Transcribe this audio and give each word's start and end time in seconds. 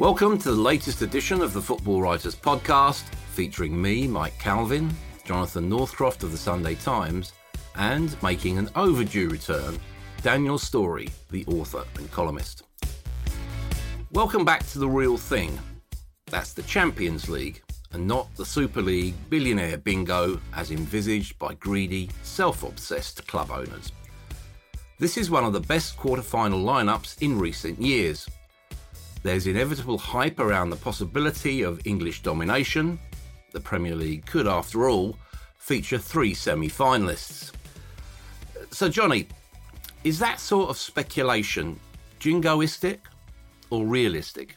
Welcome 0.00 0.38
to 0.38 0.52
the 0.52 0.62
latest 0.62 1.02
edition 1.02 1.42
of 1.42 1.52
the 1.52 1.60
Football 1.60 2.00
Writers 2.00 2.34
Podcast, 2.34 3.02
featuring 3.32 3.80
me, 3.80 4.06
Mike 4.06 4.32
Calvin, 4.38 4.90
Jonathan 5.26 5.68
Northcroft 5.68 6.22
of 6.22 6.32
the 6.32 6.38
Sunday 6.38 6.74
Times, 6.76 7.34
and 7.76 8.16
making 8.22 8.56
an 8.56 8.70
overdue 8.76 9.28
return, 9.28 9.78
Daniel 10.22 10.56
Storey, 10.56 11.10
the 11.30 11.44
author 11.48 11.84
and 11.98 12.10
columnist. 12.10 12.62
Welcome 14.10 14.42
back 14.42 14.66
to 14.68 14.78
the 14.78 14.88
real 14.88 15.18
thing. 15.18 15.58
That's 16.28 16.54
the 16.54 16.62
Champions 16.62 17.28
League, 17.28 17.62
and 17.92 18.06
not 18.06 18.34
the 18.36 18.46
Super 18.46 18.80
League 18.80 19.16
billionaire 19.28 19.76
bingo 19.76 20.40
as 20.54 20.70
envisaged 20.70 21.38
by 21.38 21.52
greedy, 21.52 22.08
self 22.22 22.62
obsessed 22.62 23.26
club 23.26 23.50
owners. 23.50 23.92
This 24.98 25.18
is 25.18 25.30
one 25.30 25.44
of 25.44 25.52
the 25.52 25.60
best 25.60 25.98
quarter-final 25.98 26.64
lineups 26.64 27.20
in 27.20 27.38
recent 27.38 27.78
years 27.82 28.26
there's 29.22 29.46
inevitable 29.46 29.98
hype 29.98 30.40
around 30.40 30.70
the 30.70 30.76
possibility 30.76 31.62
of 31.62 31.86
English 31.86 32.22
domination. 32.22 32.98
The 33.52 33.60
Premier 33.60 33.94
League 33.94 34.26
could, 34.26 34.46
after 34.46 34.88
all, 34.88 35.16
feature 35.58 35.98
three 35.98 36.34
semi 36.34 36.68
finalists. 36.68 37.52
So, 38.70 38.88
Johnny, 38.88 39.28
is 40.04 40.18
that 40.20 40.40
sort 40.40 40.70
of 40.70 40.78
speculation 40.78 41.78
jingoistic 42.18 42.98
or 43.70 43.84
realistic? 43.86 44.56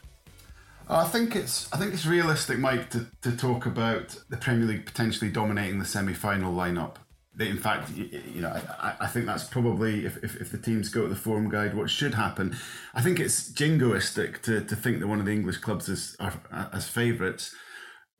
I 0.88 1.04
think 1.04 1.34
it's 1.34 1.72
I 1.72 1.78
think 1.78 1.94
it's 1.94 2.06
realistic, 2.06 2.58
Mike, 2.58 2.90
to, 2.90 3.06
to 3.22 3.36
talk 3.36 3.66
about 3.66 4.16
the 4.28 4.36
Premier 4.36 4.66
League 4.66 4.86
potentially 4.86 5.30
dominating 5.30 5.78
the 5.78 5.84
semi-final 5.84 6.54
lineup 6.54 6.96
in 7.38 7.58
fact, 7.58 7.90
you 7.96 8.40
know, 8.40 8.50
I, 8.50 8.94
I 9.00 9.06
think 9.06 9.26
that's 9.26 9.44
probably 9.44 10.06
if, 10.06 10.22
if, 10.22 10.40
if, 10.40 10.52
the 10.52 10.58
teams 10.58 10.88
go 10.88 11.02
to 11.02 11.08
the 11.08 11.16
form 11.16 11.48
guide, 11.50 11.74
what 11.74 11.90
should 11.90 12.14
happen. 12.14 12.56
I 12.94 13.02
think 13.02 13.18
it's 13.18 13.50
jingoistic 13.50 14.42
to, 14.42 14.60
to 14.64 14.76
think 14.76 15.00
that 15.00 15.08
one 15.08 15.18
of 15.18 15.26
the 15.26 15.32
English 15.32 15.58
clubs 15.58 15.88
is 15.88 16.16
are, 16.20 16.40
as 16.72 16.88
favourites. 16.88 17.54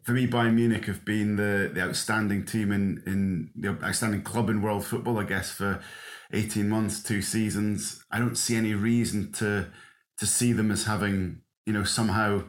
For 0.02 0.12
me, 0.12 0.26
Bayern 0.26 0.54
Munich 0.54 0.86
have 0.86 1.04
been 1.04 1.36
the, 1.36 1.70
the 1.72 1.80
outstanding 1.80 2.44
team 2.44 2.72
in, 2.72 3.02
in 3.06 3.50
the 3.56 3.78
outstanding 3.82 4.22
club 4.22 4.50
in 4.50 4.60
world 4.60 4.84
football, 4.84 5.18
I 5.18 5.24
guess, 5.24 5.50
for 5.50 5.80
18 6.32 6.68
months, 6.68 7.02
two 7.02 7.22
seasons. 7.22 8.04
I 8.10 8.18
don't 8.18 8.36
see 8.36 8.56
any 8.56 8.74
reason 8.74 9.32
to 9.34 9.70
to 10.18 10.26
see 10.26 10.52
them 10.52 10.70
as 10.70 10.84
having, 10.84 11.40
you 11.66 11.72
know, 11.72 11.82
somehow 11.82 12.44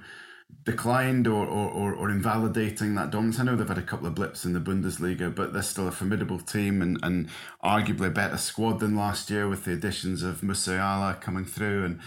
declined 0.66 1.28
or, 1.28 1.46
or, 1.46 1.94
or, 1.94 2.10
invalidating 2.10 2.96
that 2.96 3.12
dominance. 3.12 3.40
I 3.40 3.44
know 3.44 3.56
they've 3.56 3.68
had 3.68 3.78
a 3.78 3.84
couple 3.84 4.08
of 4.08 4.16
blips 4.16 4.46
in 4.46 4.54
the 4.54 4.60
Bundesliga, 4.60 5.34
but 5.34 5.54
they're 5.54 5.62
still 5.62 5.88
a 5.88 5.92
formidable 5.92 6.40
team 6.40 6.82
and, 6.82 6.98
and 7.04 7.30
arguably 7.64 8.08
a 8.08 8.12
better 8.12 8.38
squad 8.38 8.80
than 8.80 8.96
last 8.96 9.30
year 9.30 9.48
with 9.48 9.66
the 9.66 9.74
additions 9.74 10.24
of 10.24 10.42
Musiala 10.42 11.22
coming 11.22 11.46
through 11.46 11.86
and, 11.86 12.00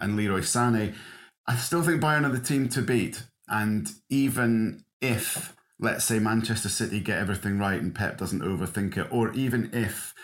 and 0.00 0.16
Leroy 0.16 0.40
Sané. 0.40 0.94
I 1.46 1.56
still 1.56 1.82
think 1.82 2.00
Bayern 2.00 2.24
are 2.24 2.30
the 2.30 2.40
team 2.40 2.70
to 2.70 2.80
beat. 2.80 3.22
And 3.48 3.92
even 4.08 4.84
if, 5.02 5.54
let's 5.78 6.06
say, 6.06 6.18
Manchester 6.18 6.70
City 6.70 7.00
get 7.00 7.18
everything 7.18 7.58
right 7.58 7.80
and 7.80 7.94
Pep 7.94 8.16
doesn't 8.16 8.40
overthink 8.40 8.96
it, 8.96 9.08
or 9.10 9.30
even 9.34 9.68
if 9.74 10.14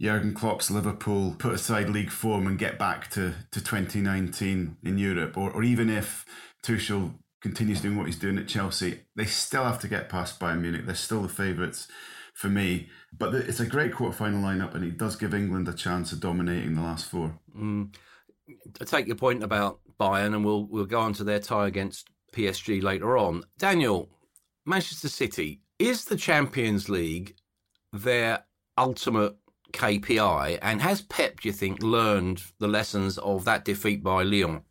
Jurgen 0.00 0.32
Klopp's 0.32 0.70
Liverpool 0.70 1.34
put 1.38 1.54
aside 1.54 1.90
league 1.90 2.10
form 2.10 2.46
and 2.46 2.56
get 2.56 2.78
back 2.78 3.10
to, 3.10 3.34
to 3.50 3.62
2019 3.62 4.76
in 4.84 4.96
Europe, 4.96 5.36
or, 5.36 5.50
or 5.50 5.64
even 5.64 5.90
if 5.90 6.24
Tuchel 6.62 7.14
continues 7.42 7.80
doing 7.80 7.96
what 7.96 8.06
he's 8.06 8.18
doing 8.18 8.38
at 8.38 8.48
Chelsea, 8.48 9.00
they 9.16 9.24
still 9.24 9.64
have 9.64 9.80
to 9.80 9.88
get 9.88 10.08
past 10.08 10.38
Bayern 10.40 10.60
Munich. 10.60 10.86
They're 10.86 10.94
still 10.94 11.22
the 11.22 11.28
favourites 11.28 11.88
for 12.32 12.48
me. 12.48 12.88
But 13.16 13.34
it's 13.34 13.60
a 13.60 13.66
great 13.66 13.92
quarter-final 13.92 14.40
lineup, 14.40 14.74
and 14.74 14.84
it 14.84 14.96
does 14.96 15.16
give 15.16 15.34
England 15.34 15.68
a 15.68 15.74
chance 15.74 16.12
of 16.12 16.20
dominating 16.20 16.74
the 16.74 16.82
last 16.82 17.06
four. 17.06 17.38
Mm. 17.56 17.94
I 18.80 18.84
take 18.84 19.06
your 19.06 19.16
point 19.16 19.42
about 19.42 19.80
Bayern, 20.00 20.34
and 20.34 20.44
we'll 20.44 20.64
we'll 20.64 20.86
go 20.86 21.00
on 21.00 21.12
to 21.14 21.24
their 21.24 21.40
tie 21.40 21.66
against 21.66 22.08
PSG 22.32 22.82
later 22.82 23.18
on. 23.18 23.44
Daniel, 23.58 24.08
Manchester 24.64 25.08
City 25.08 25.60
is 25.78 26.04
the 26.06 26.16
Champions 26.16 26.88
League 26.88 27.36
their 27.92 28.44
ultimate 28.78 29.36
KPI, 29.72 30.58
and 30.62 30.80
has 30.80 31.02
Pep, 31.02 31.40
do 31.40 31.48
you 31.48 31.52
think, 31.52 31.82
learned 31.82 32.42
the 32.58 32.68
lessons 32.68 33.18
of 33.18 33.44
that 33.44 33.64
defeat 33.64 34.02
by 34.02 34.22
Lyon? 34.22 34.62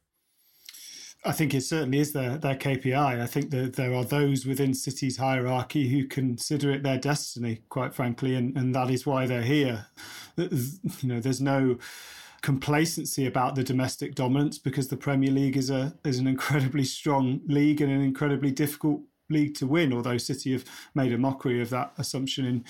I 1.24 1.32
think 1.34 1.54
it 1.54 1.62
certainly 1.62 2.00
is 2.00 2.14
their, 2.14 2.38
their 2.38 2.56
KPI. 2.56 3.22
I 3.22 3.28
think 3.28 3.52
that 3.52 3.76
there 3.76 3.94
are 3.94 4.04
those 4.04 4.46
within 4.46 4.74
City's 4.74 5.18
hierarchy 5.18 5.90
who 5.90 6.08
consider 6.08 6.72
it 6.72 6.82
their 6.82 6.98
destiny, 6.98 7.62
quite 7.70 7.94
frankly, 7.94 8.34
and, 8.36 8.58
and 8.58 8.74
that 8.74 8.90
is 8.90 9.06
why 9.06 9.28
they're 9.28 9.44
here. 9.44 9.88
You 10.38 10.50
know, 11.04 11.20
there's 11.20 11.42
no 11.42 11.78
complacency 12.42 13.28
about 13.28 13.54
the 13.54 13.64
domestic 13.64 14.16
dominance 14.16 14.58
because 14.58 14.88
the 14.88 14.98
Premier 14.98 15.30
League 15.30 15.58
is 15.58 15.70
a 15.70 15.94
is 16.04 16.18
an 16.18 16.26
incredibly 16.26 16.84
strong 16.84 17.42
league 17.46 17.82
and 17.82 17.92
an 17.92 18.02
incredibly 18.02 18.50
difficult 18.50 19.02
league 19.32 19.56
to 19.56 19.68
win, 19.68 19.94
although 19.94 20.18
City 20.18 20.52
have 20.54 20.66
made 20.94 21.14
a 21.14 21.18
mockery 21.18 21.62
of 21.62 21.70
that 21.70 21.94
assumption 21.98 22.46
in 22.46 22.66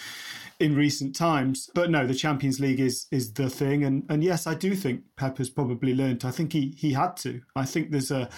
in 0.60 0.76
recent 0.76 1.16
times. 1.16 1.70
But 1.74 1.90
no, 1.90 2.06
the 2.06 2.14
Champions 2.14 2.60
League 2.60 2.80
is 2.80 3.08
is 3.12 3.34
the 3.34 3.50
thing, 3.50 3.84
and 3.84 4.06
and 4.10 4.24
yes, 4.24 4.48
I 4.48 4.54
do 4.54 4.76
think 4.76 5.04
Pep 5.16 5.38
has 5.38 5.50
probably 5.50 5.94
learned. 5.94 6.24
I 6.26 6.32
think 6.32 6.54
he 6.54 6.74
he 6.78 6.94
had 6.94 7.18
to. 7.18 7.42
I 7.56 7.66
think 7.66 7.92
there's 7.92 8.12
a 8.12 8.30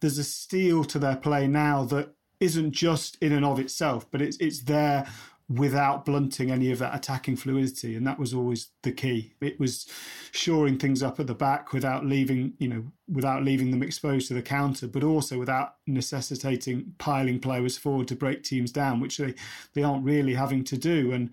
there's 0.00 0.18
a 0.18 0.24
steel 0.24 0.84
to 0.84 0.98
their 0.98 1.16
play 1.16 1.46
now 1.46 1.84
that 1.84 2.14
isn't 2.40 2.72
just 2.72 3.18
in 3.20 3.32
and 3.32 3.44
of 3.44 3.60
itself, 3.60 4.10
but 4.10 4.22
it's 4.22 4.36
it's 4.38 4.62
there 4.62 5.06
without 5.50 6.04
blunting 6.04 6.52
any 6.52 6.70
of 6.70 6.78
that 6.78 6.94
attacking 6.94 7.34
fluidity. 7.34 7.96
And 7.96 8.06
that 8.06 8.20
was 8.20 8.32
always 8.32 8.68
the 8.82 8.92
key. 8.92 9.34
It 9.40 9.58
was 9.58 9.86
shoring 10.30 10.78
things 10.78 11.02
up 11.02 11.18
at 11.18 11.26
the 11.26 11.34
back 11.34 11.72
without 11.72 12.06
leaving, 12.06 12.52
you 12.58 12.68
know, 12.68 12.84
without 13.08 13.42
leaving 13.42 13.72
them 13.72 13.82
exposed 13.82 14.28
to 14.28 14.34
the 14.34 14.42
counter, 14.42 14.86
but 14.86 15.02
also 15.02 15.38
without 15.38 15.74
necessitating 15.88 16.94
piling 16.98 17.40
players 17.40 17.76
forward 17.76 18.06
to 18.08 18.14
break 18.16 18.44
teams 18.44 18.70
down, 18.70 19.00
which 19.00 19.16
they, 19.16 19.34
they 19.74 19.82
aren't 19.82 20.04
really 20.04 20.34
having 20.34 20.62
to 20.64 20.78
do. 20.78 21.10
And, 21.10 21.30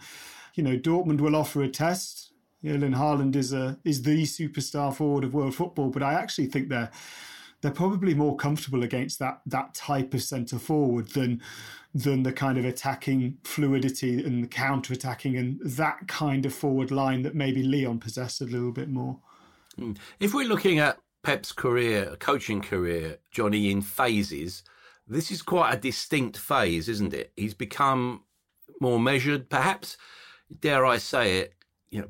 you 0.55 0.63
know, 0.63 0.77
Dortmund 0.77 1.21
will 1.21 1.35
offer 1.35 1.61
a 1.61 1.69
test. 1.69 2.33
Erling 2.65 2.93
Haaland 2.93 3.35
is 3.35 3.53
a 3.53 3.77
is 3.85 4.01
the 4.01 4.23
superstar 4.23 4.93
forward 4.93 5.23
of 5.23 5.35
world 5.35 5.53
football, 5.53 5.89
but 5.89 6.01
I 6.01 6.15
actually 6.15 6.47
think 6.47 6.69
they're 6.69 6.89
they're 7.61 7.71
probably 7.71 8.13
more 8.13 8.35
comfortable 8.35 8.81
against 8.81 9.19
that 9.19 9.41
that 9.45 9.75
type 9.75 10.15
of 10.15 10.23
centre 10.23 10.57
forward 10.57 11.09
than 11.09 11.41
than 12.03 12.21
the 12.21 12.31
kind 12.31 12.59
of 12.59 12.65
attacking 12.65 13.37
fluidity 13.43 14.23
and 14.23 14.43
the 14.43 14.47
counter 14.47 14.93
attacking 14.93 15.35
and 15.35 15.59
that 15.63 16.07
kind 16.07 16.45
of 16.45 16.53
forward 16.53 16.91
line 16.91 17.23
that 17.23 17.33
maybe 17.33 17.63
Lyon 17.63 17.99
possessed 17.99 18.39
a 18.39 18.45
little 18.45 18.71
bit 18.71 18.87
more. 18.87 19.17
Hmm. 19.75 19.93
If 20.19 20.33
we're 20.33 20.47
looking 20.47 20.77
at 20.77 20.99
Pep's 21.23 21.51
career, 21.51 22.15
coaching 22.19 22.61
career, 22.61 23.17
Johnny, 23.31 23.71
in 23.71 23.81
phases, 23.81 24.63
this 25.07 25.31
is 25.31 25.41
quite 25.41 25.73
a 25.73 25.77
distinct 25.77 26.37
phase, 26.37 26.87
isn't 26.87 27.15
it? 27.15 27.31
He's 27.35 27.55
become 27.55 28.23
more 28.79 28.99
measured, 28.99 29.49
perhaps, 29.49 29.97
dare 30.59 30.85
I 30.85 30.97
say 30.97 31.39
it, 31.39 31.53
you 31.89 32.01
know, 32.01 32.07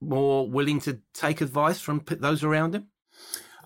more 0.00 0.48
willing 0.48 0.80
to 0.82 1.00
take 1.12 1.40
advice 1.40 1.80
from 1.80 2.04
those 2.08 2.44
around 2.44 2.76
him? 2.76 2.86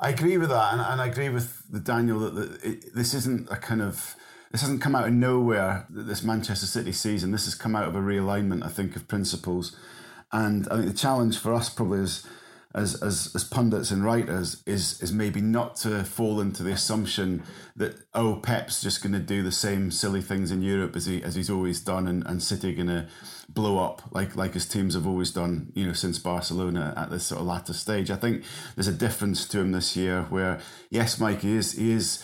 I 0.00 0.10
agree 0.10 0.38
with 0.38 0.48
that, 0.48 0.72
and, 0.72 0.80
and 0.80 1.00
I 1.00 1.06
agree 1.08 1.28
with 1.28 1.70
the 1.70 1.80
Daniel 1.80 2.20
that 2.20 2.34
the, 2.34 2.68
it, 2.70 2.94
this 2.94 3.12
isn't 3.12 3.50
a 3.50 3.56
kind 3.56 3.82
of 3.82 4.16
this 4.50 4.62
hasn't 4.62 4.80
come 4.80 4.94
out 4.94 5.06
of 5.06 5.12
nowhere. 5.12 5.86
This 5.90 6.22
Manchester 6.22 6.66
City 6.66 6.92
season, 6.92 7.30
this 7.30 7.44
has 7.44 7.54
come 7.54 7.76
out 7.76 7.88
of 7.88 7.94
a 7.94 8.00
realignment, 8.00 8.64
I 8.64 8.68
think, 8.68 8.96
of 8.96 9.08
principles. 9.08 9.76
And 10.32 10.68
I 10.68 10.76
think 10.76 10.88
the 10.88 10.98
challenge 10.98 11.38
for 11.38 11.54
us 11.54 11.68
probably 11.68 12.00
is 12.00 12.26
as, 12.74 13.02
as, 13.02 13.32
as 13.34 13.44
pundits 13.44 13.90
and 13.90 14.04
writers 14.04 14.62
is 14.66 15.00
is 15.00 15.10
maybe 15.10 15.40
not 15.40 15.76
to 15.76 16.04
fall 16.04 16.38
into 16.40 16.62
the 16.62 16.72
assumption 16.72 17.42
that 17.76 17.96
oh 18.14 18.36
Pep's 18.36 18.82
just 18.82 19.02
going 19.02 19.14
to 19.14 19.18
do 19.18 19.42
the 19.42 19.52
same 19.52 19.90
silly 19.90 20.20
things 20.20 20.50
in 20.50 20.60
Europe 20.60 20.94
as 20.94 21.06
he 21.06 21.22
as 21.22 21.34
he's 21.34 21.48
always 21.48 21.80
done 21.80 22.06
and, 22.06 22.26
and 22.26 22.42
City 22.42 22.74
going 22.74 22.88
to 22.88 23.08
blow 23.48 23.82
up 23.82 24.02
like 24.10 24.36
like 24.36 24.52
his 24.52 24.66
teams 24.66 24.94
have 24.94 25.06
always 25.06 25.30
done 25.30 25.72
you 25.74 25.86
know 25.86 25.94
since 25.94 26.18
Barcelona 26.18 26.92
at 26.96 27.10
this 27.10 27.24
sort 27.24 27.40
of 27.40 27.46
latter 27.46 27.72
stage. 27.72 28.10
I 28.10 28.16
think 28.16 28.44
there's 28.74 28.88
a 28.88 28.92
difference 28.92 29.48
to 29.48 29.60
him 29.60 29.72
this 29.72 29.96
year 29.96 30.26
where 30.28 30.60
yes 30.90 31.18
Mike 31.18 31.40
he 31.40 31.56
is 31.56 31.72
he 31.72 31.92
is 31.92 32.22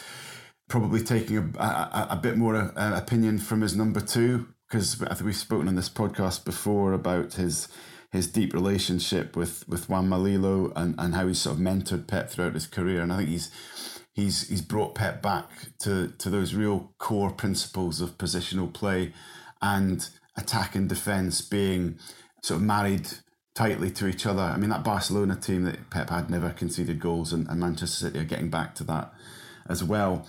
probably 0.69 1.03
taking 1.03 1.37
a, 1.37 1.63
a, 1.63 2.09
a 2.11 2.17
bit 2.17 2.37
more 2.37 2.57
uh, 2.57 2.97
opinion 2.97 3.39
from 3.39 3.61
his 3.61 3.77
number 3.77 4.01
two 4.01 4.49
because 4.69 5.01
I 5.03 5.15
think 5.15 5.27
we've 5.27 5.37
spoken 5.37 5.69
on 5.69 5.77
this 5.77 5.89
podcast 5.89 6.45
before 6.45 6.93
about 6.93 7.35
his 7.35 7.69
his 8.11 8.29
deep 8.29 8.53
relationship 8.53 9.37
with 9.37 9.69
with 9.69 9.89
Juanma 9.89 10.21
Lillo 10.21 10.73
and, 10.77 10.95
and 10.99 11.15
how 11.15 11.27
he's 11.27 11.41
sort 11.41 11.57
of 11.57 11.63
mentored 11.63 12.07
Pep 12.07 12.31
throughout 12.31 12.55
his 12.55 12.67
career. 12.67 13.03
And 13.03 13.13
I 13.13 13.19
think 13.19 13.29
he's 13.29 13.51
he's 14.13 14.49
he's 14.49 14.63
brought 14.63 14.95
Pep 14.95 15.23
back 15.23 15.49
to 15.81 16.09
to 16.19 16.31
those 16.31 16.55
real 16.55 16.93
core 16.99 17.31
principles 17.31 18.01
of 18.01 18.19
positional 18.19 18.73
play 18.73 19.13
and 19.61 20.09
attack 20.37 20.75
and 20.75 20.89
defence 20.89 21.41
being 21.41 21.99
sort 22.43 22.61
of 22.61 22.67
married 22.67 23.09
tightly 23.55 23.91
to 23.91 24.07
each 24.07 24.27
other. 24.27 24.43
I 24.43 24.57
mean 24.57 24.71
that 24.71 24.83
Barcelona 24.85 25.37
team 25.37 25.65
that 25.65 25.91
Pep 25.91 26.11
had 26.11 26.31
never 26.31 26.51
conceded 26.51 27.01
goals 27.01 27.33
and, 27.33 27.49
and 27.49 27.61
Manchester 27.61 28.07
City 28.07 28.19
are 28.19 28.25
getting 28.25 28.51
back 28.51 28.75
to 28.77 28.85
that 28.85 29.13
as 29.69 29.85
well. 29.85 30.27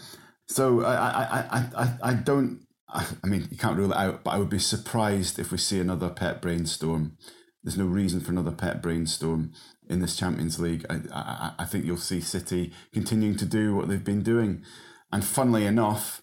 So 0.48 0.84
I 0.84 0.94
I, 0.94 1.24
I, 1.52 1.84
I, 1.84 1.98
I 2.04 2.14
don't 2.14 2.62
I 2.88 3.28
mean, 3.28 3.48
you 3.52 3.58
can't 3.58 3.78
rule 3.78 3.92
it 3.92 3.98
out, 3.98 4.24
but 4.24 4.32
I 4.32 4.38
would 4.38 4.50
be 4.50 4.60
surprised 4.60 5.40
if 5.40 5.52
we 5.52 5.58
see 5.58 5.80
another 5.80 6.10
Pep 6.10 6.42
brainstorm 6.42 7.18
there's 7.66 7.78
no 7.78 7.86
reason 7.86 8.22
for 8.22 8.32
another 8.32 8.52
Pep 8.52 8.84
brainstorm 8.84 9.52
in 9.90 10.00
this 10.00 10.16
Champions 10.16 10.60
League. 10.60 10.86
I, 10.88 11.00
I, 11.12 11.52
I 11.60 11.66
think 11.66 11.84
you'll 11.84 11.98
see 11.98 12.22
City 12.22 12.72
continuing 12.94 13.36
to 13.38 13.46
do 13.46 13.76
what 13.76 13.88
they've 13.88 14.04
been 14.04 14.22
doing. 14.22 14.64
And 15.12 15.26
funnily 15.26 15.66
enough, 15.66 16.22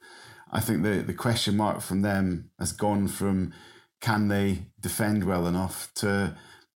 I 0.53 0.61
think 0.61 0.85
the, 0.85 1.03
the 1.03 1.13
question 1.13 1.57
mark 1.57 1.81
from 1.81 2.03
them 2.03 2.51
has 2.61 2.71
gone 2.71 3.09
from 3.09 3.53
can 4.01 4.29
they 4.29 4.67
defend 4.81 5.25
well 5.25 5.49
enough 5.49 5.91
to 5.97 6.37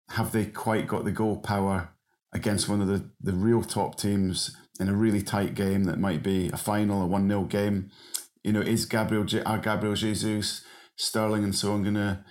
have 0.09 0.31
they 0.31 0.45
quite 0.45 0.88
got 0.88 1.06
the 1.06 1.12
goal 1.12 1.38
power 1.38 1.89
against 2.33 2.68
one 2.68 2.81
of 2.81 2.88
the, 2.88 3.07
the 3.21 3.33
real 3.33 3.62
top 3.62 3.98
teams 4.00 4.56
in 4.80 4.89
a 4.89 4.94
really 4.94 5.22
tight 5.22 5.56
game 5.56 5.86
that 5.86 6.00
might 6.00 6.24
be 6.24 6.50
a 6.50 6.57
final, 6.57 7.01
a 7.01 7.07
1 7.07 7.27
0 7.27 7.44
game? 7.44 7.92
You 8.44 8.54
know, 8.54 8.62
is 8.62 8.86
Gabriel, 8.86 9.25
are 9.45 9.57
Gabriel 9.57 9.95
Jesus, 9.95 10.63
Sterling, 10.95 11.44
and 11.44 11.56
so 11.56 11.74
on 11.74 11.83
going 11.83 11.95
to 11.95 12.24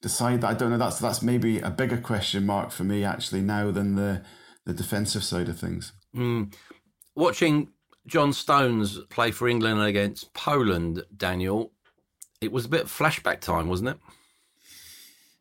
decide 0.00 0.40
that. 0.40 0.48
I 0.48 0.54
don't 0.54 0.70
know. 0.70 0.78
That's 0.78 0.98
that's 0.98 1.22
maybe 1.22 1.60
a 1.60 1.70
bigger 1.70 1.98
question 1.98 2.46
mark 2.46 2.70
for 2.70 2.84
me 2.84 3.04
actually 3.04 3.42
now 3.42 3.70
than 3.70 3.94
the 3.94 4.22
the 4.64 4.72
defensive 4.72 5.24
side 5.24 5.48
of 5.48 5.58
things. 5.58 5.92
Mm. 6.14 6.54
Watching 7.14 7.68
John 8.06 8.32
Stones 8.32 9.00
play 9.10 9.30
for 9.30 9.48
England 9.48 9.80
against 9.82 10.32
Poland, 10.34 11.04
Daniel, 11.16 11.72
it 12.40 12.52
was 12.52 12.64
a 12.64 12.68
bit 12.68 12.86
flashback 12.86 13.40
time, 13.40 13.68
wasn't 13.68 13.90
it? 13.90 13.98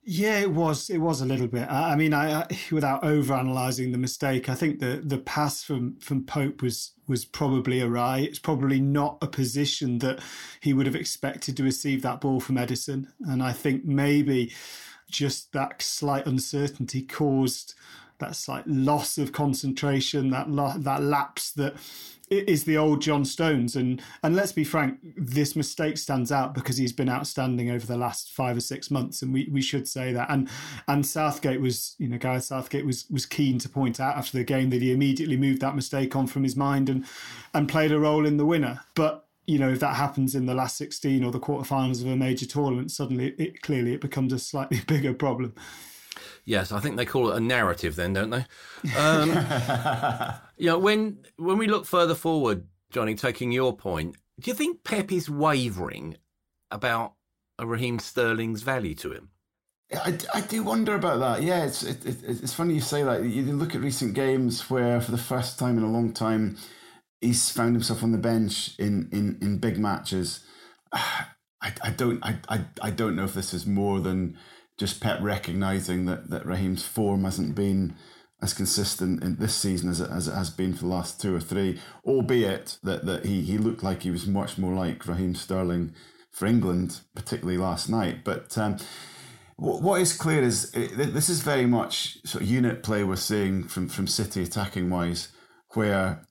Yeah, 0.10 0.40
it 0.40 0.52
was. 0.52 0.90
It 0.90 1.00
was 1.00 1.20
a 1.20 1.26
little 1.26 1.48
bit. 1.48 1.68
I, 1.70 1.92
I 1.92 1.96
mean, 1.98 2.14
I, 2.14 2.44
I 2.44 2.60
without 2.72 3.04
over 3.04 3.34
analysing 3.34 3.92
the 3.92 3.98
mistake, 3.98 4.48
I 4.48 4.56
think 4.56 4.80
the 4.80 5.02
the 5.04 5.18
pass 5.18 5.64
from 5.64 5.98
from 6.00 6.24
Pope 6.24 6.62
was 6.62 6.94
was 7.10 7.26
probably 7.26 7.82
awry. 7.82 8.20
It's 8.20 8.40
probably 8.40 8.80
not 8.80 9.18
a 9.22 9.28
position 9.28 10.00
that 10.00 10.22
he 10.62 10.72
would 10.72 10.86
have 10.86 10.96
expected 10.96 11.58
to 11.58 11.64
receive 11.64 12.04
that 12.04 12.22
ball 12.22 12.40
from 12.40 12.56
Ederson, 12.56 13.08
and 13.20 13.44
I 13.44 13.52
think 13.52 13.84
maybe 13.84 14.54
just 15.12 15.52
that 15.52 15.82
slight 15.82 16.26
uncertainty 16.26 17.02
caused 17.02 17.74
that 18.20 18.40
like 18.48 18.64
loss 18.66 19.18
of 19.18 19.32
concentration, 19.32 20.30
that 20.32 20.50
lo- 20.50 20.78
that 20.78 21.02
lapse 21.02 21.52
that 21.52 21.76
is 22.30 22.66
the 22.66 22.76
old 22.76 23.02
John 23.02 23.24
Stones. 23.24 23.76
And 23.76 24.02
and 24.24 24.36
let's 24.36 24.52
be 24.52 24.64
frank, 24.64 25.00
this 25.16 25.56
mistake 25.56 25.98
stands 25.98 26.32
out 26.32 26.54
because 26.54 26.78
he's 26.78 26.92
been 26.92 27.10
outstanding 27.10 27.70
over 27.70 27.86
the 27.86 27.98
last 27.98 28.32
five 28.32 28.58
or 28.58 28.62
six 28.62 28.92
months, 28.92 29.22
and 29.22 29.34
we, 29.34 29.48
we 29.52 29.62
should 29.62 29.88
say 29.88 30.12
that. 30.14 30.30
And 30.30 30.50
and 30.88 31.06
Southgate 31.06 31.62
was, 31.62 31.96
you 32.00 32.08
know, 32.08 32.18
Gareth 32.18 32.46
Southgate 32.46 32.86
was 32.86 33.06
was 33.10 33.26
keen 33.26 33.60
to 33.60 33.70
point 33.70 34.00
out 34.00 34.18
after 34.18 34.38
the 34.38 34.44
game 34.44 34.70
that 34.72 34.82
he 34.82 34.92
immediately 34.92 35.38
moved 35.38 35.62
that 35.62 35.76
mistake 35.76 36.16
on 36.16 36.28
from 36.28 36.44
his 36.44 36.56
mind 36.56 36.90
and 36.90 37.06
and 37.54 37.70
played 37.70 37.92
a 37.92 38.00
role 38.00 38.26
in 38.26 38.38
the 38.38 38.46
winner. 38.46 38.82
But 38.96 39.26
you 39.46 39.58
know, 39.58 39.70
if 39.70 39.80
that 39.80 39.96
happens 39.96 40.36
in 40.36 40.46
the 40.46 40.54
last 40.54 40.76
16 40.76 41.24
or 41.24 41.32
the 41.32 41.40
quarterfinals 41.40 42.02
of 42.02 42.08
a 42.08 42.18
major 42.18 42.46
tournament, 42.46 42.92
suddenly 42.92 43.34
it 43.38 43.62
clearly 43.62 43.94
it 43.94 44.02
becomes 44.02 44.34
a 44.34 44.40
slightly 44.40 44.82
bigger 44.88 45.14
problem. 45.14 45.56
Yes, 46.48 46.72
I 46.72 46.80
think 46.80 46.96
they 46.96 47.06
call 47.06 47.30
it 47.30 47.36
a 47.36 47.42
narrative 47.42 47.98
then, 47.98 48.14
don't 48.14 48.30
they? 48.30 48.46
Um, 48.98 49.32
you 50.58 50.68
know, 50.68 50.80
when 50.80 51.18
when 51.36 51.58
we 51.58 51.68
look 51.68 51.86
further 51.86 52.16
forward, 52.16 52.64
Johnny, 52.90 53.16
taking 53.16 53.52
your 53.52 53.76
point, 53.76 54.16
do 54.40 54.50
you 54.50 54.56
think 54.56 54.86
Pep 54.86 55.12
is 55.12 55.30
wavering 55.30 56.16
about 56.72 57.16
Raheem 57.62 58.00
Sterling's 58.00 58.62
value 58.62 58.96
to 58.96 59.12
him? 59.12 59.32
I, 59.94 60.18
I 60.34 60.40
do 60.40 60.64
wonder 60.64 60.96
about 60.96 61.20
that. 61.20 61.44
Yeah, 61.44 61.66
it's 61.66 61.84
it, 61.84 62.06
it, 62.06 62.24
it's 62.24 62.54
funny 62.54 62.76
you 62.76 62.82
say 62.82 63.04
that. 63.04 63.26
You 63.26 63.44
look 63.52 63.76
at 63.76 63.82
recent 63.82 64.14
games 64.14 64.70
where, 64.70 65.02
for 65.02 65.12
the 65.12 65.18
first 65.18 65.60
time 65.60 65.78
in 65.78 65.84
a 65.84 65.92
long 65.92 66.14
time, 66.14 66.56
he's 67.20 67.52
found 67.52 67.76
himself 67.76 68.04
on 68.04 68.14
the 68.14 68.18
bench 68.18 68.72
in 68.80 69.10
in, 69.12 69.38
in 69.42 69.58
big 69.58 69.78
matches. 69.78 70.46
I, 71.60 71.74
I 71.84 71.90
don't 71.90 72.24
I, 72.24 72.38
I 72.48 72.66
I 72.82 72.92
don't 72.92 73.18
know 73.18 73.26
if 73.26 73.34
this 73.34 73.54
is 73.54 73.66
more 73.66 74.00
than 74.00 74.38
just 74.78 75.02
Pep 75.02 75.20
recognizing 75.22 76.06
that 76.06 76.30
that 76.30 76.46
Raheem's 76.46 76.86
form 76.86 77.24
hasn't 77.24 77.56
been 77.56 77.96
as 78.42 78.54
consistent 78.54 79.24
in 79.24 79.38
this 79.38 79.56
season 79.56 79.90
as 79.90 80.00
it, 80.00 80.10
as 80.12 80.28
it 80.28 80.36
has 80.36 80.50
been 80.50 80.74
for 80.74 80.82
the 80.82 80.92
last 80.92 81.20
two 81.20 81.36
or 81.36 81.40
three, 81.40 81.80
albeit 82.06 82.78
that, 82.84 83.06
that 83.06 83.26
he, 83.26 83.42
he 83.42 83.58
looked 83.58 83.82
like 83.82 84.04
he 84.04 84.12
was 84.12 84.28
much 84.28 84.58
more 84.58 84.76
like 84.76 85.08
Raheem 85.08 85.34
Sterling 85.34 85.94
for 86.32 86.46
England, 86.46 87.00
particularly 87.16 87.58
last 87.58 87.90
night. 87.90 88.24
But 88.24 88.56
um, 88.58 88.78
what, 89.56 89.82
what 89.82 90.02
is 90.02 90.16
clear 90.16 90.44
is 90.44 90.72
it, 90.76 91.14
this 91.14 91.30
is 91.30 91.42
very 91.42 91.66
much 91.66 92.20
sort 92.26 92.44
of 92.44 92.50
unit 92.50 92.84
play 92.84 93.04
we're 93.04 93.16
seeing 93.16 93.64
from, 93.64 93.90
from 93.90 94.06
City 94.06 94.44
attacking 94.44 94.92
wise, 94.92 95.30
where 95.74 96.22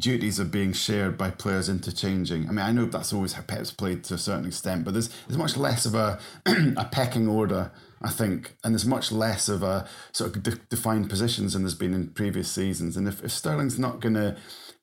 duties 0.00 0.40
are 0.40 0.44
being 0.44 0.72
shared 0.72 1.16
by 1.16 1.30
players 1.30 1.68
interchanging. 1.68 2.48
I 2.48 2.50
mean, 2.50 2.58
I 2.58 2.72
know 2.72 2.86
that's 2.86 3.12
always 3.12 3.34
how 3.34 3.42
Pep's 3.42 3.70
played 3.70 4.02
to 4.04 4.14
a 4.14 4.18
certain 4.18 4.46
extent, 4.46 4.84
but 4.84 4.92
there's 4.92 5.08
there's 5.26 5.38
much 5.38 5.56
less 5.56 5.86
of 5.86 5.94
a 5.94 6.18
a 6.76 6.84
pecking 6.90 7.28
order, 7.28 7.70
I 8.02 8.10
think, 8.10 8.56
and 8.62 8.74
there's 8.74 8.86
much 8.86 9.10
less 9.10 9.48
of 9.48 9.62
a 9.62 9.88
sort 10.12 10.36
of 10.36 10.42
de- 10.42 10.60
defined 10.68 11.08
positions 11.08 11.52
than 11.52 11.62
there's 11.62 11.74
been 11.74 11.94
in 11.94 12.10
previous 12.10 12.50
seasons. 12.50 12.96
And 12.96 13.08
if, 13.08 13.24
if 13.24 13.30
Sterling's 13.30 13.78
not 13.78 14.00
going 14.00 14.14
to 14.14 14.36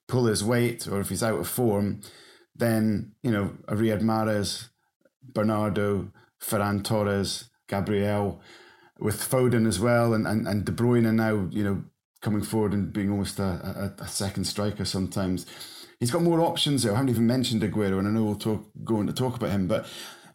pull 0.08 0.26
his 0.26 0.44
weight, 0.44 0.88
or 0.88 1.00
if 1.00 1.10
he's 1.10 1.24
out 1.24 1.40
of 1.40 1.48
form, 1.48 2.02
then 2.56 3.14
you 3.22 3.32
know 3.32 3.56
a 3.68 3.76
Riyad 3.76 4.02
Mahrez, 4.02 4.70
Bernardo, 5.22 6.12
Ferran 6.42 6.84
Torres, 6.84 7.50
Gabriel, 7.68 8.42
with 9.00 9.18
Foden 9.18 9.68
as 9.68 9.80
well, 9.80 10.14
and, 10.14 10.28
and, 10.28 10.48
and 10.48 10.66
De 10.66 10.72
Bruyne 10.72 11.14
now, 11.14 11.48
you 11.52 11.64
know, 11.64 11.84
coming 12.22 12.42
forward 12.42 12.74
and 12.74 12.94
being 12.94 13.12
almost 13.12 13.40
a, 13.40 13.94
a, 14.00 14.04
a 14.04 14.08
second 14.08 14.46
striker 14.46 14.86
sometimes. 14.86 15.46
He's 16.00 16.12
got 16.12 16.22
more 16.22 16.42
options 16.42 16.84
there. 16.84 16.94
I 16.94 16.96
haven't 16.96 17.10
even 17.10 17.28
mentioned 17.28 17.62
Aguero, 17.62 18.00
and 18.00 18.08
I 18.08 18.12
know 18.12 18.24
we'll 18.24 18.36
talk 18.36 18.66
going 18.84 19.08
to 19.08 19.14
talk 19.14 19.36
about 19.36 19.52
him, 19.52 19.68
but 19.68 19.86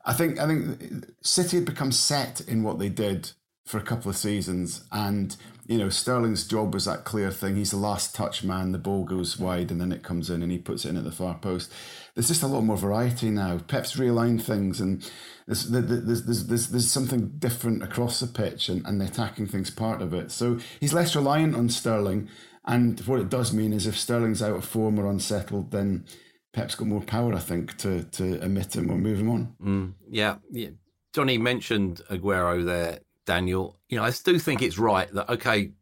I 0.09 0.15
think 0.15 0.41
I 0.41 0.47
think 0.47 1.05
City 1.21 1.59
had 1.59 1.67
become 1.67 1.93
set 1.93 2.41
in 2.41 2.63
what 2.63 2.79
they 2.79 2.89
did 2.89 3.31
for 3.67 3.77
a 3.77 3.83
couple 3.83 4.11
of 4.11 4.17
seasons, 4.17 4.85
and 4.91 5.37
you 5.67 5.77
know 5.77 5.91
Sterling's 5.91 6.47
job 6.47 6.73
was 6.73 6.87
that 6.87 7.05
clear 7.05 7.31
thing. 7.31 7.57
He's 7.57 7.73
the 7.73 7.77
last 7.77 8.15
touch 8.15 8.43
man. 8.43 8.73
The 8.73 8.79
ball 8.79 9.05
goes 9.05 9.39
wide, 9.39 9.71
and 9.71 9.79
then 9.79 9.93
it 9.93 10.03
comes 10.03 10.31
in, 10.31 10.43
and 10.43 10.51
he 10.51 10.57
puts 10.57 10.87
it 10.87 10.89
in 10.89 10.97
at 10.97 11.05
the 11.05 11.13
far 11.13 11.35
post. 11.35 11.71
There's 12.15 12.29
just 12.29 12.43
a 12.43 12.47
lot 12.47 12.63
more 12.63 12.79
variety 12.79 13.29
now. 13.29 13.59
Pep's 13.59 13.97
realigned 13.97 14.41
things, 14.41 14.81
and 14.81 15.09
there's 15.47 15.69
there's 15.69 16.23
there's 16.25 16.47
there's, 16.47 16.69
there's 16.71 16.91
something 16.91 17.35
different 17.39 17.83
across 17.83 18.19
the 18.21 18.29
pitch, 18.29 18.71
and, 18.71 18.87
and 18.87 19.03
the 19.03 19.05
attacking 19.05 19.47
thing's 19.49 19.71
part 19.71 20.01
of 20.01 20.15
it. 20.15 20.31
So 20.31 20.59
he's 20.81 20.95
less 20.95 21.15
reliant 21.15 21.55
on 21.55 21.69
Sterling, 21.69 22.31
and 22.65 22.99
what 23.01 23.21
it 23.21 23.29
does 23.29 23.53
mean 23.53 23.75
is 23.75 23.87
if 23.87 23.99
Sterling's 23.99 24.43
out 24.43 24.57
of 24.57 24.65
form 24.65 24.99
or 24.99 25.07
unsettled, 25.07 25.71
then 25.71 26.07
Pep's 26.53 26.75
got 26.75 26.89
more 26.89 27.03
power, 27.03 27.35
I 27.35 27.41
think, 27.41 27.77
to 27.79 28.05
to 28.05 28.43
emit 28.43 28.77
him 28.77 28.91
or 28.91 28.97
move 28.97 29.21
him 29.21 29.31
on. 29.31 29.55
Mm, 29.63 29.93
yeah, 30.09 30.37
yeah. 30.51 30.71
Johnny 31.13 31.39
mentioned 31.39 32.03
Aguero 32.11 32.65
there 32.65 33.01
Daniel, 33.29 33.79
you 33.91 33.99
know, 33.99 34.05
I 34.05 34.11
do 34.25 34.39
think 34.39 34.63
it's 34.63 34.79
right 34.79 35.13
that, 35.13 35.29
okay, 35.29 35.73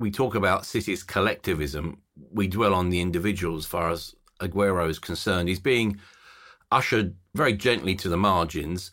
we 0.00 0.10
talk 0.10 0.34
about 0.34 0.64
City's 0.64 1.02
collectivism, 1.02 2.00
we 2.32 2.48
dwell 2.48 2.72
on 2.72 2.88
the 2.88 3.02
individual 3.02 3.58
as 3.58 3.66
far 3.66 3.90
as 3.90 4.16
Aguero 4.40 4.88
is 4.88 4.98
concerned. 4.98 5.50
He's 5.50 5.60
being 5.60 6.00
ushered 6.72 7.14
very 7.34 7.52
gently 7.52 7.96
to 7.96 8.08
the 8.08 8.16
margins. 8.16 8.90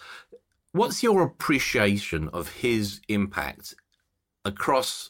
What's 0.74 1.02
your 1.02 1.22
appreciation 1.22 2.28
of 2.34 2.50
his 2.50 3.00
impact 3.08 3.74
across 4.44 5.10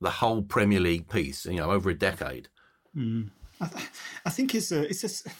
the 0.00 0.08
whole 0.08 0.40
Premier 0.40 0.80
League 0.80 1.10
piece, 1.10 1.44
you 1.44 1.58
know, 1.58 1.70
over 1.70 1.90
a 1.90 1.94
decade? 1.94 2.48
Mm. 2.96 3.28
I, 3.60 3.66
th- 3.66 3.88
I, 4.24 4.30
think 4.30 4.54
it's 4.54 4.72
a, 4.72 4.88
it's 4.88 5.04
a, 5.04 5.30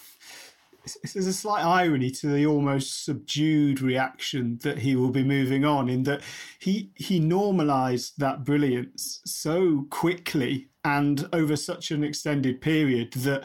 there's 1.12 1.26
a 1.26 1.32
slight 1.32 1.64
irony 1.64 2.10
to 2.10 2.28
the 2.28 2.46
almost 2.46 3.04
subdued 3.04 3.80
reaction 3.80 4.58
that 4.62 4.78
he 4.78 4.96
will 4.96 5.10
be 5.10 5.22
moving 5.22 5.64
on 5.64 5.88
in 5.88 6.04
that 6.04 6.22
he 6.58 6.90
he 6.94 7.20
normalized 7.20 8.14
that 8.18 8.44
brilliance 8.44 9.20
so 9.24 9.86
quickly 9.90 10.68
and 10.84 11.28
over 11.32 11.56
such 11.56 11.90
an 11.90 12.02
extended 12.02 12.60
period 12.60 13.12
that 13.12 13.44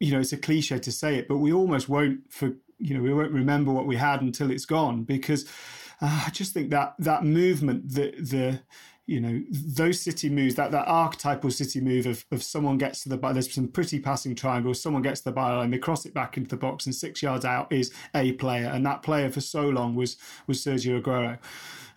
you 0.00 0.12
know 0.12 0.20
it's 0.20 0.32
a 0.32 0.36
cliche 0.36 0.78
to 0.78 0.92
say 0.92 1.16
it 1.16 1.28
but 1.28 1.38
we 1.38 1.52
almost 1.52 1.88
won't 1.88 2.20
for 2.30 2.52
you 2.78 2.94
know 2.94 3.02
we 3.02 3.14
won't 3.14 3.32
remember 3.32 3.72
what 3.72 3.86
we 3.86 3.96
had 3.96 4.20
until 4.20 4.50
it's 4.50 4.66
gone 4.66 5.04
because 5.04 5.44
uh, 6.00 6.24
I 6.26 6.30
just 6.30 6.52
think 6.52 6.70
that 6.70 6.94
that 6.98 7.24
movement 7.24 7.94
the 7.94 8.10
the 8.18 8.60
you 9.06 9.20
know 9.20 9.42
those 9.50 10.00
city 10.00 10.30
moves 10.30 10.54
that 10.54 10.70
that 10.70 10.86
archetypal 10.86 11.50
city 11.50 11.80
move 11.80 12.06
of, 12.06 12.24
of 12.30 12.42
someone 12.42 12.78
gets 12.78 13.02
to 13.02 13.08
the 13.08 13.16
by 13.16 13.32
there's 13.32 13.52
some 13.52 13.66
pretty 13.66 13.98
passing 13.98 14.34
triangles 14.34 14.80
someone 14.80 15.02
gets 15.02 15.20
to 15.20 15.30
the 15.30 15.36
byline 15.36 15.72
they 15.72 15.78
cross 15.78 16.06
it 16.06 16.14
back 16.14 16.36
into 16.36 16.48
the 16.48 16.56
box 16.56 16.86
and 16.86 16.94
six 16.94 17.20
yards 17.22 17.44
out 17.44 17.72
is 17.72 17.92
a 18.14 18.32
player. 18.32 18.66
And 18.66 18.84
that 18.86 19.02
player 19.02 19.30
for 19.30 19.40
so 19.40 19.68
long 19.68 19.94
was 19.94 20.16
was 20.46 20.64
Sergio 20.64 21.02
Aguero. 21.02 21.38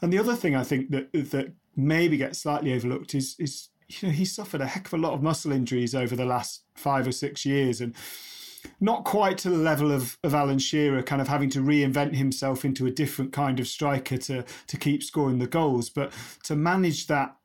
And 0.02 0.12
the 0.12 0.20
other 0.20 0.36
thing 0.36 0.56
I 0.56 0.64
think 0.64 0.92
that 0.92 1.12
that 1.14 1.54
maybe 1.76 2.18
gets 2.18 2.40
slightly 2.40 2.74
overlooked 2.74 3.16
is 3.16 3.36
is 3.40 3.70
you 3.88 4.08
know 4.08 4.14
he 4.14 4.26
suffered 4.26 4.62
a 4.62 4.68
heck 4.68 4.88
of 4.88 4.94
a 4.94 4.98
lot 4.98 5.14
of 5.14 5.22
muscle 5.22 5.52
injuries 5.52 5.96
over 5.96 6.16
the 6.16 6.26
last 6.26 6.64
five 6.76 7.08
or 7.08 7.12
six 7.12 7.46
years. 7.46 7.82
And 7.82 7.96
not 8.80 9.04
quite 9.04 9.38
to 9.40 9.50
the 9.50 9.58
level 9.58 9.92
of, 9.92 10.18
of 10.24 10.34
Alan 10.34 10.60
Shearer 10.60 11.04
kind 11.04 11.22
of 11.22 11.28
having 11.28 11.50
to 11.52 11.60
reinvent 11.60 12.16
himself 12.16 12.66
into 12.66 12.86
a 12.86 12.92
different 12.92 13.34
kind 13.34 13.60
of 13.60 13.68
striker 13.68 14.18
to 14.18 14.44
to 14.68 14.78
keep 14.78 15.04
scoring 15.04 15.40
the 15.40 15.48
goals, 15.48 15.90
but 15.90 16.12
to 16.44 16.56
manage 16.56 17.08
that 17.08 17.36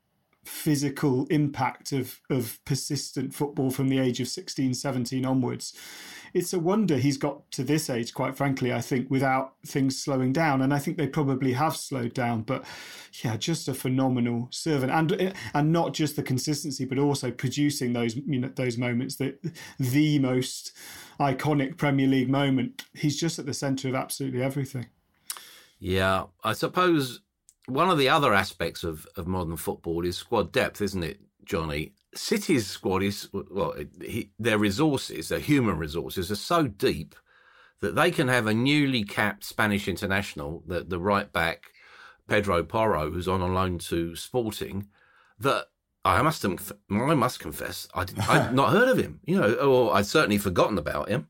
physical 0.50 1.26
impact 1.26 1.92
of 1.92 2.20
of 2.28 2.58
persistent 2.64 3.32
football 3.34 3.70
from 3.70 3.88
the 3.88 3.98
age 3.98 4.20
of 4.20 4.28
16 4.28 4.74
17 4.74 5.24
onwards 5.24 5.72
it's 6.32 6.52
a 6.52 6.58
wonder 6.58 6.96
he's 6.96 7.18
got 7.18 7.50
to 7.52 7.64
this 7.64 7.90
age, 7.90 8.14
quite 8.14 8.36
frankly, 8.36 8.72
I 8.72 8.80
think, 8.80 9.10
without 9.10 9.54
things 9.66 10.00
slowing 10.00 10.32
down. 10.32 10.62
And 10.62 10.72
I 10.72 10.78
think 10.78 10.96
they 10.96 11.06
probably 11.06 11.52
have 11.54 11.76
slowed 11.76 12.14
down. 12.14 12.42
But 12.42 12.64
yeah, 13.24 13.36
just 13.36 13.68
a 13.68 13.74
phenomenal 13.74 14.48
servant. 14.50 14.92
And 14.92 15.34
and 15.54 15.72
not 15.72 15.92
just 15.92 16.16
the 16.16 16.22
consistency, 16.22 16.84
but 16.84 16.98
also 16.98 17.30
producing 17.30 17.92
those 17.92 18.16
you 18.16 18.40
know 18.40 18.50
those 18.54 18.78
moments 18.78 19.16
that 19.16 19.42
the 19.78 20.18
most 20.18 20.72
iconic 21.18 21.76
Premier 21.76 22.06
League 22.06 22.30
moment. 22.30 22.84
He's 22.94 23.18
just 23.18 23.38
at 23.38 23.46
the 23.46 23.54
centre 23.54 23.88
of 23.88 23.94
absolutely 23.94 24.42
everything. 24.42 24.86
Yeah, 25.78 26.24
I 26.44 26.52
suppose 26.52 27.20
one 27.70 27.90
of 27.90 27.98
the 27.98 28.08
other 28.08 28.34
aspects 28.34 28.84
of, 28.84 29.06
of 29.16 29.26
modern 29.26 29.56
football 29.56 30.04
is 30.04 30.16
squad 30.16 30.52
depth, 30.52 30.80
isn't 30.80 31.02
it, 31.02 31.20
Johnny? 31.44 31.92
City's 32.14 32.66
squad 32.66 33.02
is 33.02 33.28
well, 33.32 33.74
he, 34.00 34.30
their 34.38 34.58
resources, 34.58 35.28
their 35.28 35.38
human 35.38 35.78
resources, 35.78 36.30
are 36.30 36.36
so 36.36 36.66
deep 36.66 37.14
that 37.80 37.94
they 37.94 38.10
can 38.10 38.28
have 38.28 38.46
a 38.46 38.54
newly 38.54 39.04
capped 39.04 39.44
Spanish 39.44 39.88
international, 39.88 40.62
the 40.66 40.82
the 40.82 40.98
right 40.98 41.32
back 41.32 41.70
Pedro 42.28 42.62
Porro, 42.62 43.10
who's 43.10 43.28
on 43.28 43.40
a 43.40 43.46
loan 43.46 43.78
to 43.78 44.14
Sporting, 44.16 44.88
that 45.38 45.66
I 46.04 46.20
must 46.22 46.44
I 46.44 47.14
must 47.14 47.40
confess 47.40 47.88
I 47.94 48.06
I'd 48.28 48.54
not 48.54 48.72
heard 48.72 48.88
of 48.88 48.98
him, 48.98 49.20
you 49.24 49.40
know, 49.40 49.54
or 49.54 49.94
I'd 49.94 50.06
certainly 50.06 50.38
forgotten 50.38 50.78
about 50.78 51.08
him. 51.08 51.28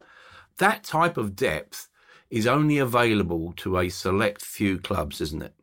That 0.59 0.85
type 0.85 1.17
of 1.17 1.37
depth 1.37 1.89
is 2.31 2.47
only 2.47 2.79
available 2.79 3.53
to 3.57 3.79
a 3.79 3.89
select 3.89 4.43
few 4.43 4.79
clubs, 4.79 5.21
isn't 5.21 5.43
it? 5.43 5.55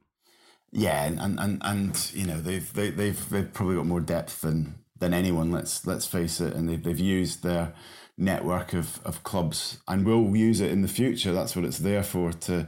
Yeah, 0.71 1.05
and 1.05 1.39
and 1.39 1.61
and 1.63 2.11
you 2.13 2.25
know 2.25 2.39
they've 2.39 2.71
they, 2.73 2.87
have 2.87 2.97
they 2.97 3.11
they've 3.11 3.53
probably 3.53 3.75
got 3.75 3.85
more 3.85 4.01
depth 4.01 4.41
than 4.41 4.75
than 4.99 5.13
anyone. 5.13 5.51
Let's 5.51 5.85
let's 5.85 6.05
face 6.05 6.41
it, 6.41 6.53
and 6.53 6.67
they've 6.69 6.81
they've 6.81 6.99
used 6.99 7.43
their 7.43 7.73
network 8.17 8.73
of 8.73 8.99
of 9.05 9.23
clubs 9.23 9.79
and 9.87 10.05
will 10.05 10.35
use 10.35 10.59
it 10.59 10.71
in 10.71 10.81
the 10.81 10.87
future. 10.87 11.31
That's 11.31 11.55
what 11.55 11.65
it's 11.65 11.77
there 11.77 12.03
for 12.03 12.33
to 12.33 12.67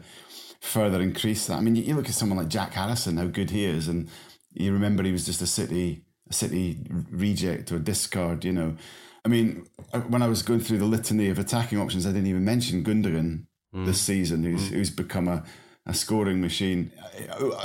further 0.61 1.01
increase 1.01 1.47
that. 1.47 1.57
I 1.57 1.61
mean, 1.61 1.75
you, 1.75 1.83
you 1.83 1.95
look 1.95 2.07
at 2.07 2.15
someone 2.15 2.37
like 2.37 2.49
Jack 2.49 2.73
Harrison, 2.73 3.17
how 3.17 3.27
good 3.27 3.49
he 3.49 3.65
is, 3.65 3.87
and 3.87 4.09
you 4.53 4.71
remember 4.71 5.03
he 5.03 5.11
was 5.11 5.25
just 5.25 5.41
a 5.41 5.47
city 5.47 6.03
a 6.29 6.33
city 6.33 6.79
reject 6.89 7.71
or 7.71 7.79
discard. 7.79 8.45
You 8.45 8.53
know, 8.53 8.77
I 9.25 9.27
mean, 9.27 9.65
uh, 9.93 10.01
when 10.01 10.21
I 10.21 10.27
was 10.27 10.41
going 10.41 10.59
through 10.59 10.77
the 10.77 10.85
litany 10.85 11.29
of 11.29 11.39
attacking 11.39 11.79
options, 11.79 12.05
I 12.05 12.11
didn't 12.11 12.27
even 12.27 12.45
mention 12.45 12.83
Gundogan 12.83 13.45
mm. 13.73 13.85
this 13.85 13.99
season, 13.99 14.43
who's 14.43 14.69
mm. 14.69 14.73
who's 14.73 14.89
become 14.89 15.27
a 15.27 15.43
a 15.85 15.93
scoring 15.93 16.41
machine. 16.41 16.91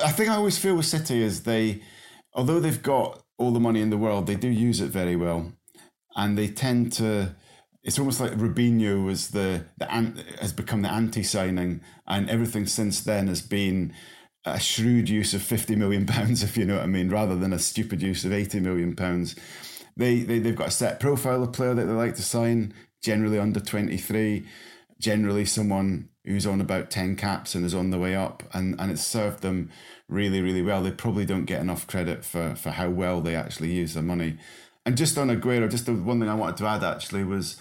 I 0.03 0.11
think 0.13 0.31
I 0.31 0.37
always 0.37 0.59
feel 0.59 0.77
with 0.77 0.87
City 0.87 1.23
is 1.23 1.43
they, 1.43 1.83
although 2.33 2.61
they've 2.61 2.83
got 2.83 3.23
all 3.39 3.53
the 3.53 3.61
money 3.61 3.81
in 3.81 3.91
the 3.91 3.99
world, 3.99 4.27
they 4.27 4.37
do 4.37 4.49
use 4.49 4.81
it 4.81 4.91
very 4.91 5.17
well, 5.17 5.53
and 6.17 6.37
they 6.37 6.49
tend 6.49 6.93
to. 6.95 7.35
It's 7.83 7.99
almost 7.99 8.19
like 8.19 8.33
Robinho 8.33 9.05
was 9.05 9.29
the 9.31 9.67
the 9.77 9.87
has 10.41 10.53
become 10.53 10.83
the 10.83 10.93
anti-signing, 10.93 11.83
and 12.07 12.31
everything 12.31 12.67
since 12.67 13.01
then 13.01 13.27
has 13.29 13.43
been 13.43 13.93
a 14.45 14.59
shrewd 14.59 15.09
use 15.09 15.35
of 15.35 15.43
fifty 15.43 15.77
million 15.77 16.07
pounds, 16.15 16.43
if 16.43 16.57
you 16.57 16.65
know 16.65 16.77
what 16.77 16.85
I 16.85 16.87
mean, 16.87 17.11
rather 17.11 17.37
than 17.37 17.53
a 17.53 17.59
stupid 17.59 18.03
use 18.03 18.25
of 18.25 18.33
eighty 18.33 18.61
million 18.61 18.97
pounds. 18.97 19.37
They, 19.97 20.21
they 20.21 20.41
they've 20.41 20.57
got 20.57 20.69
a 20.69 20.73
set 20.73 20.99
profile 20.99 21.43
of 21.43 21.53
player 21.53 21.75
that 21.75 21.85
they 21.85 21.93
like 21.93 22.17
to 22.17 22.23
sign, 22.23 22.75
generally 23.03 23.39
under 23.39 23.61
twenty 23.61 23.99
three, 23.99 24.47
generally 24.99 25.45
someone 25.45 26.09
who's 26.25 26.47
on 26.47 26.61
about 26.61 26.91
10 26.91 27.17
caps 27.17 27.55
and 27.55 27.65
is 27.65 27.75
on 27.75 27.91
the 27.91 27.99
way 27.99 28.17
up 28.17 28.43
and, 28.53 28.75
and 28.79 28.91
it's 28.91 29.07
served 29.07 29.43
them 29.43 29.71
really 30.09 30.41
really 30.41 30.63
well. 30.63 30.83
They 30.83 30.91
probably 30.91 31.25
don't 31.25 31.45
get 31.45 31.61
enough 31.61 31.87
credit 31.87 32.25
for, 32.25 32.55
for 32.55 32.71
how 32.71 32.89
well 32.91 33.21
they 33.21 33.35
actually 33.35 33.73
use 33.73 33.95
their 33.95 34.03
money. 34.03 34.39
And 34.87 34.97
just 34.97 35.19
on 35.19 35.29
Aguero 35.29 35.71
just 35.71 35.87
the 35.87 35.95
one 35.95 36.21
thing 36.21 36.29
I 36.29 36.35
wanted 36.35 36.57
to 36.59 36.67
add 36.67 36.83
actually 36.83 37.25
was 37.25 37.57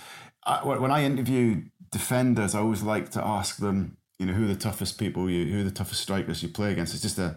I, 0.45 0.65
when 0.65 0.91
I 0.91 1.03
interview 1.03 1.63
defenders 1.91 2.55
I 2.55 2.59
always 2.59 2.83
like 2.83 3.11
to 3.11 3.25
ask 3.25 3.57
them 3.57 3.97
you 4.17 4.25
know 4.25 4.33
who 4.33 4.45
are 4.45 4.53
the 4.53 4.55
toughest 4.55 4.97
people 4.97 5.29
you 5.29 5.51
who 5.51 5.61
are 5.61 5.65
the 5.65 5.71
toughest 5.71 6.01
strikers 6.01 6.41
you 6.41 6.49
play 6.49 6.71
against? 6.71 6.93
It's 6.93 7.03
just 7.03 7.19
a 7.19 7.35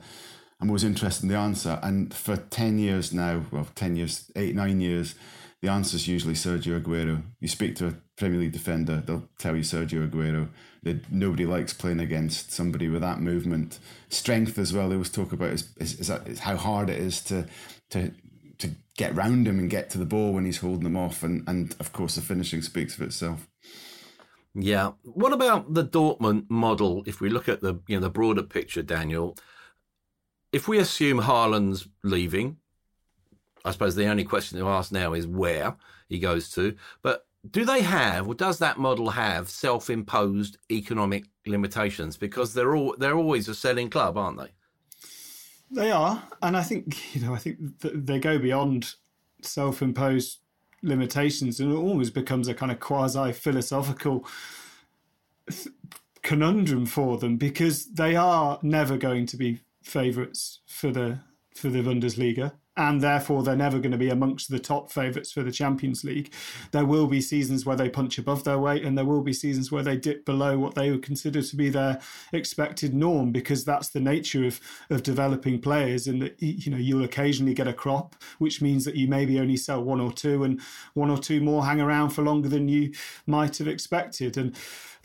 I'm 0.60 0.70
always 0.70 0.84
interested 0.84 1.24
in 1.24 1.28
the 1.28 1.36
answer. 1.36 1.78
And 1.82 2.14
for 2.14 2.36
10 2.36 2.78
years 2.78 3.12
now 3.12 3.44
well 3.50 3.68
10 3.74 3.96
years 3.96 4.30
8 4.36 4.54
9 4.54 4.80
years 4.80 5.16
the 5.62 5.68
answer 5.68 5.96
is 5.96 6.06
usually 6.06 6.34
Sergio 6.34 6.80
Aguero. 6.80 7.22
You 7.40 7.48
speak 7.48 7.74
to 7.76 7.88
a 7.88 7.94
Premier 8.16 8.40
League 8.40 8.52
defender, 8.52 9.02
they'll 9.04 9.28
tell 9.38 9.56
you 9.56 9.62
Sergio 9.62 10.08
Aguero. 10.08 10.48
That 10.82 11.10
nobody 11.10 11.46
likes 11.46 11.72
playing 11.72 11.98
against 12.00 12.52
somebody 12.52 12.88
with 12.88 13.02
that 13.02 13.20
movement, 13.20 13.80
strength 14.08 14.56
as 14.56 14.72
well. 14.72 14.88
They 14.88 14.94
always 14.94 15.10
talk 15.10 15.32
about 15.32 15.50
is, 15.50 15.68
is, 15.78 15.98
is, 15.98 16.06
that, 16.06 16.28
is 16.28 16.38
how 16.38 16.56
hard 16.56 16.88
it 16.90 16.98
is 16.98 17.20
to 17.22 17.46
to 17.90 18.12
to 18.58 18.70
get 18.96 19.14
round 19.14 19.48
him 19.48 19.58
and 19.58 19.68
get 19.68 19.90
to 19.90 19.98
the 19.98 20.04
ball 20.06 20.32
when 20.32 20.44
he's 20.44 20.58
holding 20.58 20.84
them 20.84 20.96
off, 20.96 21.22
and 21.22 21.42
and 21.48 21.74
of 21.80 21.92
course 21.92 22.14
the 22.14 22.22
finishing 22.22 22.62
speaks 22.62 22.94
for 22.94 23.04
itself. 23.04 23.48
Yeah. 24.54 24.92
What 25.02 25.32
about 25.32 25.74
the 25.74 25.84
Dortmund 25.84 26.46
model? 26.48 27.02
If 27.04 27.20
we 27.20 27.28
look 27.28 27.48
at 27.48 27.60
the 27.60 27.80
you 27.86 27.96
know 27.96 28.02
the 28.02 28.10
broader 28.10 28.42
picture, 28.42 28.82
Daniel, 28.82 29.36
if 30.52 30.66
we 30.66 30.78
assume 30.78 31.20
Haaland's 31.20 31.88
leaving, 32.02 32.56
I 33.64 33.72
suppose 33.72 33.96
the 33.96 34.06
only 34.06 34.24
question 34.24 34.58
to 34.58 34.68
ask 34.68 34.92
now 34.92 35.12
is 35.12 35.26
where 35.26 35.76
he 36.08 36.18
goes 36.18 36.48
to. 36.50 36.76
But 37.02 37.25
do 37.50 37.64
they 37.64 37.82
have, 37.82 38.28
or 38.28 38.34
does 38.34 38.58
that 38.58 38.78
model 38.78 39.10
have, 39.10 39.48
self-imposed 39.48 40.58
economic 40.70 41.24
limitations? 41.46 42.16
Because 42.16 42.54
they're 42.54 42.74
all 42.74 42.94
they're 42.98 43.16
always 43.16 43.48
a 43.48 43.54
selling 43.54 43.90
club, 43.90 44.16
aren't 44.16 44.38
they? 44.38 44.52
They 45.70 45.90
are, 45.90 46.22
and 46.42 46.56
I 46.56 46.62
think 46.62 47.14
you 47.14 47.22
know, 47.22 47.34
I 47.34 47.38
think 47.38 47.58
they 47.80 48.18
go 48.18 48.38
beyond 48.38 48.94
self-imposed 49.42 50.38
limitations, 50.82 51.60
and 51.60 51.72
it 51.72 51.76
almost 51.76 52.14
becomes 52.14 52.48
a 52.48 52.54
kind 52.54 52.72
of 52.72 52.80
quasi-philosophical 52.80 54.26
conundrum 56.22 56.86
for 56.86 57.18
them 57.18 57.36
because 57.36 57.86
they 57.92 58.16
are 58.16 58.58
never 58.62 58.96
going 58.96 59.26
to 59.26 59.36
be 59.36 59.60
favourites 59.82 60.60
for 60.66 60.90
the 60.90 61.20
for 61.54 61.68
the 61.68 61.82
Bundesliga 61.82 62.52
and 62.76 63.00
therefore 63.00 63.42
they're 63.42 63.56
never 63.56 63.78
going 63.78 63.92
to 63.92 63.98
be 63.98 64.10
amongst 64.10 64.50
the 64.50 64.58
top 64.58 64.90
favourites 64.90 65.32
for 65.32 65.42
the 65.42 65.50
Champions 65.50 66.04
League. 66.04 66.32
There 66.72 66.84
will 66.84 67.06
be 67.06 67.20
seasons 67.20 67.64
where 67.64 67.76
they 67.76 67.88
punch 67.88 68.18
above 68.18 68.44
their 68.44 68.58
weight, 68.58 68.84
and 68.84 68.96
there 68.96 69.04
will 69.04 69.22
be 69.22 69.32
seasons 69.32 69.72
where 69.72 69.82
they 69.82 69.96
dip 69.96 70.24
below 70.24 70.58
what 70.58 70.74
they 70.74 70.90
would 70.90 71.02
consider 71.02 71.42
to 71.42 71.56
be 71.56 71.68
their 71.70 72.00
expected 72.32 72.94
norm, 72.94 73.32
because 73.32 73.64
that's 73.64 73.88
the 73.88 74.00
nature 74.00 74.44
of 74.44 74.60
of 74.90 75.02
developing 75.02 75.60
players. 75.60 76.06
And 76.06 76.22
that 76.22 76.40
you 76.42 76.70
know 76.70 76.76
you'll 76.76 77.04
occasionally 77.04 77.54
get 77.54 77.68
a 77.68 77.72
crop, 77.72 78.16
which 78.38 78.60
means 78.60 78.84
that 78.84 78.96
you 78.96 79.08
maybe 79.08 79.40
only 79.40 79.56
sell 79.56 79.82
one 79.82 80.00
or 80.00 80.12
two, 80.12 80.44
and 80.44 80.60
one 80.94 81.10
or 81.10 81.18
two 81.18 81.40
more 81.40 81.64
hang 81.64 81.80
around 81.80 82.10
for 82.10 82.22
longer 82.22 82.48
than 82.48 82.68
you 82.68 82.92
might 83.26 83.58
have 83.58 83.68
expected. 83.68 84.36
And 84.36 84.54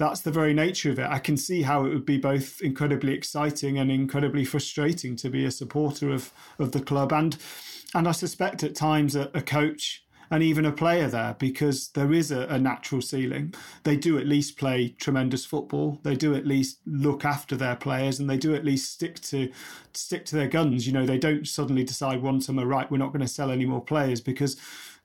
that's 0.01 0.21
the 0.21 0.31
very 0.31 0.53
nature 0.53 0.91
of 0.91 0.99
it. 0.99 1.07
I 1.09 1.19
can 1.19 1.37
see 1.37 1.61
how 1.61 1.85
it 1.85 1.89
would 1.89 2.05
be 2.05 2.17
both 2.17 2.61
incredibly 2.61 3.13
exciting 3.13 3.77
and 3.77 3.91
incredibly 3.91 4.45
frustrating 4.45 5.15
to 5.17 5.29
be 5.29 5.45
a 5.45 5.51
supporter 5.51 6.09
of 6.11 6.31
of 6.59 6.71
the 6.71 6.81
club 6.81 7.13
and 7.13 7.37
and 7.93 8.07
I 8.07 8.11
suspect 8.11 8.63
at 8.63 8.75
times 8.75 9.15
a, 9.15 9.29
a 9.33 9.41
coach 9.41 10.03
and 10.31 10.41
even 10.41 10.65
a 10.65 10.71
player 10.71 11.09
there 11.09 11.35
because 11.37 11.89
there 11.89 12.13
is 12.13 12.31
a, 12.31 12.43
a, 12.47 12.57
natural 12.57 13.01
ceiling. 13.01 13.53
They 13.83 13.97
do 13.97 14.17
at 14.17 14.25
least 14.25 14.57
play 14.57 14.95
tremendous 14.97 15.43
football. 15.43 15.99
They 16.03 16.15
do 16.15 16.33
at 16.33 16.47
least 16.47 16.79
look 16.85 17.25
after 17.25 17.57
their 17.57 17.75
players, 17.75 18.17
and 18.17 18.29
they 18.29 18.37
do 18.37 18.55
at 18.55 18.63
least 18.63 18.93
stick 18.93 19.19
to 19.23 19.51
stick 19.93 20.23
to 20.27 20.37
their 20.37 20.47
guns. 20.47 20.87
You 20.87 20.93
know, 20.93 21.05
they 21.05 21.17
don't 21.17 21.45
suddenly 21.45 21.83
decide 21.83 22.21
one 22.21 22.39
summer, 22.39 22.65
right, 22.65 22.89
we're 22.89 22.97
not 22.97 23.11
going 23.11 23.21
to 23.21 23.27
sell 23.27 23.51
any 23.51 23.65
more 23.65 23.83
players 23.83 24.21
because 24.21 24.55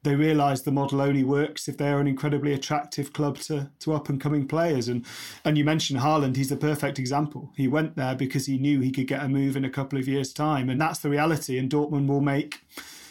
they 0.06 0.14
realise 0.14 0.62
the 0.62 0.70
model 0.70 1.00
only 1.00 1.24
works 1.24 1.66
if 1.66 1.76
they're 1.76 1.98
an 1.98 2.06
incredibly 2.06 2.52
attractive 2.52 3.12
club 3.12 3.38
to, 3.38 3.68
to 3.80 3.92
up 3.92 4.08
and 4.08 4.20
coming 4.20 4.46
players. 4.46 4.86
And 4.86 5.04
and 5.44 5.58
you 5.58 5.64
mentioned 5.64 5.98
Haaland, 5.98 6.36
he's 6.36 6.48
the 6.48 6.56
perfect 6.56 7.00
example. 7.00 7.52
He 7.56 7.66
went 7.66 7.96
there 7.96 8.14
because 8.14 8.46
he 8.46 8.56
knew 8.56 8.80
he 8.80 8.92
could 8.92 9.08
get 9.08 9.24
a 9.24 9.28
move 9.28 9.56
in 9.56 9.64
a 9.64 9.70
couple 9.70 9.98
of 9.98 10.06
years' 10.06 10.32
time. 10.32 10.70
And 10.70 10.80
that's 10.80 11.00
the 11.00 11.10
reality. 11.10 11.58
And 11.58 11.68
Dortmund 11.68 12.06
will 12.06 12.20
make 12.20 12.60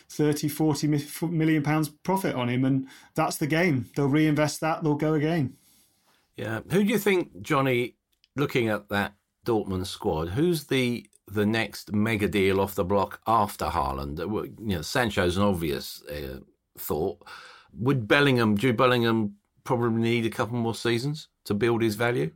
30, 0.08 0.48
40 0.48 0.88
million 1.28 1.64
pounds 1.64 1.90
profit 1.90 2.34
on 2.34 2.48
him. 2.48 2.64
And 2.64 2.88
that's 3.14 3.36
the 3.36 3.48
game. 3.48 3.90
They'll 3.96 4.08
reinvest 4.08 4.62
that, 4.62 4.82
they'll 4.82 4.96
go 4.96 5.16
again. 5.16 5.58
Yeah. 6.38 6.62
Who 6.72 6.86
do 6.86 6.90
you 6.90 7.00
think, 7.00 7.42
Johnny, 7.42 7.98
looking 8.38 8.70
at 8.70 8.88
that 8.88 9.16
Dortmund 9.46 9.88
squad, 9.88 10.30
who's 10.30 10.66
the 10.66 11.06
the 11.28 11.46
next 11.46 11.92
mega 11.92 12.28
deal 12.28 12.62
off 12.62 12.76
the 12.76 12.86
block 12.86 13.20
after 13.28 13.66
Haaland? 13.66 14.20
You 14.20 14.78
know, 14.78 14.82
Sancho's 14.82 15.36
an 15.36 15.44
obvious 15.44 16.02
uh, 16.04 16.40
thought. 16.78 17.26
Would 17.74 18.08
Bellingham, 18.08 18.58
Jude 18.58 18.78
Bellingham, 18.78 19.36
probably 19.64 20.02
need 20.02 20.26
a 20.26 20.30
couple 20.30 20.58
more 20.58 20.76
seasons 20.76 21.28
to 21.46 21.54
build 21.54 21.82
his 21.82 21.96
value? 21.96 22.32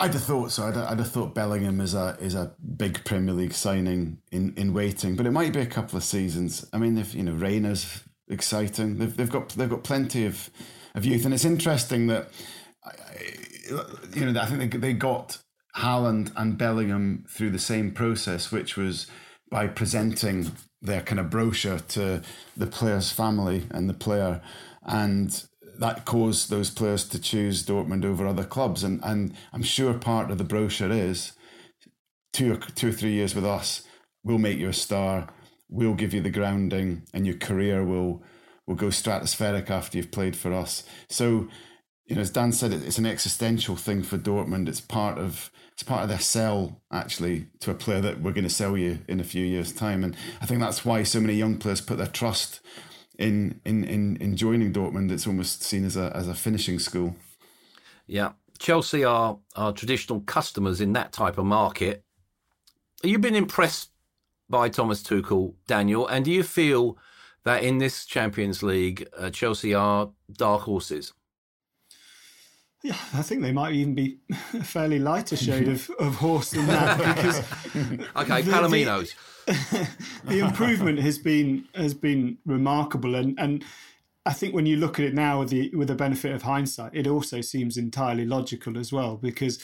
I'd 0.00 0.12
have 0.12 0.24
thought 0.24 0.50
so. 0.50 0.66
I'd, 0.66 0.76
I'd, 0.76 0.98
have 0.98 1.10
thought 1.10 1.34
Bellingham 1.34 1.80
is 1.80 1.94
a 1.94 2.16
is 2.20 2.34
a 2.34 2.52
big 2.76 3.04
Premier 3.04 3.32
League 3.32 3.52
signing 3.52 4.18
in, 4.32 4.52
in 4.56 4.72
waiting, 4.72 5.14
but 5.14 5.24
it 5.26 5.30
might 5.30 5.52
be 5.52 5.60
a 5.60 5.66
couple 5.66 5.96
of 5.96 6.02
seasons. 6.02 6.66
I 6.72 6.78
mean, 6.78 6.98
if 6.98 7.14
you 7.14 7.22
know, 7.22 7.34
Reyna's 7.34 8.02
exciting. 8.28 8.98
They've, 8.98 9.16
they've 9.16 9.30
got 9.30 9.50
they've 9.50 9.70
got 9.70 9.84
plenty 9.84 10.26
of, 10.26 10.50
of 10.94 11.04
youth, 11.04 11.24
and 11.24 11.34
it's 11.34 11.44
interesting 11.44 12.06
that 12.08 12.28
you 14.14 14.30
know 14.30 14.40
I 14.40 14.46
think 14.46 14.72
they, 14.72 14.78
they 14.78 14.92
got 14.92 15.38
Haaland 15.76 16.32
and 16.36 16.56
Bellingham 16.58 17.24
through 17.28 17.50
the 17.50 17.58
same 17.58 17.92
process, 17.92 18.50
which 18.50 18.76
was 18.76 19.06
by 19.50 19.66
presenting 19.66 20.52
their 20.84 21.00
kind 21.00 21.18
of 21.18 21.30
brochure 21.30 21.78
to 21.78 22.22
the 22.56 22.66
player's 22.66 23.10
family 23.10 23.64
and 23.70 23.88
the 23.88 23.94
player, 23.94 24.40
and 24.82 25.44
that 25.78 26.04
caused 26.04 26.50
those 26.50 26.70
players 26.70 27.08
to 27.08 27.18
choose 27.18 27.64
Dortmund 27.64 28.04
over 28.04 28.26
other 28.26 28.44
clubs. 28.44 28.84
And 28.84 29.00
and 29.02 29.34
I'm 29.52 29.62
sure 29.62 29.94
part 29.94 30.30
of 30.30 30.38
the 30.38 30.44
brochure 30.44 30.92
is 30.92 31.32
two 32.32 32.52
or 32.52 32.56
two 32.56 32.90
or 32.90 32.92
three 32.92 33.12
years 33.12 33.34
with 33.34 33.46
us, 33.46 33.82
we'll 34.22 34.38
make 34.38 34.58
you 34.58 34.68
a 34.68 34.74
star, 34.74 35.28
we'll 35.68 35.94
give 35.94 36.12
you 36.12 36.20
the 36.20 36.30
grounding, 36.30 37.02
and 37.14 37.26
your 37.26 37.36
career 37.36 37.84
will 37.84 38.22
will 38.66 38.74
go 38.74 38.86
stratospheric 38.86 39.70
after 39.70 39.96
you've 39.96 40.10
played 40.10 40.36
for 40.36 40.52
us. 40.52 40.84
So, 41.08 41.48
you 42.06 42.16
know, 42.16 42.22
as 42.22 42.30
Dan 42.30 42.52
said, 42.52 42.72
it's 42.72 42.98
an 42.98 43.06
existential 43.06 43.76
thing 43.76 44.02
for 44.02 44.18
Dortmund. 44.18 44.68
It's 44.68 44.80
part 44.80 45.18
of 45.18 45.50
it's 45.74 45.82
part 45.82 46.04
of 46.04 46.08
their 46.08 46.20
sell 46.20 46.80
actually 46.92 47.48
to 47.58 47.70
a 47.72 47.74
player 47.74 48.00
that 48.00 48.20
we're 48.20 48.32
going 48.32 48.44
to 48.44 48.50
sell 48.50 48.78
you 48.78 49.00
in 49.08 49.18
a 49.18 49.24
few 49.24 49.44
years' 49.44 49.72
time. 49.72 50.04
And 50.04 50.16
I 50.40 50.46
think 50.46 50.60
that's 50.60 50.84
why 50.84 51.02
so 51.02 51.20
many 51.20 51.34
young 51.34 51.58
players 51.58 51.80
put 51.80 51.98
their 51.98 52.06
trust 52.06 52.60
in 53.18 53.60
in 53.64 53.82
in, 53.84 54.16
in 54.18 54.36
joining 54.36 54.72
Dortmund. 54.72 55.10
It's 55.10 55.26
almost 55.26 55.62
seen 55.62 55.84
as 55.84 55.96
a 55.96 56.12
as 56.14 56.28
a 56.28 56.34
finishing 56.34 56.78
school. 56.78 57.16
Yeah, 58.06 58.32
Chelsea 58.58 59.04
are 59.04 59.38
are 59.56 59.72
traditional 59.72 60.20
customers 60.20 60.80
in 60.80 60.92
that 60.92 61.12
type 61.12 61.38
of 61.38 61.44
market. 61.44 62.04
Have 63.02 63.10
you 63.10 63.18
been 63.18 63.34
impressed 63.34 63.90
by 64.48 64.68
Thomas 64.68 65.02
Tuchel, 65.02 65.54
Daniel? 65.66 66.06
And 66.06 66.24
do 66.24 66.30
you 66.30 66.44
feel 66.44 66.96
that 67.44 67.64
in 67.64 67.78
this 67.78 68.06
Champions 68.06 68.62
League, 68.62 69.08
uh, 69.18 69.30
Chelsea 69.30 69.74
are 69.74 70.10
dark 70.32 70.62
horses? 70.62 71.12
Yeah, 72.84 72.98
I 73.14 73.22
think 73.22 73.40
they 73.40 73.50
might 73.50 73.72
even 73.72 73.94
be 73.94 74.18
a 74.52 74.62
fairly 74.62 74.98
lighter 74.98 75.36
shade 75.36 75.68
of, 75.68 75.90
of 75.98 76.16
horse 76.16 76.50
than 76.50 76.66
that 76.66 76.98
because 77.16 77.38
okay, 78.14 78.42
the, 78.42 78.52
Palominos. 78.52 79.14
The, 79.46 79.88
the 80.26 80.38
improvement 80.40 80.98
has 80.98 81.16
been 81.16 81.66
has 81.74 81.94
been 81.94 82.36
remarkable, 82.44 83.14
and 83.14 83.40
and 83.40 83.64
I 84.26 84.34
think 84.34 84.54
when 84.54 84.66
you 84.66 84.76
look 84.76 84.98
at 84.98 85.06
it 85.06 85.14
now 85.14 85.40
with 85.40 85.48
the 85.48 85.70
with 85.74 85.88
the 85.88 85.94
benefit 85.94 86.32
of 86.32 86.42
hindsight, 86.42 86.94
it 86.94 87.06
also 87.06 87.40
seems 87.40 87.78
entirely 87.78 88.26
logical 88.26 88.76
as 88.76 88.92
well 88.92 89.16
because 89.16 89.58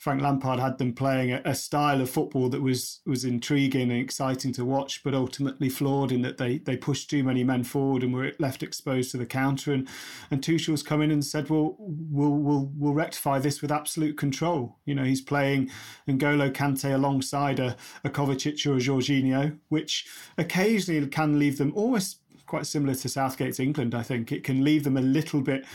Frank 0.00 0.22
Lampard 0.22 0.58
had 0.58 0.78
them 0.78 0.94
playing 0.94 1.30
a, 1.30 1.42
a, 1.44 1.54
style 1.54 2.00
of 2.00 2.08
football 2.08 2.48
that 2.48 2.62
was 2.62 3.02
was 3.04 3.22
intriguing 3.22 3.90
and 3.90 4.00
exciting 4.00 4.50
to 4.54 4.64
watch, 4.64 5.04
but 5.04 5.12
ultimately 5.12 5.68
flawed 5.68 6.10
in 6.10 6.22
that 6.22 6.38
they 6.38 6.56
they 6.56 6.74
pushed 6.74 7.10
too 7.10 7.22
many 7.22 7.44
men 7.44 7.64
forward 7.64 8.02
and 8.02 8.14
were 8.14 8.32
left 8.38 8.62
exposed 8.62 9.10
to 9.10 9.18
the 9.18 9.26
counter. 9.26 9.74
And 9.74 9.86
and 10.30 10.42
Tuchel's 10.42 10.82
come 10.82 11.02
in 11.02 11.10
and 11.10 11.22
said, 11.22 11.50
well, 11.50 11.76
we'll 11.78 12.30
we'll 12.30 12.72
we'll 12.74 12.94
rectify 12.94 13.40
this 13.40 13.60
with 13.60 13.70
absolute 13.70 14.16
control. 14.16 14.78
You 14.86 14.94
know, 14.94 15.04
he's 15.04 15.20
playing 15.20 15.70
N'Golo 16.08 16.50
Kante 16.50 16.94
alongside 16.94 17.60
a, 17.60 17.76
a 18.02 18.08
Kovacic 18.08 18.66
or 18.66 18.76
a 18.76 18.80
Jorginho, 18.80 19.58
which 19.68 20.08
occasionally 20.38 21.06
can 21.08 21.38
leave 21.38 21.58
them 21.58 21.74
almost 21.76 22.20
quite 22.46 22.64
similar 22.64 22.94
to 22.94 23.08
Southgate's 23.08 23.60
England. 23.60 23.94
I 23.94 24.02
think 24.02 24.32
it 24.32 24.44
can 24.44 24.64
leave 24.64 24.84
them 24.84 24.96
a 24.96 25.02
little 25.02 25.42
bit 25.42 25.66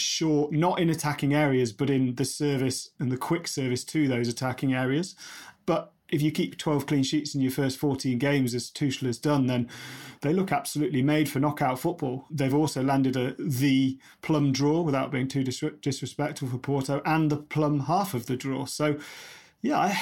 short, 0.00 0.52
not 0.52 0.78
in 0.78 0.90
attacking 0.90 1.34
areas, 1.34 1.72
but 1.72 1.90
in 1.90 2.14
the 2.14 2.24
service 2.24 2.90
and 2.98 3.10
the 3.10 3.16
quick 3.16 3.48
service 3.48 3.84
to 3.84 4.08
those 4.08 4.28
attacking 4.28 4.74
areas. 4.74 5.14
But 5.66 5.92
if 6.08 6.22
you 6.22 6.30
keep 6.30 6.56
12 6.56 6.86
clean 6.86 7.02
sheets 7.02 7.34
in 7.34 7.40
your 7.40 7.50
first 7.50 7.78
14 7.78 8.18
games, 8.18 8.54
as 8.54 8.70
Tuchel 8.70 9.06
has 9.06 9.18
done, 9.18 9.46
then 9.46 9.68
they 10.22 10.32
look 10.32 10.50
absolutely 10.50 11.02
made 11.02 11.28
for 11.28 11.38
knockout 11.38 11.78
football. 11.78 12.24
They've 12.30 12.54
also 12.54 12.82
landed 12.82 13.16
a, 13.16 13.34
the 13.38 13.98
plum 14.22 14.52
draw 14.52 14.80
without 14.80 15.10
being 15.10 15.28
too 15.28 15.44
dis- 15.44 15.62
disrespectful 15.82 16.48
for 16.48 16.58
Porto 16.58 17.02
and 17.04 17.30
the 17.30 17.36
plum 17.36 17.80
half 17.80 18.14
of 18.14 18.26
the 18.26 18.36
draw. 18.36 18.64
So, 18.64 18.98
yeah, 19.60 19.78
I, 19.78 20.00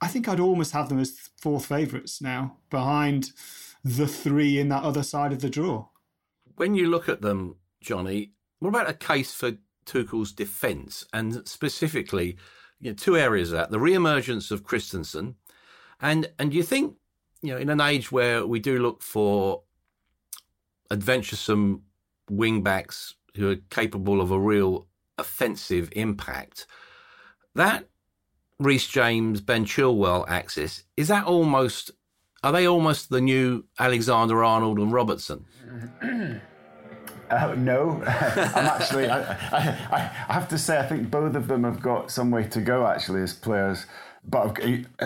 I 0.00 0.08
think 0.08 0.28
I'd 0.28 0.40
almost 0.40 0.72
have 0.72 0.88
them 0.88 0.98
as 0.98 1.30
fourth 1.36 1.66
favourites 1.66 2.20
now 2.20 2.56
behind 2.70 3.32
the 3.84 4.08
three 4.08 4.58
in 4.58 4.68
that 4.70 4.82
other 4.82 5.02
side 5.02 5.32
of 5.32 5.40
the 5.40 5.50
draw. 5.50 5.88
When 6.56 6.74
you 6.74 6.90
look 6.90 7.08
at 7.08 7.22
them, 7.22 7.56
Johnny, 7.80 8.32
what 8.60 8.70
about 8.70 8.90
a 8.90 8.94
case 8.94 9.32
for 9.32 9.52
Tuchel's 9.86 10.32
defence 10.32 11.06
and 11.12 11.46
specifically, 11.48 12.36
you 12.80 12.90
know, 12.90 12.94
two 12.94 13.16
areas 13.16 13.52
of 13.52 13.58
that: 13.58 13.70
the 13.70 13.80
re-emergence 13.80 14.50
of 14.50 14.64
Christensen, 14.64 15.36
and 16.00 16.30
and 16.38 16.52
you 16.52 16.62
think, 16.62 16.96
you 17.42 17.52
know, 17.52 17.58
in 17.58 17.70
an 17.70 17.80
age 17.80 18.12
where 18.12 18.46
we 18.46 18.60
do 18.60 18.78
look 18.78 19.02
for 19.02 19.62
adventuresome 20.90 21.82
wing 22.30 22.62
backs 22.62 23.14
who 23.36 23.50
are 23.50 23.56
capable 23.70 24.20
of 24.20 24.30
a 24.30 24.38
real 24.38 24.86
offensive 25.16 25.88
impact, 25.92 26.66
that 27.54 27.88
Reece 28.58 28.88
James, 28.88 29.40
Ben 29.40 29.64
Chilwell 29.64 30.24
axis 30.28 30.82
is 30.96 31.08
that 31.08 31.24
almost 31.24 31.92
are 32.42 32.52
they 32.52 32.66
almost 32.66 33.10
the 33.10 33.20
new 33.20 33.64
Alexander 33.78 34.44
Arnold 34.44 34.78
and 34.78 34.92
Robertson? 34.92 35.44
Uh, 37.30 37.54
no, 37.56 38.02
I'm 38.06 38.66
actually. 38.66 39.08
I, 39.08 39.20
I, 39.20 40.10
I, 40.28 40.32
have 40.32 40.48
to 40.48 40.58
say, 40.58 40.78
I 40.78 40.86
think 40.86 41.10
both 41.10 41.34
of 41.34 41.46
them 41.46 41.64
have 41.64 41.80
got 41.80 42.10
some 42.10 42.30
way 42.30 42.44
to 42.44 42.60
go 42.60 42.86
actually 42.86 43.22
as 43.22 43.32
players, 43.32 43.86
but 44.24 44.58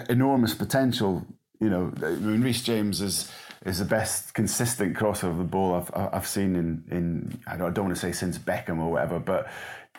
enormous 0.08 0.54
potential. 0.54 1.26
You 1.60 1.70
know, 1.70 1.92
I 2.02 2.10
mean, 2.10 2.42
Reece 2.42 2.62
James 2.62 3.00
is 3.00 3.30
is 3.64 3.78
the 3.78 3.84
best 3.84 4.34
consistent 4.34 4.96
crosser 4.96 5.28
of 5.28 5.38
the 5.38 5.44
ball 5.44 5.74
I've 5.74 5.90
I've 6.14 6.26
seen 6.26 6.56
in 6.56 6.84
in 6.90 7.40
I 7.46 7.56
don't, 7.56 7.68
I 7.68 7.70
don't 7.70 7.86
want 7.86 7.96
to 7.96 8.00
say 8.00 8.12
since 8.12 8.38
Beckham 8.38 8.78
or 8.78 8.90
whatever, 8.92 9.18
but 9.18 9.48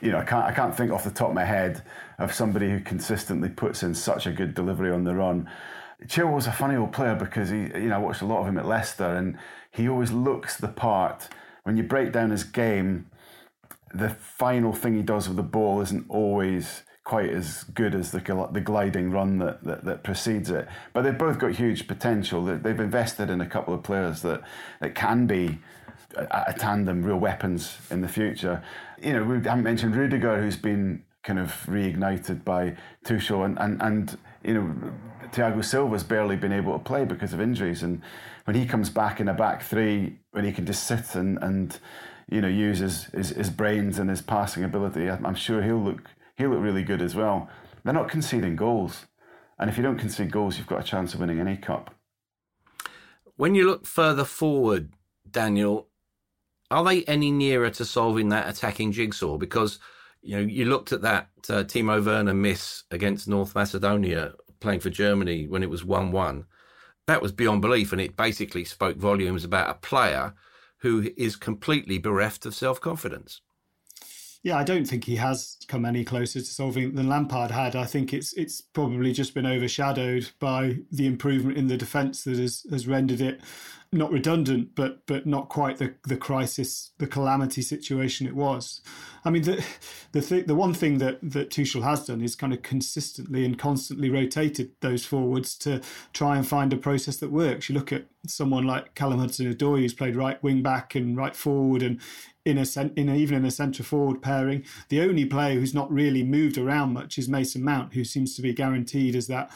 you 0.01 0.12
know, 0.12 0.19
I 0.19 0.25
can't 0.25 0.45
I 0.45 0.51
can't 0.51 0.75
think 0.75 0.91
off 0.91 1.03
the 1.03 1.12
top 1.12 1.29
of 1.29 1.36
my 1.36 1.45
head 1.45 1.83
of 2.19 2.33
somebody 2.33 2.69
who 2.69 2.79
consistently 2.79 3.49
puts 3.49 3.83
in 3.83 3.95
such 3.95 4.27
a 4.27 4.31
good 4.31 4.53
delivery 4.53 4.91
on 4.91 5.03
the 5.03 5.15
run. 5.15 5.49
Chilwell 6.05 6.36
was 6.36 6.47
a 6.47 6.51
funny 6.51 6.75
old 6.75 6.91
player 6.91 7.15
because 7.15 7.49
he, 7.49 7.59
you 7.59 7.88
know, 7.88 7.95
I 7.95 7.97
watched 7.97 8.21
a 8.21 8.25
lot 8.25 8.41
of 8.41 8.47
him 8.47 8.57
at 8.57 8.65
Leicester, 8.65 9.05
and 9.05 9.38
he 9.71 9.88
always 9.88 10.12
looks 10.12 10.57
the 10.57 10.67
part 10.67 11.29
when 11.63 11.78
you 11.78 11.84
break 11.84 12.12
down 12.12 12.30
his 12.30 12.43
game, 12.43 13.08
the 13.93 14.10
final 14.10 14.73
thing 14.73 14.95
he 14.95 15.02
does 15.02 15.28
with 15.28 15.38
the 15.38 15.43
ball 15.43 15.82
isn't 15.82 16.06
always 16.10 16.84
quite 17.04 17.30
as 17.30 17.63
good 17.65 17.93
as 17.93 18.12
the 18.12 18.49
the 18.52 18.62
gliding 18.62 19.12
run 19.12 19.38
that, 19.38 19.63
that, 19.63 19.84
that 19.84 20.04
precedes 20.04 20.49
it. 20.49 20.67
But 20.93 21.02
they've 21.02 21.17
both 21.17 21.38
got 21.38 21.52
huge 21.52 21.88
potential. 21.88 22.43
They've 22.43 22.80
invested 22.80 23.30
in 23.30 23.41
a 23.41 23.45
couple 23.45 23.73
of 23.73 23.84
players 23.84 24.21
that, 24.21 24.41
that 24.80 24.95
can 24.95 25.28
be 25.28 25.60
a, 26.15 26.45
a 26.47 26.54
tandem, 26.54 27.04
real 27.04 27.17
weapons 27.17 27.78
in 27.91 28.02
the 28.02 28.08
future. 28.08 28.63
You 29.02 29.13
know, 29.13 29.23
we 29.23 29.36
haven't 29.36 29.63
mentioned 29.63 29.95
Rudiger, 29.95 30.41
who's 30.41 30.58
been 30.58 31.04
kind 31.23 31.39
of 31.39 31.52
reignited 31.67 32.43
by 32.43 32.76
Tuchel, 33.06 33.45
and, 33.45 33.58
and, 33.60 33.82
and 33.82 34.17
you 34.43 34.54
know, 34.54 34.93
Thiago 35.32 35.63
Silva's 35.63 36.04
barely 36.04 36.36
been 36.36 36.52
able 36.52 36.73
to 36.73 36.84
play 36.84 37.06
because 37.06 37.34
of 37.34 37.41
injuries, 37.41 37.84
and 37.84 38.02
when 38.45 38.56
he 38.56 38.65
comes 38.65 38.89
back 38.89 39.19
in 39.19 39.27
a 39.27 39.34
back 39.34 39.63
three, 39.63 40.19
when 40.32 40.43
he 40.43 40.51
can 40.51 40.65
just 40.65 40.86
sit 40.86 41.15
and, 41.15 41.38
and 41.41 41.79
you 42.29 42.41
know 42.41 42.47
use 42.47 42.79
his, 42.79 43.06
his, 43.06 43.29
his 43.29 43.49
brains 43.49 43.99
and 43.99 44.10
his 44.10 44.21
passing 44.21 44.63
ability, 44.63 45.10
I'm 45.10 45.36
sure 45.36 45.62
he'll 45.62 45.84
look 45.84 46.10
he'll 46.38 46.49
look 46.49 46.62
really 46.62 46.84
good 46.84 47.01
as 47.01 47.15
well. 47.15 47.49
They're 47.84 47.93
not 47.93 48.10
conceding 48.10 48.56
goals, 48.56 49.06
and 49.60 49.69
if 49.69 49.77
you 49.77 49.84
don't 49.84 49.97
concede 49.97 50.32
goals, 50.32 50.58
you've 50.58 50.67
got 50.67 50.82
a 50.82 50.84
chance 50.84 51.13
of 51.13 51.19
winning 51.19 51.39
any 51.39 51.58
cup. 51.58 51.95
When 53.36 53.56
you 53.56 53.65
look 53.65 53.86
further 53.86 54.25
forward, 54.25 54.93
Daniel, 55.29 55.88
are 56.69 56.84
they 56.84 57.03
any 57.03 57.32
nearer 57.32 57.69
to 57.71 57.86
solving 57.86 58.29
that 58.29 58.49
attacking 58.49 58.91
jigsaw? 58.91 59.38
Because 59.38 59.79
you 60.21 60.36
know 60.36 60.41
you 60.41 60.65
looked 60.65 60.91
at 60.91 61.01
that 61.01 61.29
uh, 61.49 61.63
Timo 61.63 62.03
Werner 62.03 62.34
miss 62.34 62.84
against 62.91 63.27
North 63.27 63.56
Macedonia 63.56 64.34
playing 64.60 64.79
for 64.79 64.89
Germany 64.89 65.45
when 65.47 65.62
it 65.62 65.69
was 65.69 65.84
one-one 65.84 66.45
that 67.07 67.21
was 67.21 67.31
beyond 67.31 67.61
belief, 67.61 67.91
and 67.91 68.01
it 68.01 68.15
basically 68.17 68.63
spoke 68.65 68.97
volumes 68.97 69.43
about 69.43 69.69
a 69.69 69.75
player 69.75 70.33
who 70.79 71.09
is 71.17 71.35
completely 71.35 71.97
bereft 71.97 72.45
of 72.45 72.55
self 72.55 72.79
confidence. 72.79 73.41
Yeah, 74.43 74.58
I 74.58 74.65
don't 74.65 74.86
think 74.86 75.06
he 75.06 75.15
has 75.15 75.58
come 75.69 75.86
any 75.86 76.03
closer 76.03 76.39
to 76.39 76.45
solving 76.45 76.95
than 76.95 77.08
Lampard 77.08 77.51
had. 77.51 77.77
I 77.77 77.86
think 77.86 78.13
it's 78.13 78.34
it's 78.34 78.60
probably 78.60 79.13
just 79.13 79.34
been 79.34 79.45
overshadowed 79.45 80.32
by 80.39 80.79
the 80.91 81.08
improvement 81.08 81.58
in 81.58 81.67
the 81.67 81.77
defence 81.77 82.25
that 82.25 82.38
has, 82.38 82.65
has 82.69 82.86
rendered 82.86 83.21
it 83.21 83.39
not 83.93 84.12
redundant, 84.12 84.75
but 84.75 85.06
but 85.06 85.25
not 85.25 85.49
quite 85.49 85.77
the, 85.77 85.93
the 86.08 86.17
crisis, 86.17 86.91
the 86.97 87.08
calamity 87.08 87.62
situation 87.62 88.27
it 88.27 88.36
was. 88.36 88.82
I 89.23 89.29
mean, 89.29 89.43
the 89.43 89.63
the 90.12 90.21
th- 90.21 90.47
the 90.47 90.56
one 90.56 90.73
thing 90.73 90.97
that 90.97 91.19
that 91.21 91.49
Tuchel 91.49 91.84
has 91.84 92.06
done 92.06 92.21
is 92.21 92.36
kind 92.36 92.53
of 92.53 92.62
consistently 92.63 93.45
and 93.45 93.58
constantly 93.58 94.10
rotated 94.10 94.71
those 94.82 95.06
forwards 95.06 95.56
to 95.60 95.82
try 96.12 96.36
and 96.36 96.47
find 96.47 96.73
a 96.73 96.77
process 96.77 97.17
that 97.17 97.32
works. 97.32 97.69
You 97.69 97.75
look 97.75 97.93
at 97.93 98.06
someone 98.27 98.65
like 98.65 98.95
Callum 98.95 99.19
Hudson-Odoi, 99.19 99.82
who's 99.82 99.93
played 99.93 100.15
right 100.15 100.41
wing 100.41 100.63
back 100.63 100.95
and 100.95 101.15
right 101.15 101.36
forward, 101.36 101.84
and 101.84 101.99
in 102.45 102.58
a, 102.58 102.65
in 102.95 103.10
a, 103.10 103.15
even 103.15 103.38
in 103.38 103.45
a 103.45 103.51
centre 103.51 103.84
forward 103.84 104.21
pairing. 104.21 104.63
The 104.89 105.01
only 105.01 105.25
player 105.25 105.60
who's 105.60 105.73
not 105.73 105.91
really 105.91 106.23
moved 106.23 106.58
around 106.58 106.93
much 106.93 107.17
is 107.17 107.29
Mason 107.29 107.63
Mount, 107.63 107.93
who 107.93 108.03
seems 108.03 108.36
to 108.36 108.41
be 108.41 108.53
guaranteed 108.53 109.15
as 109.15 109.27
that 109.27 109.51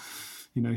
you 0.57 0.63
know, 0.63 0.75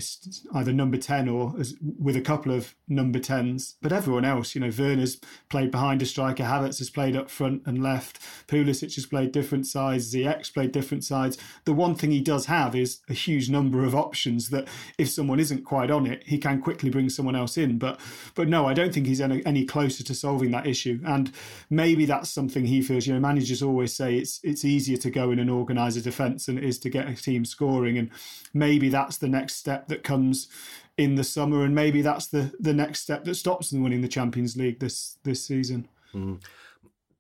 either 0.55 0.75
number 0.75 0.99
10 0.99 1.27
or 1.27 1.55
as, 1.59 1.75
with 1.99 2.15
a 2.15 2.21
couple 2.21 2.53
of 2.53 2.75
number 2.87 3.19
10s. 3.19 3.77
But 3.81 3.93
everyone 3.93 4.27
else, 4.27 4.55
you 4.55 4.61
know, 4.61 4.71
Werner's 4.71 5.19
played 5.49 5.71
behind 5.71 6.03
a 6.03 6.07
striker, 6.07 6.43
Havertz 6.43 6.81
has 6.81 6.91
played 6.91 7.17
up 7.17 7.31
front 7.31 7.63
and 7.65 7.83
left, 7.83 8.21
Pulisic 8.47 8.95
has 8.97 9.07
played 9.07 9.33
different 9.33 9.67
sides, 9.67 10.13
Ziyech 10.13 10.53
played 10.53 10.73
different 10.73 11.03
sides. 11.03 11.39
The 11.65 11.73
one 11.73 11.95
thing 11.95 12.11
he 12.11 12.21
does 12.21 12.45
have 12.45 12.77
is 12.77 13.01
a 13.09 13.15
huge 13.15 13.49
number 13.49 13.83
of 13.83 13.95
options 13.95 14.51
that 14.51 14.69
if 14.99 15.09
someone 15.09 15.41
isn't 15.41 15.65
quite 15.65 15.91
on 15.91 16.07
it, 16.07 16.25
he 16.27 16.37
can 16.37 16.61
quickly 16.61 16.91
bring 16.91 17.09
someone 17.09 17.35
else 17.35 17.57
in. 17.57 17.79
But 17.79 17.99
but 18.35 18.49
no, 18.49 18.67
I 18.67 18.75
don't 18.75 18.93
think 18.93 19.07
he's 19.07 19.23
any, 19.23 19.45
any 19.47 19.65
closer 19.65 20.05
to 20.05 20.15
solving 20.15 20.51
that 20.51 20.67
issue. 20.67 21.01
And 21.07 21.33
maybe 21.71 22.05
that's 22.05 22.29
something 22.29 22.67
he 22.67 22.83
feels, 22.83 23.07
you 23.07 23.15
know, 23.15 23.21
managers 23.21 23.63
always 23.63 23.97
say 23.97 24.17
it's 24.17 24.41
it's 24.43 24.63
easier 24.63 24.99
to 24.99 25.11
go 25.11 25.31
in 25.31 25.39
and 25.39 25.51
organise 25.51 25.97
a 25.97 26.03
defence 26.03 26.45
than 26.45 26.59
it 26.59 26.65
is 26.65 26.79
to 26.81 26.91
get 26.91 27.09
a 27.09 27.15
team 27.15 27.47
scoring. 27.47 27.97
And 27.97 28.11
maybe 28.53 28.91
that's 28.91 29.17
the 29.17 29.29
next 29.29 29.55
step 29.55 29.70
step 29.71 29.89
that 29.89 30.03
comes 30.03 30.49
in 30.97 31.15
the 31.15 31.25
summer, 31.25 31.65
and 31.65 31.75
maybe 31.75 32.03
that's 32.03 32.27
the 32.27 32.53
the 32.59 32.75
next 32.75 33.03
step 33.03 33.25
that 33.25 33.35
stops 33.37 33.71
them 33.71 33.83
winning 33.83 34.03
the 34.03 34.09
Champions 34.09 34.57
League 34.57 34.81
this 34.81 35.19
this 35.23 35.45
season. 35.45 35.89
Mm. 36.15 36.43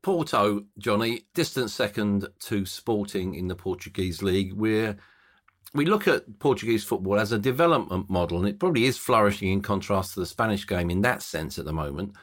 Porto, 0.02 0.64
Johnny, 0.78 1.22
distant 1.34 1.70
second 1.70 2.26
to 2.40 2.64
Sporting 2.64 3.34
in 3.34 3.48
the 3.48 3.54
Portuguese 3.54 4.22
league. 4.22 4.52
We're 4.54 4.96
we 5.74 5.86
look 5.86 6.08
at 6.08 6.40
Portuguese 6.40 6.82
football 6.82 7.20
as 7.20 7.30
a 7.30 7.38
development 7.38 8.10
model, 8.10 8.38
and 8.38 8.48
it 8.48 8.58
probably 8.58 8.86
is 8.86 8.98
flourishing 8.98 9.50
in 9.52 9.60
contrast 9.62 10.14
to 10.14 10.20
the 10.20 10.26
Spanish 10.26 10.66
game 10.66 10.90
in 10.90 11.02
that 11.02 11.22
sense 11.22 11.58
at 11.58 11.64
the 11.64 11.72
moment. 11.72 12.14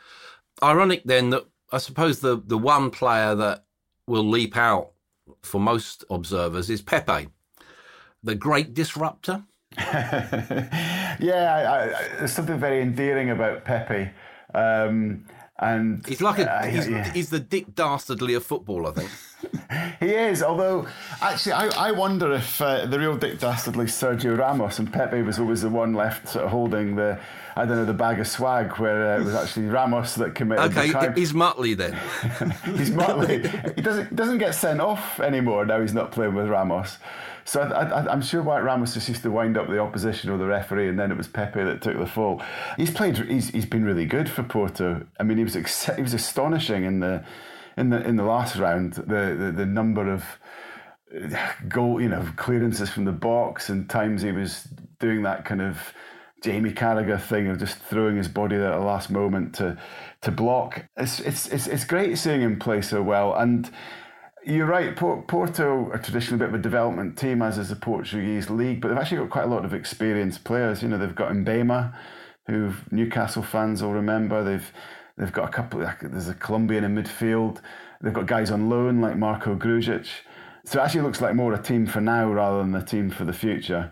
Ironic 0.61 1.03
then 1.05 1.29
that 1.29 1.45
I 1.71 1.77
suppose 1.77 2.19
the, 2.19 2.41
the 2.45 2.57
one 2.57 2.89
player 2.89 3.35
that 3.35 3.63
will 4.07 4.27
leap 4.27 4.57
out 4.57 4.91
for 5.43 5.61
most 5.61 6.03
observers 6.09 6.69
is 6.69 6.81
Pepe, 6.81 7.29
the 8.23 8.35
great 8.35 8.73
disruptor. 8.73 9.43
yeah, 9.77 11.17
I, 11.19 11.83
I, 11.83 12.17
there's 12.19 12.33
something 12.33 12.59
very 12.59 12.81
endearing 12.81 13.29
about 13.29 13.65
Pepe. 13.65 14.09
Um, 14.53 15.25
and 15.59 16.05
he's 16.07 16.21
like 16.21 16.39
a, 16.39 16.51
uh, 16.51 16.65
he's, 16.65 16.87
yeah. 16.87 17.11
he's, 17.13 17.29
the 17.29 17.39
Dick 17.39 17.73
Dastardly 17.73 18.35
of 18.35 18.45
football, 18.45 18.87
I 18.87 18.91
think. 18.91 19.09
he 19.99 20.13
is, 20.13 20.43
although 20.43 20.87
actually, 21.21 21.53
I, 21.53 21.89
I 21.89 21.91
wonder 21.91 22.31
if 22.33 22.61
uh, 22.61 22.85
the 22.85 22.99
real 22.99 23.17
Dick 23.17 23.39
Dastardly 23.39 23.85
Sergio 23.85 24.37
Ramos 24.37 24.77
and 24.77 24.91
Pepe 24.91 25.23
was 25.23 25.39
always 25.39 25.63
the 25.63 25.69
one 25.69 25.93
left 25.93 26.29
sort 26.29 26.45
of 26.45 26.51
holding 26.51 26.95
the, 26.95 27.19
I 27.57 27.65
don't 27.65 27.77
know, 27.77 27.85
the 27.85 27.93
bag 27.93 28.19
of 28.19 28.27
swag, 28.27 28.77
where 28.77 29.15
uh, 29.15 29.19
it 29.19 29.23
was 29.23 29.33
actually 29.33 29.65
Ramos 29.65 30.13
that 30.15 30.35
committed 30.35 30.65
okay, 30.65 30.87
the 30.87 30.93
crime. 30.93 31.15
he's 31.15 31.33
Muttley 31.33 31.75
then. 31.75 31.93
he's 32.77 32.91
Muttley. 32.91 33.75
he 33.75 33.81
doesn't 33.81 34.15
doesn't 34.15 34.37
get 34.37 34.53
sent 34.53 34.79
off 34.79 35.19
anymore 35.19 35.65
now. 35.65 35.81
He's 35.81 35.93
not 35.93 36.11
playing 36.11 36.35
with 36.35 36.47
Ramos. 36.49 36.99
So 37.45 37.61
I, 37.61 38.13
am 38.13 38.21
sure 38.21 38.43
White 38.43 38.59
Ramos 38.59 38.93
just 38.93 39.09
used 39.09 39.23
to 39.23 39.31
wind 39.31 39.57
up 39.57 39.69
the 39.69 39.79
opposition 39.79 40.29
or 40.29 40.37
the 40.37 40.45
referee, 40.45 40.87
and 40.87 40.99
then 40.99 41.09
it 41.09 41.17
was 41.17 41.27
Pepe 41.27 41.63
that 41.63 41.81
took 41.81 41.97
the 41.97 42.05
fall. 42.05 42.43
He's 42.75 42.91
played. 42.91 43.17
He's, 43.17 43.49
he's 43.49 43.65
been 43.65 43.85
really 43.85 44.05
good 44.05 44.29
for 44.29 44.43
Porto. 44.43 45.07
I 45.19 45.23
mean, 45.23 45.39
he 45.39 45.43
was 45.43 45.55
he 45.55 46.01
was 46.01 46.13
astonishing 46.13 46.83
in 46.83 46.99
the 46.99 47.23
in 47.75 47.89
the 47.89 48.05
in 48.07 48.17
the 48.17 48.23
last 48.23 48.55
round. 48.57 48.93
The 48.93 49.35
the, 49.35 49.53
the 49.55 49.65
number 49.65 50.13
of 50.13 50.25
uh, 51.11 51.53
goal, 51.67 51.99
you 51.99 52.09
know, 52.09 52.27
clearances 52.35 52.91
from 52.91 53.05
the 53.05 53.13
box, 53.13 53.69
and 53.69 53.89
times 53.89 54.21
he 54.21 54.31
was 54.31 54.67
doing 54.99 55.23
that 55.23 55.43
kind 55.45 55.61
of 55.61 55.93
Jamie 56.47 56.71
Carragher 56.71 57.19
thing 57.19 57.49
of 57.49 57.59
just 57.59 57.77
throwing 57.77 58.15
his 58.15 58.29
body 58.29 58.55
there 58.55 58.71
at 58.71 58.79
the 58.79 58.85
last 58.85 59.09
moment 59.09 59.55
to 59.55 59.77
to 60.21 60.31
block. 60.31 60.85
It's 60.95 61.19
it's 61.19 61.47
it's, 61.47 61.67
it's 61.67 61.83
great 61.83 62.17
seeing 62.17 62.39
him 62.39 62.57
play 62.57 62.81
so 62.81 63.03
well 63.03 63.35
and 63.35 63.69
you're 64.45 64.65
right. 64.65 64.95
Porto 64.95 65.91
are 65.91 65.97
traditionally 65.97 66.37
a 66.37 66.47
bit 66.47 66.53
of 66.53 66.61
a 66.61 66.63
development 66.63 67.17
team, 67.17 67.41
as 67.41 67.57
is 67.57 67.67
the 67.67 67.75
Portuguese 67.75 68.49
league, 68.49 68.79
but 68.79 68.87
they've 68.87 68.97
actually 68.97 69.17
got 69.17 69.29
quite 69.29 69.43
a 69.43 69.49
lot 69.49 69.65
of 69.65 69.73
experienced 69.73 70.45
players. 70.45 70.81
You 70.81 70.87
know, 70.87 70.97
they've 70.97 71.13
got 71.13 71.33
Mbemba, 71.33 71.93
who 72.45 72.71
Newcastle 72.89 73.43
fans 73.43 73.83
will 73.83 73.91
remember. 73.91 74.45
They've 74.45 74.71
they've 75.17 75.33
got 75.33 75.49
a 75.49 75.51
couple. 75.51 75.85
There's 76.01 76.29
a 76.29 76.33
Colombian 76.33 76.85
in 76.85 76.95
midfield. 76.95 77.59
They've 78.01 78.13
got 78.13 78.25
guys 78.25 78.49
on 78.49 78.69
loan 78.69 79.01
like 79.01 79.17
Marko 79.17 79.57
Grujic. 79.57 80.07
So 80.63 80.79
it 80.79 80.85
actually 80.85 81.01
looks 81.01 81.19
like 81.19 81.35
more 81.35 81.53
a 81.53 81.61
team 81.61 81.85
for 81.85 81.99
now 81.99 82.31
rather 82.31 82.59
than 82.59 82.73
a 82.73 82.85
team 82.85 83.09
for 83.09 83.25
the 83.25 83.33
future. 83.33 83.91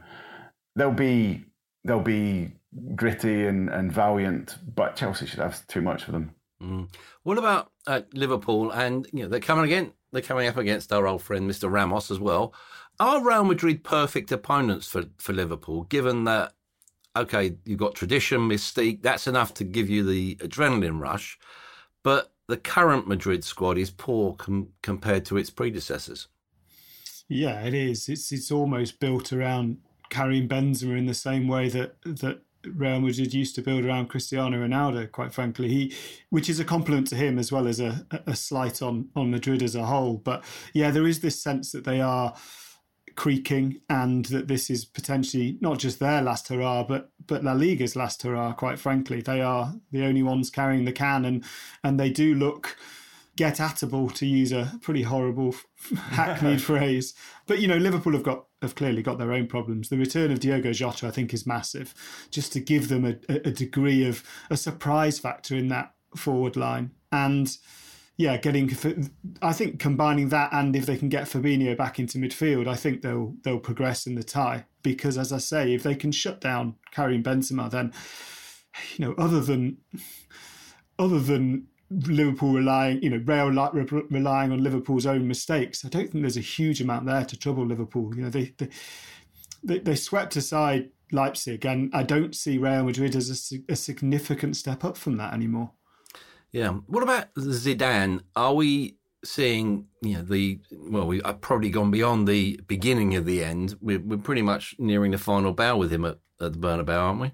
They'll 0.78 0.92
be 0.92 1.44
they'll 1.86 2.02
be 2.02 2.52
gritty 2.96 3.46
and, 3.46 3.70
and 3.70 3.92
valiant, 3.92 4.58
but 4.76 4.98
Chelsea 4.98 5.26
should 5.26 5.40
have 5.40 5.66
too 5.68 5.82
much 5.82 6.04
for 6.04 6.12
them. 6.12 6.36
Mm. 6.62 6.90
What 7.24 7.38
about 7.38 7.72
uh, 7.88 8.02
Liverpool? 8.14 8.72
And 8.72 9.08
you 9.14 9.24
know 9.24 9.30
they're 9.30 9.40
coming 9.40 9.66
again 9.66 9.94
they're 10.16 10.22
coming 10.22 10.48
up 10.48 10.56
against 10.56 10.94
our 10.94 11.08
old 11.08 11.22
friend 11.22 11.50
Mr. 11.50 11.70
Ramos 11.70 12.10
as 12.10 12.22
well. 12.22 12.54
Are 13.02 13.22
Real 13.22 13.44
Madrid 13.44 13.84
perfect 13.84 14.32
opponents 14.32 14.88
for, 14.88 15.04
for 15.18 15.34
Liverpool, 15.34 15.84
given 15.84 16.24
that, 16.24 16.54
okay, 17.18 17.58
you've 17.66 17.80
got 17.80 17.96
tradition, 17.96 18.40
mystique, 18.40 19.02
that's 19.02 19.28
enough 19.28 19.54
to 19.56 19.66
give 19.66 19.90
you 19.90 20.06
the 20.06 20.36
adrenaline 20.38 21.02
rush, 21.02 21.38
but 22.02 22.32
the 22.48 22.56
current 22.56 23.10
Madrid 23.10 23.44
squad 23.44 23.78
is 23.78 23.92
poor 23.92 24.36
com- 24.36 24.70
compared 24.82 25.26
to 25.26 25.36
its 25.36 25.50
predecessors? 25.50 26.30
Yeah, 27.28 27.60
it 27.66 27.74
is. 27.74 28.08
It's 28.08 28.32
it's 28.32 28.52
almost 28.52 29.00
built 29.00 29.34
around 29.34 29.80
Karim 30.16 30.48
Benzema 30.48 30.98
in 30.98 31.08
the 31.08 31.14
same 31.14 31.46
way 31.48 31.68
that 31.68 32.02
that 32.04 32.40
Real 32.64 33.02
Madrid 33.02 33.34
used 33.34 33.54
to 33.56 33.62
build 33.62 33.86
around 33.86 34.08
Cristiano 34.08 34.58
Ronaldo, 34.58 35.12
quite 35.12 35.34
frankly. 35.34 35.68
He, 35.68 35.94
which 36.30 36.50
is 36.50 36.60
a 36.60 36.66
compliment 36.66 37.08
to 37.08 37.16
him 37.16 37.38
as 37.38 37.52
well 37.52 37.68
as 37.68 37.80
a, 37.82 38.08
a 38.26 38.36
slight 38.36 38.82
on 38.82 39.10
on 39.14 39.30
Madrid 39.30 39.62
as 39.62 39.76
a 39.76 39.86
whole. 39.86 40.18
But 40.18 40.44
yeah, 40.74 40.90
there 40.90 41.06
is 41.06 41.20
this 41.20 41.44
sense 41.44 41.74
that 41.74 41.84
they 41.84 42.00
are 42.00 42.34
creaking 43.16 43.82
and 43.90 44.26
that 44.26 44.48
this 44.48 44.70
is 44.70 44.86
potentially 44.86 45.58
not 45.60 45.80
just 45.80 46.00
their 46.00 46.22
last 46.22 46.48
hurrah, 46.48 46.84
but 46.84 47.12
but 47.28 47.44
La 47.44 47.54
Liga's 47.54 47.98
last 47.98 48.24
hurrah. 48.24 48.54
Quite 48.54 48.80
frankly, 48.80 49.20
they 49.20 49.42
are 49.42 49.74
the 49.92 50.06
only 50.06 50.24
ones 50.24 50.50
carrying 50.50 50.86
the 50.86 50.94
can, 50.94 51.26
and 51.26 51.44
and 51.84 52.00
they 52.00 52.10
do 52.10 52.34
look 52.34 52.78
get 53.36 53.58
atable 53.58 54.14
to 54.14 54.26
use 54.26 54.52
a 54.52 54.78
pretty 54.82 55.04
horrible 55.04 55.56
hackneyed 56.12 56.62
phrase. 56.62 57.14
But 57.48 57.60
you 57.60 57.68
know, 57.68 57.78
Liverpool 57.78 58.14
have 58.14 58.24
got 58.24 58.46
have 58.62 58.76
clearly 58.76 59.02
got 59.02 59.18
their 59.18 59.34
own 59.34 59.48
problems. 59.48 59.90
The 59.90 59.98
return 59.98 60.32
of 60.32 60.40
Diogo 60.40 60.72
Jota, 60.72 61.08
I 61.08 61.12
think, 61.12 61.34
is 61.34 61.46
massive, 61.46 61.94
just 62.32 62.54
to 62.54 62.60
give 62.60 62.90
them 62.90 63.06
a, 63.06 63.16
a 63.30 63.52
degree 63.52 64.06
of 64.06 64.24
a 64.50 64.58
surprise 64.58 65.20
factor 65.20 65.56
in 65.56 65.68
that 65.70 65.94
forward 66.16 66.56
line. 66.56 66.92
And 67.12 67.56
yeah, 68.18 68.38
getting 68.38 68.72
I 69.42 69.52
think 69.52 69.80
combining 69.80 70.30
that 70.30 70.54
and 70.54 70.76
if 70.76 70.86
they 70.86 70.98
can 70.98 71.10
get 71.10 71.26
Fabinho 71.26 71.76
back 71.76 72.00
into 72.00 72.18
midfield, 72.18 72.68
I 72.68 72.76
think 72.76 73.02
they'll 73.02 73.36
they'll 73.44 73.60
progress 73.60 74.08
in 74.08 74.16
the 74.16 74.24
tie. 74.24 74.66
Because 74.82 75.18
as 75.18 75.34
I 75.34 75.40
say, 75.40 75.74
if 75.74 75.84
they 75.84 75.96
can 75.96 76.12
shut 76.12 76.40
down 76.40 76.76
Karim 76.92 77.24
Benzema, 77.24 77.70
then 77.70 77.92
you 78.96 79.06
know, 79.06 79.16
other 79.18 79.42
than 79.42 79.78
other 80.98 81.20
than 81.20 81.68
Liverpool 81.90 82.54
relying, 82.54 83.02
you 83.02 83.10
know, 83.10 83.22
Real 83.26 83.50
relying 83.50 84.52
on 84.52 84.64
Liverpool's 84.64 85.06
own 85.06 85.28
mistakes. 85.28 85.86
I 85.86 85.90
don't 85.90 86.12
think 86.12 86.24
there's 86.24 86.38
a 86.38 86.42
huge 86.42 86.82
amount 86.82 87.06
there 87.06 87.26
to 87.26 87.38
trouble 87.38 87.66
Liverpool. 87.66 88.16
You 88.16 88.24
know, 88.24 88.30
they 88.30 88.54
they, 89.64 89.80
they, 89.80 89.96
swept 89.96 90.36
aside 90.36 90.90
Leipzig, 91.12 91.66
and 91.66 91.94
I 91.94 92.04
don't 92.04 92.36
see 92.36 92.58
Real 92.58 92.84
Madrid 92.84 93.16
as 93.16 93.52
a, 93.52 93.72
a 93.72 93.76
significant 93.76 94.56
step 94.58 94.84
up 94.84 94.98
from 94.98 95.18
that 95.18 95.34
anymore. 95.34 95.72
Yeah. 96.52 96.70
What 96.88 97.04
about 97.04 97.34
Zidane? 97.36 98.22
Are 98.36 98.54
we 98.54 98.98
seeing, 99.26 99.88
you 100.02 100.16
know, 100.16 100.22
the 100.22 100.60
well, 100.72 101.08
we 101.08 101.22
have 101.26 101.42
probably 101.42 101.70
gone 101.70 101.92
beyond 101.92 102.28
the 102.28 102.60
beginning 102.68 103.16
of 103.16 103.26
the 103.26 103.44
end. 103.44 103.76
We're, 103.82 104.00
we're 104.00 104.18
pretty 104.18 104.42
much 104.42 104.76
nearing 104.80 105.12
the 105.12 105.18
final 105.18 105.54
bow 105.54 105.78
with 105.78 105.92
him 105.92 106.06
at, 106.06 106.20
at 106.40 106.54
the 106.54 106.60
Bernabeu, 106.60 106.98
aren't 106.98 107.22
we? 107.22 107.32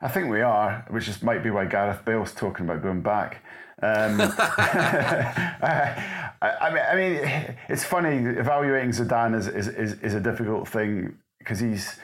I 0.00 0.08
think 0.08 0.30
we 0.30 0.40
are, 0.42 0.84
which 0.90 1.08
is, 1.08 1.22
might 1.22 1.42
be 1.42 1.50
why 1.50 1.64
Gareth 1.64 2.04
Bale's 2.04 2.34
talking 2.34 2.66
about 2.66 2.82
going 2.82 3.00
back. 3.00 3.42
Um, 3.82 4.20
I, 4.22 5.54
I, 6.42 6.70
mean, 6.70 6.82
I 6.90 6.94
mean, 6.94 7.56
it's 7.68 7.84
funny 7.84 8.16
evaluating 8.16 8.90
Zidane 8.90 9.36
is 9.36 9.48
is, 9.48 9.68
is, 9.68 10.00
is 10.00 10.14
a 10.14 10.20
difficult 10.20 10.68
thing 10.68 11.16
because 11.38 11.60
he's 11.60 11.98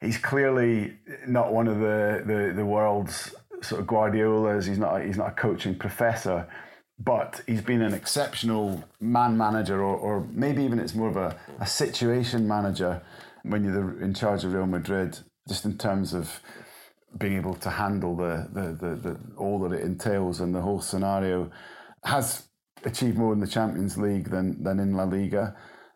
he's 0.00 0.18
clearly 0.18 0.94
not 1.26 1.52
one 1.52 1.68
of 1.68 1.78
the, 1.78 2.22
the, 2.26 2.52
the 2.56 2.64
world's 2.64 3.34
sort 3.60 3.80
of 3.80 3.86
Guardiola's. 3.86 4.66
He's 4.66 4.78
not 4.78 5.02
he's 5.02 5.18
not 5.18 5.28
a 5.28 5.32
coaching 5.32 5.74
professor, 5.74 6.48
but 6.98 7.42
he's 7.46 7.62
been 7.62 7.82
an 7.82 7.94
exceptional 7.94 8.84
man 9.00 9.36
manager, 9.36 9.82
or, 9.82 9.96
or 9.96 10.26
maybe 10.32 10.64
even 10.64 10.78
it's 10.78 10.94
more 10.94 11.08
of 11.08 11.16
a, 11.16 11.36
a 11.60 11.66
situation 11.66 12.48
manager 12.48 13.02
when 13.42 13.64
you're 13.64 14.00
in 14.00 14.14
charge 14.14 14.44
of 14.44 14.52
Real 14.52 14.66
Madrid, 14.66 15.18
just 15.48 15.64
in 15.64 15.78
terms 15.78 16.14
of 16.14 16.40
being 17.18 17.36
able 17.36 17.54
to 17.54 17.70
handle 17.70 18.16
the, 18.16 18.48
the, 18.52 18.86
the, 18.86 18.94
the 18.96 19.20
all 19.36 19.58
that 19.60 19.72
it 19.72 19.82
entails 19.82 20.40
and 20.40 20.54
the 20.54 20.60
whole 20.60 20.80
scenario. 20.80 21.50
Has 22.04 22.48
achieved 22.84 23.18
more 23.18 23.32
in 23.32 23.40
the 23.40 23.46
Champions 23.46 23.98
League 23.98 24.30
than 24.30 24.62
than 24.62 24.80
in 24.80 24.94
La 24.94 25.04
Liga, 25.04 25.54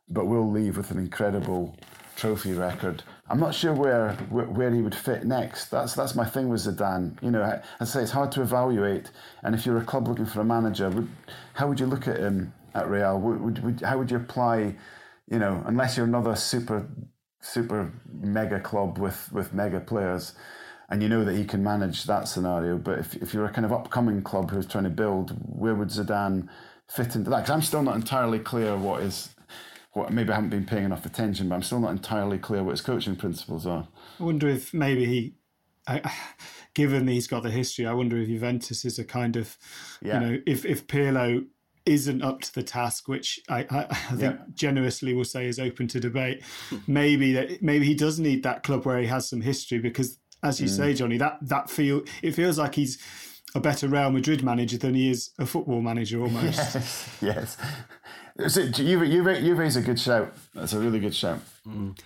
but 0.09 0.27
will 0.27 0.51
leave 0.51 0.77
with 0.77 0.91
an 0.91 0.99
incredible 0.99 1.77
trophy 2.17 2.53
record. 2.53 3.03
I'm 3.29 3.41
not 3.41 3.55
sure 3.55 3.73
where, 3.73 4.13
where, 4.29 4.47
where 4.47 4.71
he 4.71 4.83
would 4.83 4.95
fit 4.95 5.25
next. 5.25 5.71
That's 5.71 5.95
that's 5.95 6.15
my 6.15 6.25
thing 6.25 6.49
with 6.49 6.61
Zidane. 6.61 7.21
You 7.23 7.31
know, 7.31 7.43
I, 7.43 7.63
I 7.81 7.85
say 7.85 8.03
it's 8.03 8.11
hard 8.11 8.31
to 8.33 8.43
evaluate. 8.43 9.11
And 9.43 9.55
if 9.55 9.65
you're 9.65 9.79
a 9.79 9.85
club 9.85 10.09
looking 10.09 10.27
for 10.27 10.41
a 10.41 10.45
manager, 10.45 10.91
would, 10.91 11.09
how 11.55 11.69
would 11.69 11.81
you 11.81 11.87
look 11.87 12.07
at 12.07 12.19
him 12.19 12.53
at 12.75 12.89
Real? 12.89 13.19
Would, 13.19 13.41
would, 13.41 13.65
would, 13.65 13.81
how 13.81 13.99
would 13.99 14.11
you 14.11 14.19
apply? 14.19 14.77
You 15.31 15.39
know, 15.39 15.63
unless 15.67 15.97
you're 15.97 16.07
another 16.07 16.37
super 16.37 16.87
super 17.41 17.93
mega 18.13 18.61
club 18.61 18.99
with 18.99 19.33
with 19.33 19.55
mega 19.55 19.81
players, 19.81 20.35
and 20.89 21.03
you 21.03 21.09
know 21.09 21.25
that 21.25 21.35
he 21.35 21.45
can 21.45 21.63
manage 21.63 22.05
that 22.05 22.29
scenario. 22.29 22.77
But 22.77 22.99
if 22.99 23.17
if 23.17 23.35
you're 23.35 23.47
a 23.47 23.53
kind 23.53 23.65
of 23.65 23.73
upcoming 23.73 24.23
club 24.23 24.51
who's 24.51 24.67
trying 24.67 24.85
to 24.85 24.91
build, 24.91 25.31
where 25.47 25.75
would 25.75 25.89
Zidane 25.89 26.49
fit 26.89 27.15
into 27.15 27.31
that? 27.31 27.41
Because 27.41 27.51
I'm 27.51 27.63
still 27.63 27.83
not 27.83 27.97
entirely 27.97 28.39
clear 28.39 28.77
what 28.77 29.03
is 29.03 29.35
what 29.93 30.13
maybe 30.13 30.31
I 30.31 30.35
haven't 30.35 30.51
been 30.51 30.67
paying 30.67 30.85
enough 30.85 31.07
attention, 31.07 31.49
but 31.49 31.55
I'm 31.55 31.63
still 31.63 31.81
not 31.81 31.93
entirely 31.93 32.39
clear 32.39 32.63
what 32.63 32.73
his 32.73 32.81
coaching 32.81 33.17
principles 33.17 33.67
are. 33.67 33.87
I 34.19 34.25
wonder 34.25 34.49
if 34.49 34.75
maybe 34.75 35.07
he, 35.07 35.35
I, 35.87 36.13
given 36.75 37.07
he's 37.07 37.29
got 37.29 37.45
the 37.45 37.51
history, 37.51 37.87
I 37.87 37.93
wonder 37.93 38.19
if 38.19 38.29
Juventus 38.29 38.85
is 38.85 38.99
a 38.99 39.05
kind 39.05 39.37
of, 39.37 39.57
yeah. 40.03 40.21
you 40.21 40.27
know, 40.27 40.43
if 40.47 40.65
if 40.65 40.87
Pirlo 40.87 41.47
isn't 41.87 42.23
up 42.23 42.41
to 42.41 42.55
the 42.55 42.63
task, 42.63 43.09
which 43.09 43.41
I, 43.49 43.67
I, 43.71 43.87
I 43.91 44.17
think 44.17 44.21
yeah. 44.21 44.45
generously 44.55 45.13
will 45.13 45.25
say 45.25 45.47
is 45.47 45.59
open 45.59 45.87
to 45.89 46.01
debate. 46.01 46.43
maybe 46.87 47.33
that 47.35 47.63
maybe 47.63 47.87
he 47.87 47.95
does 47.95 48.19
need 48.19 48.43
that 48.43 48.63
club 48.63 48.87
where 48.87 48.99
he 48.99 49.07
has 49.07 49.29
some 49.29 49.43
history 49.43 49.79
because, 49.79 50.19
as 50.45 50.61
you 50.61 50.67
mm. 50.67 50.77
say, 50.77 50.95
Johnny, 50.95 51.17
that 51.19 51.39
that 51.43 51.71
feel 51.71 52.03
it 52.23 52.33
feels 52.33 52.59
like 52.59 52.75
he's 52.75 52.99
a 53.55 53.61
better 53.61 53.89
Real 53.89 54.11
Madrid 54.11 54.43
manager 54.43 54.77
than 54.79 54.95
he 54.95 55.11
is 55.11 55.31
a 55.39 55.47
football 55.47 55.81
manager 55.81 56.21
almost. 56.21 56.59
Yes, 57.21 57.57
yes. 58.39 58.53
So 58.53 58.63
you, 58.63 59.03
you, 59.05 59.31
you 59.31 59.55
raise 59.55 59.77
a 59.77 59.81
good 59.81 59.99
shout. 59.99 60.35
That's 60.55 60.73
a 60.73 60.81
really 60.81 60.99
good 60.99 61.15
shout. 61.15 61.39
Mm. 61.67 61.97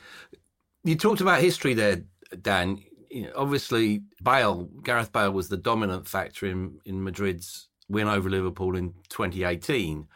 You 0.85 0.95
talked 0.95 1.23
about 1.23 1.41
history 1.41 1.73
there, 1.73 2.03
Dan. 2.41 2.83
You 3.11 3.25
know, 3.25 3.33
obviously, 3.35 4.03
Bale, 4.23 4.69
Gareth 4.83 5.11
Bale 5.11 5.31
was 5.31 5.49
the 5.49 5.57
dominant 5.57 6.07
factor 6.07 6.47
in, 6.47 6.81
in 6.85 7.03
Madrid's 7.03 7.69
win 7.89 8.09
over 8.09 8.29
Liverpool 8.29 8.77
in 8.77 8.93
2018 9.09 10.07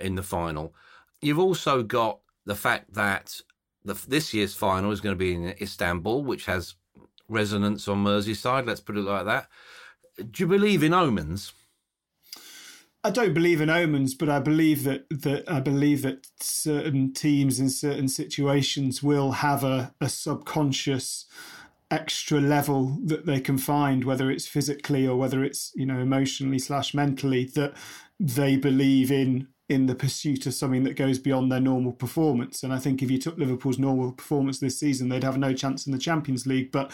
in 0.00 0.14
the 0.16 0.22
final. 0.24 0.74
You've 1.22 1.38
also 1.38 1.84
got 1.84 2.18
the 2.46 2.56
fact 2.56 2.94
that 2.94 3.40
the, 3.84 3.94
this 4.08 4.34
year's 4.34 4.54
final 4.54 4.90
is 4.90 5.00
going 5.00 5.14
to 5.14 5.18
be 5.18 5.34
in 5.34 5.54
Istanbul, 5.60 6.24
which 6.24 6.46
has 6.46 6.74
resonance 7.30 7.88
on 7.88 8.04
Merseyside. 8.04 8.66
Let's 8.66 8.80
put 8.80 8.96
it 8.96 9.02
like 9.02 9.24
that. 9.24 9.48
Do 10.16 10.42
you 10.42 10.46
believe 10.46 10.82
in 10.82 10.92
omens? 10.92 11.52
I 13.02 13.10
don't 13.10 13.32
believe 13.32 13.62
in 13.62 13.70
omens, 13.70 14.14
but 14.14 14.28
I 14.28 14.40
believe 14.40 14.84
that 14.84 15.06
that 15.08 15.50
I 15.50 15.60
believe 15.60 16.02
that 16.02 16.26
certain 16.38 17.14
teams 17.14 17.58
in 17.58 17.70
certain 17.70 18.08
situations 18.08 19.02
will 19.02 19.32
have 19.32 19.64
a, 19.64 19.94
a 20.00 20.08
subconscious 20.08 21.24
extra 21.90 22.40
level 22.40 22.98
that 23.02 23.24
they 23.24 23.40
can 23.40 23.56
find, 23.56 24.04
whether 24.04 24.30
it's 24.30 24.46
physically 24.46 25.06
or 25.06 25.16
whether 25.16 25.42
it's 25.42 25.72
you 25.74 25.86
know 25.86 25.98
emotionally 25.98 26.58
slash 26.58 26.92
mentally, 26.92 27.44
that 27.54 27.72
they 28.18 28.56
believe 28.56 29.10
in 29.10 29.48
in 29.70 29.86
the 29.86 29.94
pursuit 29.94 30.46
of 30.46 30.52
something 30.52 30.82
that 30.82 30.96
goes 30.96 31.20
beyond 31.20 31.50
their 31.50 31.60
normal 31.60 31.92
performance. 31.92 32.64
And 32.64 32.72
I 32.72 32.80
think 32.80 33.02
if 33.02 33.10
you 33.10 33.18
took 33.18 33.38
Liverpool's 33.38 33.78
normal 33.78 34.10
performance 34.10 34.58
this 34.58 34.80
season, 34.80 35.08
they'd 35.08 35.22
have 35.22 35.38
no 35.38 35.54
chance 35.54 35.86
in 35.86 35.92
the 35.92 35.98
Champions 35.98 36.44
League. 36.44 36.72
But 36.72 36.90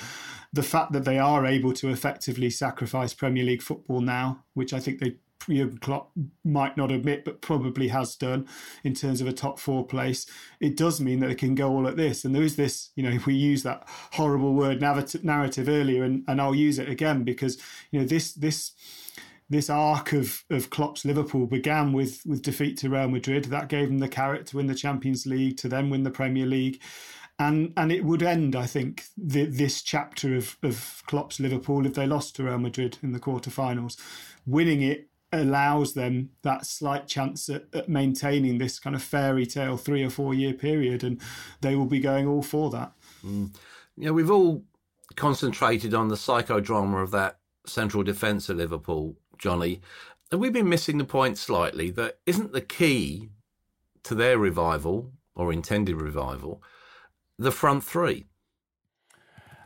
the 0.52 0.62
fact 0.62 0.92
that 0.92 1.06
they 1.06 1.18
are 1.18 1.46
able 1.46 1.72
to 1.72 1.88
effectively 1.88 2.50
sacrifice 2.50 3.14
Premier 3.14 3.44
League 3.44 3.62
football 3.62 4.02
now, 4.02 4.44
which 4.52 4.74
I 4.74 4.78
think 4.78 5.00
they 5.00 5.16
Jurgen 5.48 5.78
Klopp 5.78 6.10
might 6.44 6.76
not 6.76 6.90
admit, 6.90 7.24
but 7.24 7.40
probably 7.40 7.88
has 7.88 8.14
done 8.16 8.46
in 8.84 8.94
terms 8.94 9.20
of 9.20 9.28
a 9.28 9.32
top 9.32 9.58
four 9.58 9.86
place, 9.86 10.26
it 10.60 10.76
does 10.76 11.00
mean 11.00 11.20
that 11.20 11.30
it 11.30 11.38
can 11.38 11.54
go 11.54 11.70
all 11.70 11.86
at 11.86 11.96
this. 11.96 12.24
And 12.24 12.34
there 12.34 12.42
is 12.42 12.56
this, 12.56 12.90
you 12.96 13.02
know, 13.02 13.10
if 13.10 13.26
we 13.26 13.34
use 13.34 13.62
that 13.62 13.84
horrible 13.86 14.54
word 14.54 14.80
narrative 14.80 15.68
earlier, 15.68 16.04
and, 16.04 16.24
and 16.26 16.40
I'll 16.40 16.54
use 16.54 16.78
it 16.78 16.88
again 16.88 17.22
because, 17.22 17.58
you 17.90 18.00
know, 18.00 18.06
this 18.06 18.32
this 18.32 18.72
this 19.48 19.70
arc 19.70 20.12
of 20.12 20.44
of 20.50 20.70
Klopp's 20.70 21.04
Liverpool 21.04 21.46
began 21.46 21.92
with 21.92 22.22
with 22.26 22.42
defeat 22.42 22.76
to 22.78 22.90
Real 22.90 23.08
Madrid. 23.08 23.44
That 23.46 23.68
gave 23.68 23.88
them 23.88 23.98
the 23.98 24.08
carrot 24.08 24.46
to 24.46 24.56
win 24.56 24.66
the 24.66 24.74
Champions 24.74 25.26
League, 25.26 25.56
to 25.58 25.68
then 25.68 25.90
win 25.90 26.02
the 26.02 26.10
Premier 26.10 26.46
League. 26.46 26.80
And 27.38 27.72
and 27.76 27.92
it 27.92 28.04
would 28.04 28.22
end, 28.22 28.56
I 28.56 28.66
think, 28.66 29.04
the, 29.16 29.44
this 29.44 29.82
chapter 29.82 30.36
of, 30.36 30.56
of 30.62 31.02
Klopp's 31.06 31.38
Liverpool 31.38 31.86
if 31.86 31.94
they 31.94 32.06
lost 32.06 32.36
to 32.36 32.44
Real 32.44 32.58
Madrid 32.58 32.98
in 33.02 33.12
the 33.12 33.20
quarterfinals. 33.20 34.00
Winning 34.46 34.82
it 34.82 35.08
allows 35.32 35.94
them 35.94 36.30
that 36.42 36.64
slight 36.64 37.06
chance 37.06 37.48
at, 37.48 37.66
at, 37.74 37.88
maintaining 37.88 38.58
this 38.58 38.78
kind 38.78 38.94
of 38.94 39.02
fairy 39.02 39.44
tale 39.44 39.76
three 39.76 40.02
or 40.02 40.10
four 40.10 40.34
year 40.34 40.54
period, 40.54 41.04
and 41.04 41.20
they 41.60 41.74
will 41.74 41.86
be 41.86 42.00
going 42.00 42.26
all 42.26 42.42
for 42.42 42.70
that. 42.70 42.92
Mm. 43.24 43.54
Yeah, 43.96 44.10
we've 44.10 44.30
all 44.30 44.64
concentrated 45.16 45.94
on 45.94 46.08
the 46.08 46.16
psychodrama 46.16 47.02
of 47.02 47.10
that 47.12 47.38
central 47.66 48.02
defence 48.02 48.48
at 48.50 48.56
Liverpool, 48.56 49.16
Johnny, 49.38 49.80
and 50.30 50.40
we've 50.40 50.52
been 50.52 50.68
missing 50.68 50.98
the 50.98 51.04
point 51.04 51.38
slightly 51.38 51.90
that 51.92 52.18
isn't 52.26 52.52
the 52.52 52.60
key 52.60 53.30
to 54.02 54.14
their 54.14 54.38
revival 54.38 55.12
or 55.34 55.52
intended 55.52 56.00
revival 56.00 56.62
the 57.38 57.52
front 57.52 57.84
three. 57.84 58.26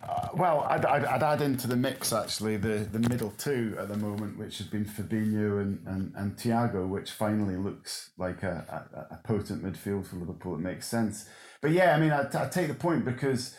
Uh, 0.03 0.29
well, 0.35 0.67
I'd, 0.69 0.85
I'd, 0.85 1.05
I'd, 1.05 1.23
add 1.23 1.43
into 1.43 1.67
the 1.67 1.77
mix 1.77 2.13
actually 2.13 2.57
the, 2.57 2.89
the 2.91 2.99
middle 2.99 3.33
two 3.37 3.77
at 3.79 3.89
the 3.89 3.97
moment, 3.97 4.39
which 4.39 4.57
has 4.59 4.67
been 4.67 4.87
Fabinho 4.87 5.61
and, 5.61 5.87
and, 5.87 6.13
and 6.17 6.37
Thiago, 6.37 6.89
which 6.89 7.11
finally 7.11 7.57
looks 7.57 8.11
like 8.17 8.43
a, 8.43 8.87
a, 9.11 9.15
a 9.15 9.19
potent 9.25 9.63
midfield 9.63 10.07
for 10.07 10.17
Liverpool. 10.17 10.55
It 10.55 10.61
makes 10.61 10.89
sense. 10.89 11.29
But 11.61 11.73
yeah, 11.73 11.95
I 11.95 12.01
mean, 12.01 12.13
I, 12.13 12.27
I 12.33 12.49
take 12.49 12.69
the 12.69 12.75
point 12.75 13.05
because 13.05 13.55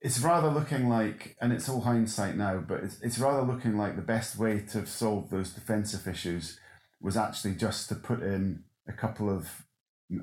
it's 0.00 0.20
rather 0.20 0.48
looking 0.48 0.88
like, 0.88 1.36
and 1.40 1.52
it's 1.52 1.68
all 1.68 1.80
hindsight 1.80 2.36
now, 2.36 2.58
but 2.58 2.80
it's, 2.84 3.00
it's 3.00 3.18
rather 3.18 3.42
looking 3.42 3.76
like 3.76 3.96
the 3.96 4.02
best 4.02 4.38
way 4.38 4.60
to 4.72 4.86
solve 4.86 5.30
those 5.30 5.52
defensive 5.52 6.06
issues 6.06 6.58
was 7.00 7.16
actually 7.16 7.54
just 7.54 7.88
to 7.88 7.94
put 7.94 8.22
in 8.22 8.64
a 8.88 8.92
couple 8.92 9.30
of, 9.30 9.64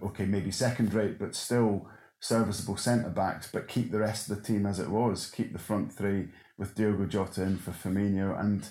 okay, 0.03 0.25
maybe 0.25 0.51
second 0.51 0.93
rate, 0.93 1.19
but 1.19 1.35
still 1.35 1.87
serviceable 2.23 2.77
centre 2.77 3.09
backs, 3.09 3.49
but 3.51 3.67
keep 3.67 3.91
the 3.91 3.99
rest 3.99 4.29
of 4.29 4.37
the 4.37 4.43
team 4.43 4.65
as 4.65 4.79
it 4.79 4.89
was. 4.89 5.29
Keep 5.29 5.51
the 5.53 5.59
front 5.59 5.91
three 5.91 6.29
with 6.57 6.75
Diogo 6.75 7.05
Jota 7.05 7.43
in 7.43 7.57
for 7.57 7.71
Firmino, 7.71 8.39
and 8.39 8.67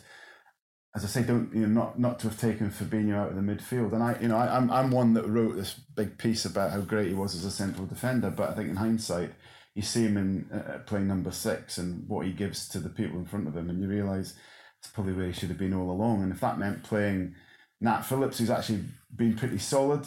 as 0.94 1.04
I 1.04 1.08
say, 1.08 1.22
don't 1.22 1.52
you 1.54 1.66
know 1.66 1.68
not 1.68 1.98
not 1.98 2.18
to 2.20 2.28
have 2.28 2.40
taken 2.40 2.70
Fabinho 2.70 3.16
out 3.16 3.30
of 3.30 3.36
the 3.36 3.42
midfield. 3.42 3.92
And 3.92 4.02
I, 4.02 4.16
you 4.20 4.28
know, 4.28 4.36
I, 4.36 4.56
am 4.56 4.70
I'm 4.70 4.90
one 4.90 5.14
that 5.14 5.28
wrote 5.28 5.56
this 5.56 5.74
big 5.74 6.18
piece 6.18 6.44
about 6.44 6.70
how 6.70 6.80
great 6.80 7.08
he 7.08 7.14
was 7.14 7.34
as 7.34 7.44
a 7.44 7.50
central 7.50 7.86
defender, 7.86 8.30
but 8.30 8.50
I 8.50 8.54
think 8.54 8.70
in 8.70 8.76
hindsight, 8.76 9.32
you 9.74 9.82
see 9.82 10.04
him 10.04 10.16
in 10.16 10.50
uh, 10.52 10.78
playing 10.87 11.08
number 11.08 11.30
six 11.30 11.78
and 11.78 12.08
what 12.08 12.26
he 12.26 12.32
gives 12.32 12.68
to 12.68 12.78
the 12.78 12.90
people 12.90 13.18
in 13.18 13.24
front 13.24 13.48
of 13.48 13.56
him, 13.56 13.70
and 13.70 13.80
you 13.80 13.88
realise 13.88 14.35
it's 14.78 14.90
probably 14.90 15.12
where 15.12 15.26
he 15.26 15.32
should 15.32 15.48
have 15.48 15.58
been 15.58 15.74
all 15.74 15.90
along. 15.90 16.22
And 16.22 16.32
if 16.32 16.40
that 16.40 16.58
meant 16.58 16.82
playing 16.82 17.35
Nat 17.80 18.02
Phillips, 18.02 18.38
who's 18.38 18.50
actually 18.50 18.85
been 19.14 19.35
pretty 19.35 19.58
solid 19.58 20.06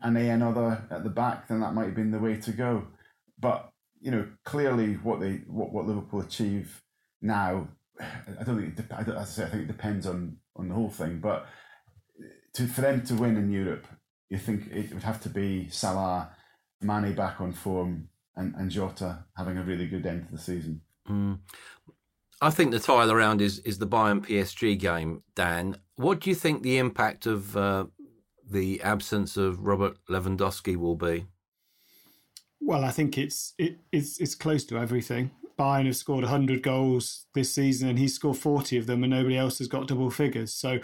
and 0.00 0.16
a 0.16 0.28
another 0.28 0.86
at 0.90 1.04
the 1.04 1.10
back, 1.10 1.48
then 1.48 1.60
that 1.60 1.74
might 1.74 1.86
have 1.86 1.94
been 1.94 2.10
the 2.10 2.18
way 2.18 2.36
to 2.36 2.52
go. 2.52 2.84
But 3.38 3.70
you 4.00 4.10
know, 4.10 4.26
clearly, 4.44 4.94
what 4.94 5.20
they 5.20 5.42
what, 5.46 5.72
what 5.72 5.86
Liverpool 5.86 6.20
achieve 6.20 6.82
now, 7.20 7.68
I 8.00 8.44
don't 8.44 8.60
think. 8.60 8.78
It, 8.78 8.86
I, 8.92 9.02
don't, 9.02 9.16
as 9.16 9.22
I 9.22 9.32
say, 9.32 9.44
I 9.44 9.48
think 9.48 9.62
it 9.64 9.68
depends 9.68 10.06
on 10.06 10.36
on 10.56 10.68
the 10.68 10.74
whole 10.74 10.90
thing. 10.90 11.20
But 11.20 11.46
to 12.54 12.66
for 12.66 12.80
them 12.80 13.02
to 13.06 13.14
win 13.14 13.36
in 13.36 13.50
Europe, 13.50 13.86
you 14.28 14.38
think 14.38 14.68
it 14.70 14.92
would 14.92 15.02
have 15.02 15.20
to 15.22 15.28
be 15.28 15.68
Salah, 15.70 16.30
Mane 16.80 17.14
back 17.14 17.40
on 17.40 17.52
form, 17.52 18.08
and 18.38 18.54
and 18.54 18.70
Jota 18.70 19.24
having 19.36 19.58
a 19.58 19.62
really 19.62 19.86
good 19.86 20.06
end 20.06 20.26
to 20.26 20.32
the 20.32 20.38
season. 20.38 20.80
Mm. 21.08 21.40
I 22.40 22.50
think 22.50 22.70
the 22.70 22.78
tile 22.78 23.10
around 23.10 23.42
is 23.42 23.58
is 23.60 23.78
the 23.78 23.86
Bayern 23.86 24.24
PSG 24.24 24.78
game. 24.78 25.22
Dan, 25.34 25.76
what 25.96 26.20
do 26.20 26.30
you 26.30 26.36
think 26.36 26.62
the 26.62 26.78
impact 26.78 27.26
of 27.26 27.56
uh, 27.56 27.86
the 28.48 28.80
absence 28.82 29.36
of 29.36 29.66
Robert 29.66 29.98
Lewandowski 30.08 30.76
will 30.76 30.96
be? 30.96 31.26
Well, 32.60 32.84
I 32.84 32.90
think 32.90 33.18
it's 33.18 33.54
it, 33.58 33.78
it's 33.92 34.20
it's 34.20 34.34
close 34.34 34.64
to 34.66 34.78
everything. 34.78 35.32
Bayern 35.58 35.86
have 35.86 35.96
scored 35.96 36.22
100 36.22 36.62
goals 36.62 37.26
this 37.34 37.52
season 37.52 37.88
and 37.88 37.98
he's 37.98 38.14
scored 38.14 38.36
40 38.36 38.78
of 38.78 38.86
them 38.86 39.02
and 39.02 39.10
nobody 39.10 39.36
else 39.36 39.58
has 39.58 39.66
got 39.66 39.88
double 39.88 40.08
figures. 40.08 40.52
So 40.54 40.78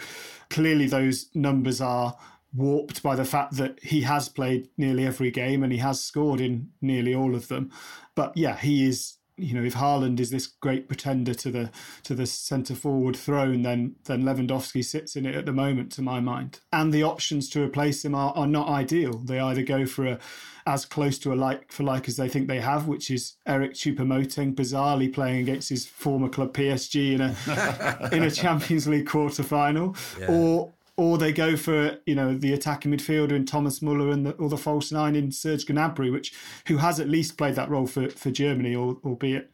clearly 0.49 0.85
those 0.85 1.29
numbers 1.33 1.79
are 1.79 2.17
warped 2.55 3.03
by 3.03 3.15
the 3.15 3.25
fact 3.25 3.57
that 3.57 3.79
he 3.83 4.01
has 4.01 4.29
played 4.29 4.69
nearly 4.77 5.05
every 5.05 5.31
game 5.31 5.63
and 5.63 5.71
he 5.71 5.79
has 5.79 6.03
scored 6.03 6.39
in 6.39 6.69
nearly 6.81 7.13
all 7.13 7.35
of 7.35 7.47
them. 7.47 7.71
But 8.15 8.35
yeah, 8.37 8.57
he 8.57 8.87
is 8.87 9.17
you 9.37 9.53
know, 9.53 9.63
if 9.63 9.75
Haaland 9.75 10.19
is 10.19 10.29
this 10.29 10.47
great 10.47 10.87
pretender 10.87 11.33
to 11.33 11.51
the 11.51 11.69
to 12.03 12.15
the 12.15 12.25
centre 12.25 12.75
forward 12.75 13.17
throne, 13.17 13.63
then 13.63 13.95
then 14.05 14.23
Lewandowski 14.23 14.83
sits 14.83 15.15
in 15.15 15.25
it 15.25 15.35
at 15.35 15.45
the 15.45 15.51
moment, 15.51 15.91
to 15.93 16.01
my 16.01 16.19
mind. 16.19 16.61
And 16.71 16.93
the 16.93 17.03
options 17.03 17.49
to 17.49 17.63
replace 17.63 18.05
him 18.05 18.15
are, 18.15 18.31
are 18.35 18.47
not 18.47 18.69
ideal. 18.69 19.17
They 19.17 19.39
either 19.39 19.63
go 19.63 19.85
for 19.85 20.05
a 20.05 20.19
as 20.67 20.85
close 20.85 21.19
to 21.19 21.33
a 21.33 21.35
like 21.35 21.71
for 21.71 21.83
like 21.83 22.07
as 22.07 22.15
they 22.15 22.29
think 22.29 22.47
they 22.47 22.61
have, 22.61 22.87
which 22.87 23.11
is 23.11 23.35
Eric 23.45 23.73
Choupo-Moting 23.73 24.55
bizarrely 24.55 25.13
playing 25.13 25.41
against 25.41 25.69
his 25.69 25.85
former 25.85 26.29
club 26.29 26.53
PSG 26.53 27.13
in 27.13 27.21
a 27.21 28.09
in 28.15 28.23
a 28.23 28.31
Champions 28.31 28.87
League 28.87 29.07
quarter 29.07 29.43
final, 29.43 29.95
yeah. 30.17 30.27
or 30.31 30.73
or 30.97 31.17
they 31.17 31.33
go 31.33 31.57
for 31.57 31.97
you 32.05 32.15
know 32.15 32.37
the 32.37 32.53
attacking 32.53 32.91
midfielder 32.91 33.33
in 33.33 33.45
Thomas 33.45 33.81
Muller 33.81 34.09
and 34.09 34.25
the, 34.25 34.31
or 34.33 34.49
the 34.49 34.57
false 34.57 34.91
nine 34.91 35.15
in 35.15 35.31
Serge 35.31 35.65
Gnabry, 35.65 36.11
which 36.11 36.33
who 36.67 36.77
has 36.77 36.99
at 36.99 37.09
least 37.09 37.37
played 37.37 37.55
that 37.55 37.69
role 37.69 37.87
for 37.87 38.09
for 38.09 38.31
Germany, 38.31 38.75
albeit 38.75 39.51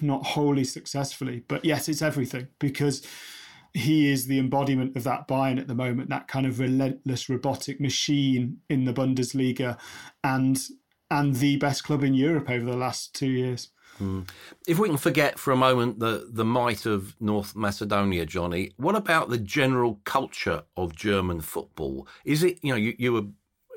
not 0.00 0.24
wholly 0.26 0.64
successfully. 0.64 1.44
But 1.48 1.64
yes, 1.64 1.88
it's 1.88 2.02
everything 2.02 2.48
because 2.58 3.06
he 3.72 4.10
is 4.10 4.26
the 4.26 4.38
embodiment 4.38 4.96
of 4.96 5.04
that 5.04 5.28
Bayern 5.28 5.60
at 5.60 5.68
the 5.68 5.74
moment, 5.74 6.10
that 6.10 6.26
kind 6.26 6.46
of 6.46 6.58
relentless 6.58 7.28
robotic 7.28 7.80
machine 7.80 8.58
in 8.68 8.84
the 8.84 8.92
Bundesliga, 8.92 9.78
and 10.24 10.60
and 11.10 11.36
the 11.36 11.56
best 11.56 11.84
club 11.84 12.04
in 12.04 12.14
Europe 12.14 12.50
over 12.50 12.64
the 12.64 12.76
last 12.76 13.14
two 13.14 13.30
years. 13.30 13.68
If 14.66 14.78
we 14.78 14.88
can 14.88 14.96
forget 14.96 15.38
for 15.38 15.52
a 15.52 15.56
moment 15.56 15.98
the, 15.98 16.28
the 16.30 16.44
might 16.44 16.86
of 16.86 17.14
North 17.20 17.54
Macedonia, 17.54 18.26
Johnny, 18.26 18.72
what 18.76 18.96
about 18.96 19.28
the 19.28 19.38
general 19.38 20.00
culture 20.04 20.64
of 20.76 20.94
German 20.94 21.40
football? 21.40 22.08
Is 22.24 22.42
it, 22.42 22.58
you 22.62 22.72
know, 22.72 22.76
you, 22.76 22.94
you 22.98 23.12
were, 23.12 23.26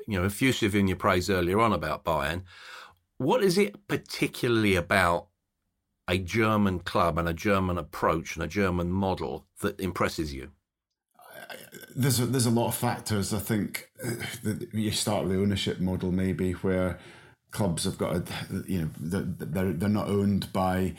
you 0.06 0.18
know, 0.18 0.24
effusive 0.24 0.74
in 0.74 0.88
your 0.88 0.96
praise 0.96 1.30
earlier 1.30 1.60
on 1.60 1.72
about 1.72 2.04
Bayern. 2.04 2.42
What 3.18 3.42
is 3.42 3.56
it 3.58 3.86
particularly 3.88 4.76
about 4.76 5.28
a 6.08 6.18
German 6.18 6.80
club 6.80 7.18
and 7.18 7.28
a 7.28 7.32
German 7.32 7.78
approach 7.78 8.36
and 8.36 8.44
a 8.44 8.48
German 8.48 8.90
model 8.90 9.46
that 9.60 9.80
impresses 9.80 10.34
you? 10.34 10.50
There's 11.96 12.20
a, 12.20 12.26
there's 12.26 12.46
a 12.46 12.50
lot 12.50 12.68
of 12.68 12.74
factors. 12.74 13.32
I 13.32 13.38
think 13.38 13.90
uh, 14.04 14.54
you 14.72 14.90
start 14.90 15.24
with 15.24 15.32
the 15.32 15.40
ownership 15.40 15.80
model, 15.80 16.10
maybe 16.10 16.52
where 16.52 16.98
clubs 17.54 17.84
have 17.84 17.96
got 17.96 18.16
a, 18.16 18.24
you 18.66 18.82
know 18.82 18.90
they're 19.00 19.72
they're 19.72 19.88
not 19.88 20.08
owned 20.08 20.52
by 20.52 20.92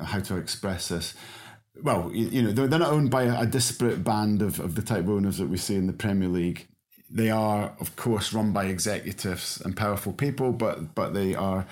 how 0.00 0.20
to 0.20 0.36
express 0.36 0.88
this. 0.88 1.14
Well 1.82 2.10
you, 2.14 2.42
know 2.42 2.52
they're, 2.52 2.78
not 2.78 2.92
owned 2.92 3.10
by 3.10 3.24
a, 3.24 3.44
disparate 3.44 4.04
band 4.04 4.40
of, 4.40 4.60
of 4.60 4.76
the 4.76 4.82
type 4.82 5.00
of 5.00 5.10
owners 5.10 5.38
that 5.38 5.48
we 5.48 5.56
see 5.58 5.74
in 5.74 5.88
the 5.88 5.92
Premier 5.92 6.28
League. 6.28 6.68
They 7.10 7.30
are 7.30 7.74
of 7.80 7.96
course 7.96 8.32
run 8.32 8.52
by 8.52 8.66
executives 8.66 9.60
and 9.64 9.76
powerful 9.76 10.12
people 10.12 10.52
but 10.52 10.94
but 10.94 11.12
they 11.12 11.34
are 11.34 11.66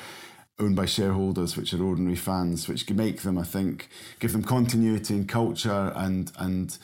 owned 0.58 0.76
by 0.76 0.86
shareholders 0.86 1.56
which 1.56 1.72
are 1.72 1.82
ordinary 1.82 2.16
fans 2.16 2.68
which 2.68 2.86
can 2.86 2.96
make 2.96 3.22
them 3.22 3.38
I 3.38 3.44
think 3.44 3.88
give 4.18 4.32
them 4.32 4.42
continuity 4.42 5.14
and 5.14 5.28
culture 5.28 5.92
and 5.94 6.32
and 6.36 6.76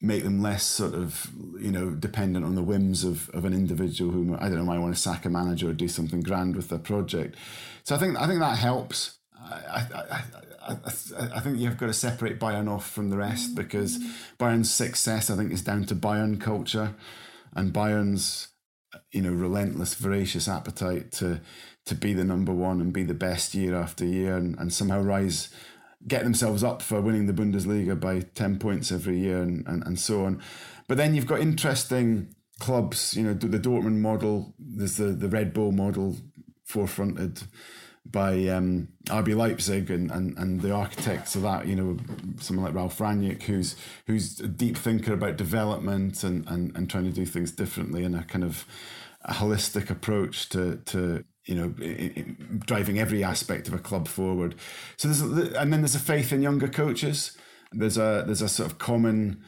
make 0.00 0.24
them 0.24 0.42
less 0.42 0.62
sort 0.62 0.94
of 0.94 1.30
you 1.58 1.70
know 1.70 1.90
dependent 1.90 2.44
on 2.44 2.54
the 2.54 2.62
whims 2.62 3.04
of, 3.04 3.30
of 3.30 3.44
an 3.44 3.54
individual 3.54 4.10
who 4.10 4.36
I 4.38 4.48
don't 4.48 4.58
know 4.58 4.64
might 4.64 4.78
want 4.78 4.94
to 4.94 5.00
sack 5.00 5.24
a 5.24 5.30
manager 5.30 5.70
or 5.70 5.72
do 5.72 5.88
something 5.88 6.20
grand 6.20 6.56
with 6.56 6.68
their 6.68 6.78
project. 6.78 7.36
So 7.84 7.94
I 7.94 7.98
think 7.98 8.16
I 8.20 8.26
think 8.26 8.40
that 8.40 8.58
helps. 8.58 9.18
I, 9.38 9.86
I, 9.94 10.22
I, 10.68 10.76
I, 11.36 11.40
think 11.40 11.60
you've 11.60 11.78
got 11.78 11.86
to 11.86 11.92
separate 11.92 12.40
Bayern 12.40 12.68
off 12.68 12.90
from 12.90 13.10
the 13.10 13.16
rest 13.16 13.54
because 13.54 13.98
Bayern's 14.40 14.72
success 14.72 15.30
I 15.30 15.36
think 15.36 15.52
is 15.52 15.62
down 15.62 15.84
to 15.84 15.94
Bayern 15.94 16.40
culture 16.40 16.96
and 17.54 17.72
Bayern's 17.72 18.48
you 19.12 19.22
know 19.22 19.30
relentless 19.30 19.94
voracious 19.94 20.48
appetite 20.48 21.12
to 21.12 21.40
to 21.86 21.94
be 21.94 22.12
the 22.12 22.24
number 22.24 22.52
one 22.52 22.80
and 22.80 22.92
be 22.92 23.04
the 23.04 23.14
best 23.14 23.54
year 23.54 23.76
after 23.76 24.04
year 24.04 24.36
and, 24.36 24.58
and 24.58 24.72
somehow 24.72 25.00
rise 25.00 25.48
get 26.06 26.22
themselves 26.22 26.62
up 26.62 26.82
for 26.82 27.00
winning 27.00 27.26
the 27.26 27.32
Bundesliga 27.32 27.98
by 27.98 28.20
10 28.20 28.58
points 28.58 28.92
every 28.92 29.18
year 29.18 29.42
and, 29.42 29.66
and, 29.66 29.84
and 29.84 29.98
so 29.98 30.24
on. 30.24 30.40
But 30.88 30.96
then 30.96 31.14
you've 31.14 31.26
got 31.26 31.40
interesting 31.40 32.34
clubs, 32.60 33.14
you 33.14 33.22
know, 33.22 33.34
the 33.34 33.58
Dortmund 33.58 33.98
model, 33.98 34.54
there's 34.58 34.96
the, 34.96 35.06
the 35.06 35.28
Red 35.28 35.52
Bull 35.52 35.72
model 35.72 36.16
forefronted 36.68 37.44
by 38.10 38.46
um, 38.48 38.88
RB 39.06 39.34
Leipzig 39.36 39.90
and, 39.90 40.10
and, 40.10 40.36
and 40.38 40.60
the 40.60 40.72
architects 40.72 41.34
of 41.34 41.42
that, 41.42 41.66
you 41.66 41.74
know, 41.74 41.96
someone 42.40 42.64
like 42.64 42.74
Ralf 42.74 42.98
Rangnick, 42.98 43.42
who's 43.42 43.76
who's 44.06 44.38
a 44.40 44.46
deep 44.46 44.76
thinker 44.76 45.12
about 45.12 45.36
development 45.36 46.22
and, 46.22 46.46
and, 46.48 46.74
and 46.76 46.88
trying 46.88 47.04
to 47.04 47.10
do 47.10 47.26
things 47.26 47.50
differently 47.50 48.04
in 48.04 48.14
a 48.14 48.22
kind 48.22 48.44
of 48.44 48.64
a 49.24 49.34
holistic 49.34 49.90
approach 49.90 50.48
to 50.50 50.76
to 50.86 51.24
you 51.46 51.54
know, 51.54 51.68
driving 52.66 52.98
every 52.98 53.22
aspect 53.22 53.68
of 53.68 53.74
a 53.74 53.78
club 53.78 54.08
forward. 54.08 54.56
So 54.96 55.08
there's, 55.08 55.54
and 55.54 55.72
then 55.72 55.80
there's 55.80 55.94
a 55.94 56.00
faith 56.00 56.32
in 56.32 56.42
younger 56.42 56.68
coaches. 56.68 57.36
There's 57.72 57.96
a 57.96 58.24
there's 58.26 58.42
a 58.42 58.48
sort 58.48 58.70
of 58.70 58.78
common 58.78 59.42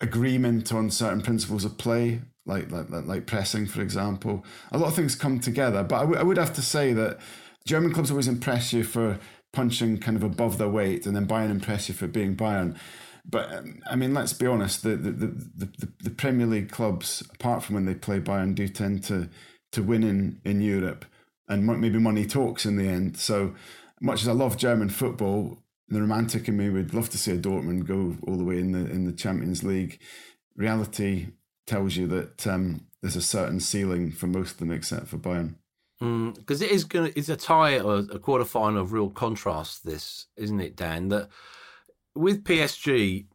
agreement 0.00 0.72
on 0.72 0.90
certain 0.90 1.22
principles 1.22 1.64
of 1.64 1.78
play, 1.78 2.22
like 2.46 2.70
like 2.70 2.86
like 2.90 3.26
pressing, 3.26 3.66
for 3.66 3.80
example. 3.82 4.44
A 4.72 4.78
lot 4.78 4.88
of 4.88 4.94
things 4.94 5.14
come 5.14 5.40
together, 5.40 5.82
but 5.82 5.96
I, 5.96 6.00
w- 6.00 6.18
I 6.20 6.22
would 6.22 6.36
have 6.36 6.54
to 6.54 6.62
say 6.62 6.92
that 6.92 7.18
German 7.66 7.92
clubs 7.92 8.10
always 8.10 8.28
impress 8.28 8.72
you 8.72 8.84
for 8.84 9.18
punching 9.52 9.98
kind 9.98 10.16
of 10.16 10.22
above 10.22 10.58
their 10.58 10.68
weight, 10.68 11.06
and 11.06 11.16
then 11.16 11.26
Bayern 11.26 11.50
impress 11.50 11.88
you 11.88 11.94
for 11.94 12.06
being 12.06 12.36
Bayern. 12.36 12.76
But 13.24 13.52
um, 13.52 13.80
I 13.90 13.96
mean, 13.96 14.12
let's 14.12 14.34
be 14.34 14.46
honest. 14.46 14.82
The 14.82 14.96
the, 14.96 15.10
the 15.10 15.66
the 15.66 15.92
the 16.02 16.10
Premier 16.10 16.46
League 16.46 16.70
clubs, 16.70 17.22
apart 17.34 17.62
from 17.62 17.74
when 17.74 17.86
they 17.86 17.94
play 17.94 18.20
Bayern, 18.20 18.54
do 18.54 18.68
tend 18.68 19.04
to 19.04 19.30
to 19.74 19.82
win 19.82 20.02
in, 20.02 20.40
in 20.44 20.60
Europe, 20.60 21.04
and 21.48 21.66
maybe 21.66 21.98
money 21.98 22.26
talks 22.26 22.64
in 22.66 22.76
the 22.76 22.88
end. 22.88 23.18
So 23.18 23.54
much 24.00 24.22
as 24.22 24.28
I 24.28 24.32
love 24.32 24.56
German 24.56 24.88
football, 24.88 25.58
the 25.88 26.00
romantic 26.00 26.48
in 26.48 26.56
me 26.56 26.70
would 26.70 26.94
love 26.94 27.10
to 27.10 27.18
see 27.18 27.32
a 27.32 27.38
Dortmund 27.38 27.86
go 27.86 28.16
all 28.26 28.36
the 28.36 28.44
way 28.44 28.58
in 28.58 28.72
the 28.72 28.90
in 28.90 29.04
the 29.04 29.12
Champions 29.12 29.62
League. 29.62 30.00
Reality 30.56 31.28
tells 31.66 31.96
you 31.96 32.06
that 32.08 32.46
um, 32.46 32.86
there's 33.00 33.16
a 33.16 33.22
certain 33.22 33.60
ceiling 33.60 34.10
for 34.10 34.26
most 34.26 34.52
of 34.52 34.58
them, 34.58 34.70
except 34.70 35.08
for 35.08 35.18
Bayern. 35.18 35.56
Because 36.00 36.60
mm, 36.60 36.64
it 36.64 36.70
is 36.70 36.84
going, 36.84 37.12
it's 37.16 37.28
a 37.28 37.36
tie 37.36 37.78
or 37.78 37.98
a 38.10 38.18
quarter 38.18 38.44
final 38.44 38.80
of 38.80 38.92
real 38.92 39.10
contrast. 39.10 39.84
This 39.84 40.26
isn't 40.36 40.60
it, 40.60 40.76
Dan? 40.76 41.08
That 41.08 41.28
with 42.14 42.44
PSG, 42.44 43.26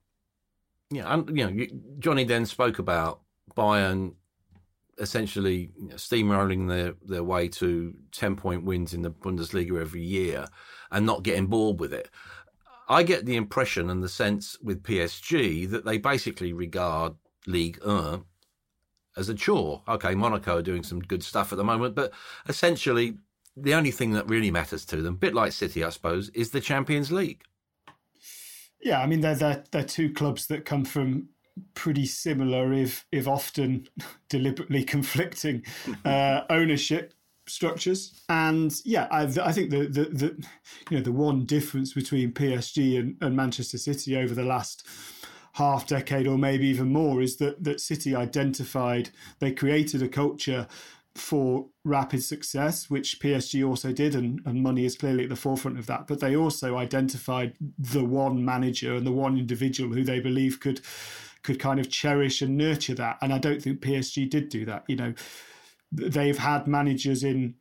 you 0.92 1.02
know, 1.02 1.26
you 1.32 1.50
know, 1.50 1.66
Johnny 2.00 2.24
then 2.24 2.46
spoke 2.46 2.80
about 2.80 3.22
Bayern 3.56 4.16
essentially 5.00 5.72
you 5.80 5.90
know, 5.90 5.96
steamrolling 5.96 6.68
their, 6.68 6.94
their 7.06 7.24
way 7.24 7.48
to 7.48 7.94
10 8.12 8.36
point 8.36 8.66
wins 8.66 8.94
in 8.94 9.02
the 9.02 9.12
Bundesliga 9.12 9.80
every 9.80 10.04
year 10.04 10.48
and 10.92 11.06
not 11.06 11.24
getting 11.24 11.48
bored 11.48 11.80
with 11.80 11.94
it. 11.94 12.10
I 12.88 13.04
get 13.04 13.26
the 13.26 13.36
impression 13.36 13.90
and 13.90 14.04
the 14.04 14.10
sense 14.10 14.58
with 14.62 14.84
PSG 14.84 15.70
that 15.70 15.86
they 15.86 15.98
basically 15.98 16.54
regard 16.54 17.14
League 17.46 17.80
1 17.84 18.24
as 19.16 19.30
a 19.30 19.36
chore. 19.36 19.84
Okay, 19.88 20.16
Monaco 20.16 20.58
are 20.58 20.64
doing 20.64 20.84
some 20.84 21.00
good 21.00 21.24
stuff 21.24 21.52
at 21.52 21.58
the 21.58 21.64
moment, 21.64 21.96
but 21.96 22.12
essentially 22.48 23.18
the 23.56 23.74
only 23.74 23.92
thing 23.92 24.14
that 24.14 24.30
really 24.30 24.52
matters 24.52 24.86
to 24.86 25.02
them, 25.02 25.16
bit 25.16 25.36
like 25.36 25.52
City, 25.52 25.84
I 25.84 25.90
suppose, 25.90 26.30
is 26.30 26.52
the 26.52 26.62
Champions 26.62 27.12
League. 27.12 27.44
Yeah, 28.82 29.02
I 29.02 29.08
mean 29.08 29.20
they're 29.20 29.36
they're, 29.36 29.64
they're 29.72 29.84
two 29.84 30.14
clubs 30.14 30.48
that 30.48 30.66
come 30.66 30.86
from 30.86 31.30
pretty 31.74 32.06
similar, 32.06 32.74
if 32.74 33.06
if 33.12 33.28
often 33.28 33.88
deliberately 34.30 34.84
conflicting 34.84 35.64
uh, 36.06 36.42
ownership 36.50 37.14
structures. 37.48 38.22
And 38.30 38.74
yeah, 38.86 39.08
I, 39.12 39.24
I 39.24 39.52
think 39.52 39.72
the, 39.72 39.88
the, 39.88 40.04
the 40.06 40.46
you 40.90 40.98
know 40.98 41.04
the 41.04 41.12
one 41.12 41.46
difference 41.46 41.94
between 41.94 42.32
PSG 42.32 43.00
and, 43.00 43.18
and 43.22 43.36
Manchester 43.36 43.78
City 43.78 44.16
over 44.16 44.34
the 44.34 44.44
last 44.44 44.86
half 45.54 45.88
decade 45.88 46.28
or 46.28 46.38
maybe 46.38 46.68
even 46.68 46.94
more 46.94 47.22
is 47.22 47.38
that 47.38 47.64
that 47.64 47.82
City 47.82 48.16
identified 48.16 49.10
they 49.40 49.52
created 49.52 50.02
a 50.02 50.08
culture 50.08 50.68
for 51.16 51.68
rapid 51.84 52.24
success, 52.24 52.90
which 52.90 53.20
PSG 53.20 53.68
also 53.68 53.92
did, 53.92 54.16
and, 54.16 54.42
and 54.46 54.64
money 54.64 54.86
is 54.86 54.96
clearly 54.96 55.24
at 55.24 55.30
the 55.30 55.36
forefront 55.36 55.78
of 55.78 55.86
that. 55.88 56.08
But 56.08 56.20
they 56.20 56.36
also 56.36 56.78
identified 56.78 57.56
the 57.78 58.06
one 58.06 58.46
manager 58.46 58.96
and 58.96 59.06
the 59.06 59.12
one 59.12 59.38
individual 59.38 59.94
who 59.94 60.04
they 60.04 60.20
believe 60.20 60.60
could 60.60 60.82
could 61.50 61.60
kind 61.60 61.80
of 61.80 61.90
cherish 61.90 62.44
and 62.44 62.56
nurture 62.56 62.94
that. 62.94 63.18
And 63.24 63.34
I 63.34 63.40
don't 63.40 63.60
think 63.60 63.82
PSG 63.82 64.30
did 64.30 64.50
do 64.50 64.66
that. 64.66 64.84
You 64.88 64.96
know, 64.96 65.14
they've 65.92 66.38
had 66.38 66.68
managers 66.68 67.24
in, 67.24 67.56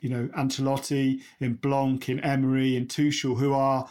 you 0.00 0.08
know, 0.08 0.28
Ancelotti, 0.38 1.22
in 1.40 1.54
Blanc, 1.54 2.08
in 2.08 2.20
Emery, 2.20 2.76
in 2.76 2.86
Tuchel, 2.86 3.36
who 3.36 3.52
are 3.52 3.88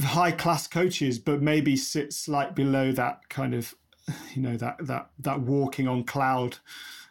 high 0.00 0.30
class 0.30 0.68
coaches, 0.68 1.18
but 1.18 1.42
maybe 1.42 1.74
sit 1.74 2.12
slight 2.12 2.54
below 2.54 2.92
that 2.92 3.28
kind 3.30 3.52
of, 3.52 3.74
you 4.32 4.42
know, 4.42 4.56
that 4.56 4.76
that 4.86 5.10
that 5.18 5.40
walking 5.40 5.88
on 5.88 6.04
cloud 6.04 6.58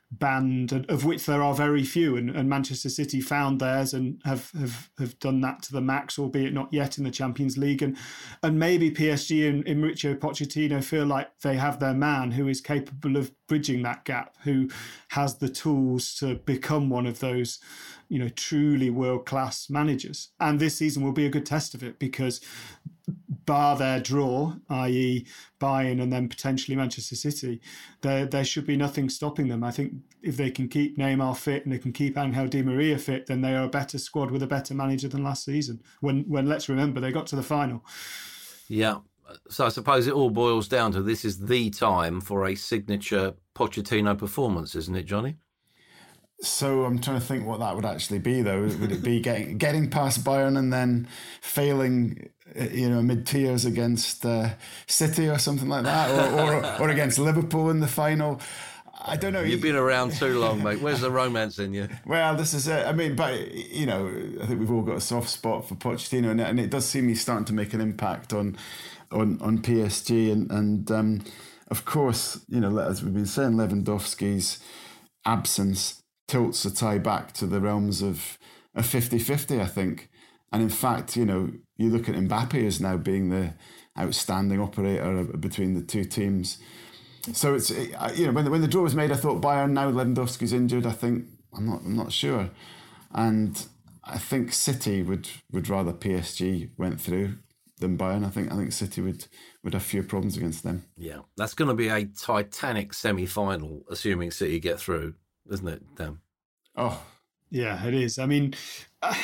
banned, 0.10 0.86
of 0.90 1.04
which 1.04 1.26
there 1.26 1.44
are 1.44 1.54
very 1.54 1.84
few, 1.84 2.16
and, 2.16 2.30
and, 2.30 2.48
Manchester 2.50 2.90
City 2.90 3.20
found 3.20 3.60
theirs 3.60 3.94
and 3.94 4.22
have, 4.24 4.52
have 4.52 4.90
have 4.98 5.20
done 5.20 5.42
that 5.42 5.62
to 5.64 5.74
the 5.74 5.82
max, 5.82 6.18
albeit 6.18 6.54
not 6.54 6.72
yet 6.72 6.98
in 6.98 7.04
the 7.04 7.12
Champions 7.12 7.58
League, 7.58 7.82
and 7.82 7.98
and 8.42 8.58
maybe 8.58 8.90
PSG 8.90 9.50
and, 9.50 9.68
and 9.68 9.84
Mauricio 9.84 10.18
Pochettino 10.18 10.84
feel 10.84 11.06
like 11.06 11.30
they 11.42 11.58
have 11.58 11.80
their 11.80 11.94
man 11.94 12.32
who 12.32 12.48
is 12.48 12.62
capable 12.62 13.18
of 13.18 13.32
bridging 13.48 13.82
that 13.84 14.06
gap, 14.06 14.36
who 14.44 14.70
has 15.10 15.38
the 15.38 15.50
tools 15.50 16.16
to 16.16 16.36
become 16.36 16.90
one 16.90 17.06
of 17.06 17.20
those, 17.20 17.60
you 18.08 18.20
know, 18.20 18.30
truly 18.30 18.90
world 18.90 19.26
class 19.26 19.70
managers, 19.70 20.32
and 20.40 20.60
this 20.60 20.78
season 20.78 21.04
will 21.04 21.12
be 21.12 21.26
a 21.26 21.32
good 21.32 21.46
test 21.46 21.74
of 21.74 21.84
it 21.84 22.00
because 22.00 22.40
bar 23.46 23.78
their 23.78 24.00
draw, 24.00 24.54
i.e., 24.70 25.26
Bayern 25.60 26.02
and 26.02 26.12
then 26.12 26.30
potentially 26.30 26.76
Manchester 26.76 27.16
City, 27.16 27.62
there 28.02 28.26
there 28.26 28.46
should 28.46 28.68
be 28.68 28.78
nothing 28.78 29.10
stopping 29.10 29.48
them. 29.48 29.64
I 29.64 29.72
think 29.72 29.94
if 30.22 30.38
they 30.38 30.52
can 30.52 30.68
keep 30.68 30.98
Neymar 30.98 31.38
fit 31.38 31.64
and 31.64 31.74
they 31.74 31.80
can 31.80 31.94
keep 31.94 32.18
Angel 32.18 32.48
Di 32.48 32.62
Maria 32.62 32.98
fit, 32.98 33.28
then 33.28 33.42
they 33.42 33.56
are 33.56 33.66
a 33.66 33.70
better 33.70 33.98
squad 33.98 34.30
with 34.30 34.44
a 34.44 34.48
better 34.48 34.74
manager 34.74 35.08
than 35.08 35.24
last 35.24 35.46
season. 35.46 35.82
When 36.02 36.24
when 36.28 36.48
let's 36.48 36.70
remember 36.70 37.00
they 37.00 37.12
got 37.12 37.28
to 37.28 37.36
the 37.36 37.44
final. 37.44 37.84
Yeah. 38.68 39.00
So 39.50 39.66
I 39.66 39.70
suppose 39.70 40.08
it 40.08 40.14
all 40.14 40.30
boils 40.30 40.68
down 40.68 40.92
to 40.94 41.02
this 41.02 41.26
is 41.26 41.40
the 41.40 41.70
time 41.70 42.22
for 42.22 42.46
a 42.46 42.56
signature 42.56 43.34
Pochettino 43.56 44.18
performance, 44.18 44.74
isn't 44.76 44.96
it, 44.96 45.04
Johnny? 45.04 45.36
So 46.40 46.86
I'm 46.86 47.00
trying 47.00 47.20
to 47.20 47.26
think 47.26 47.46
what 47.46 47.60
that 47.60 47.76
would 47.76 47.86
actually 47.86 48.20
be, 48.20 48.42
though. 48.42 48.62
Would 48.62 48.92
it 48.92 49.04
be 49.04 49.20
getting 49.20 49.58
getting 49.58 49.90
past 49.90 50.24
Bayern 50.24 50.58
and 50.58 50.72
then 50.72 51.08
failing, 51.42 52.30
you 52.56 52.90
know, 52.90 53.02
mid 53.02 53.26
tiers 53.26 53.66
against 53.66 54.26
uh, 54.26 54.50
City 54.88 55.30
or 55.30 55.38
something 55.38 55.70
like 55.70 55.84
that, 55.84 56.10
or, 56.10 56.54
or, 56.54 56.82
or 56.82 56.90
against 56.90 57.20
Liverpool 57.20 57.70
in 57.70 57.80
the 57.80 57.88
final? 57.88 58.42
I 59.00 59.16
don't 59.16 59.32
know. 59.32 59.42
You've 59.42 59.62
been 59.62 59.76
around 59.76 60.14
too 60.14 60.40
long, 60.40 60.64
mate. 60.64 60.82
Where's 60.82 61.02
the 61.02 61.12
romance 61.12 61.60
in 61.60 61.74
you? 61.74 61.88
Well, 62.06 62.36
this 62.36 62.54
is 62.54 62.68
it. 62.68 62.86
I 62.86 62.94
mean, 62.94 63.16
but 63.16 63.52
you 63.54 63.86
know, 63.86 64.08
I 64.42 64.46
think 64.46 64.60
we've 64.60 64.72
all 64.72 64.82
got 64.82 64.98
a 64.98 65.02
soft 65.02 65.30
spot 65.30 65.68
for 65.68 65.76
Pochettino, 65.76 66.32
and 66.32 66.42
it, 66.42 66.48
and 66.48 66.60
it 66.60 66.70
does 66.70 66.86
seem 66.86 67.08
he's 67.08 67.22
starting 67.22 67.46
to 67.46 67.54
make 67.54 67.74
an 67.74 67.82
impact 67.82 68.34
on 68.34 68.58
on 69.12 69.40
on 69.42 69.60
PSG, 69.60 70.32
and 70.32 70.52
and 70.52 70.92
um, 70.92 71.22
of 71.70 71.86
course, 71.86 72.40
you 72.48 72.60
know, 72.60 72.78
as 72.80 73.04
we've 73.04 73.14
been 73.14 73.26
saying, 73.26 73.54
Lewandowski's 73.54 74.60
absence 75.26 76.02
tilts 76.28 76.64
the 76.64 76.72
tie 76.72 76.98
back 76.98 77.34
to 77.34 77.46
the 77.46 77.60
realms 77.60 78.02
of 78.02 78.38
a 78.76 78.82
50-50, 78.82 79.62
I 79.62 79.66
think. 79.66 80.10
And 80.52 80.62
in 80.62 80.70
fact, 80.70 81.16
you 81.16 81.26
know, 81.26 81.52
you 81.78 81.90
look 81.90 82.10
at 82.10 82.16
Mbappe 82.16 82.66
as 82.66 82.82
now 82.82 82.98
being 82.98 83.30
the 83.30 83.54
outstanding 83.98 84.60
operator 84.60 85.24
between 85.24 85.74
the 85.74 85.82
two 85.82 86.06
teams. 86.06 86.58
So 87.34 87.56
it's 87.56 87.70
you 87.70 88.26
know 88.26 88.32
when 88.32 88.46
the, 88.46 88.52
when 88.52 88.62
the 88.62 88.68
draw 88.68 88.84
was 88.84 88.96
made, 88.96 89.12
I 89.12 89.16
thought 89.16 89.42
Bayern. 89.42 89.72
Now 89.72 89.92
Lewandowski's 89.92 90.54
injured. 90.54 90.86
I 90.86 90.92
think 90.92 91.26
I'm 91.54 91.68
not 91.68 91.82
I'm 91.82 91.96
not 91.96 92.12
sure, 92.12 92.50
and 93.14 93.66
I 94.04 94.18
think 94.18 94.54
City 94.54 95.02
would 95.02 95.30
would 95.52 95.70
rather 95.70 95.92
PSG 95.92 96.70
went 96.78 97.02
through 97.02 97.36
than 97.80 97.98
Bayern. 97.98 98.26
I 98.26 98.30
think 98.30 98.52
I 98.52 98.56
think 98.56 98.72
City 98.72 99.02
would 99.02 99.26
would 99.64 99.74
have 99.74 99.84
fewer 99.84 100.04
problems 100.04 100.38
against 100.38 100.64
them. 100.64 100.86
Yeah, 100.96 101.20
that's 101.36 101.54
going 101.54 101.68
to 101.68 101.76
be 101.76 101.90
a 101.90 102.06
titanic 102.06 102.94
semi 102.94 103.26
final, 103.26 103.84
assuming 103.90 104.32
City 104.32 104.60
get 104.62 104.80
through 104.80 105.16
isn't 105.50 105.68
it, 105.68 105.84
Dan? 105.96 106.20
Oh, 106.76 107.02
yeah, 107.50 107.86
it 107.86 107.94
is. 107.94 108.20
I 108.20 108.26
mean, 108.26 108.54
I, 109.02 109.18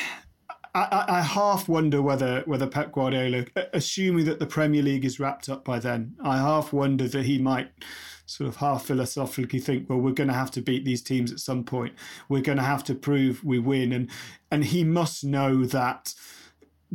I, 0.76 1.06
I, 1.08 1.22
half 1.22 1.70
wonder 1.70 2.02
whether 2.02 2.42
whether 2.46 2.66
Pep 2.66 2.92
Guardiola, 2.92 3.46
uh, 3.56 3.64
assuming 3.74 4.26
that 4.26 4.40
the 4.40 4.48
Premier 4.48 4.82
League 4.82 5.06
is 5.06 5.20
wrapped 5.20 5.48
up 5.48 5.64
by 5.64 5.78
then, 5.78 6.16
I 6.24 6.38
half 6.38 6.74
wonder 6.74 7.08
that 7.08 7.26
he 7.26 7.38
might 7.38 7.70
sort 8.26 8.48
of 8.48 8.56
half 8.56 8.86
philosophically 8.86 9.60
think, 9.60 9.88
well, 9.88 10.00
we're 10.00 10.14
going 10.14 10.30
to 10.30 10.34
have 10.34 10.50
to 10.52 10.62
beat 10.62 10.84
these 10.84 11.04
teams 11.04 11.32
at 11.32 11.40
some 11.40 11.64
point. 11.64 11.94
We're 12.28 12.42
going 12.42 12.58
to 12.58 12.64
have 12.64 12.84
to 12.86 12.96
prove 12.96 13.44
we 13.44 13.60
win, 13.60 13.92
and 13.92 14.10
and 14.50 14.66
he 14.66 14.84
must 14.84 15.24
know 15.24 15.64
that 15.66 16.16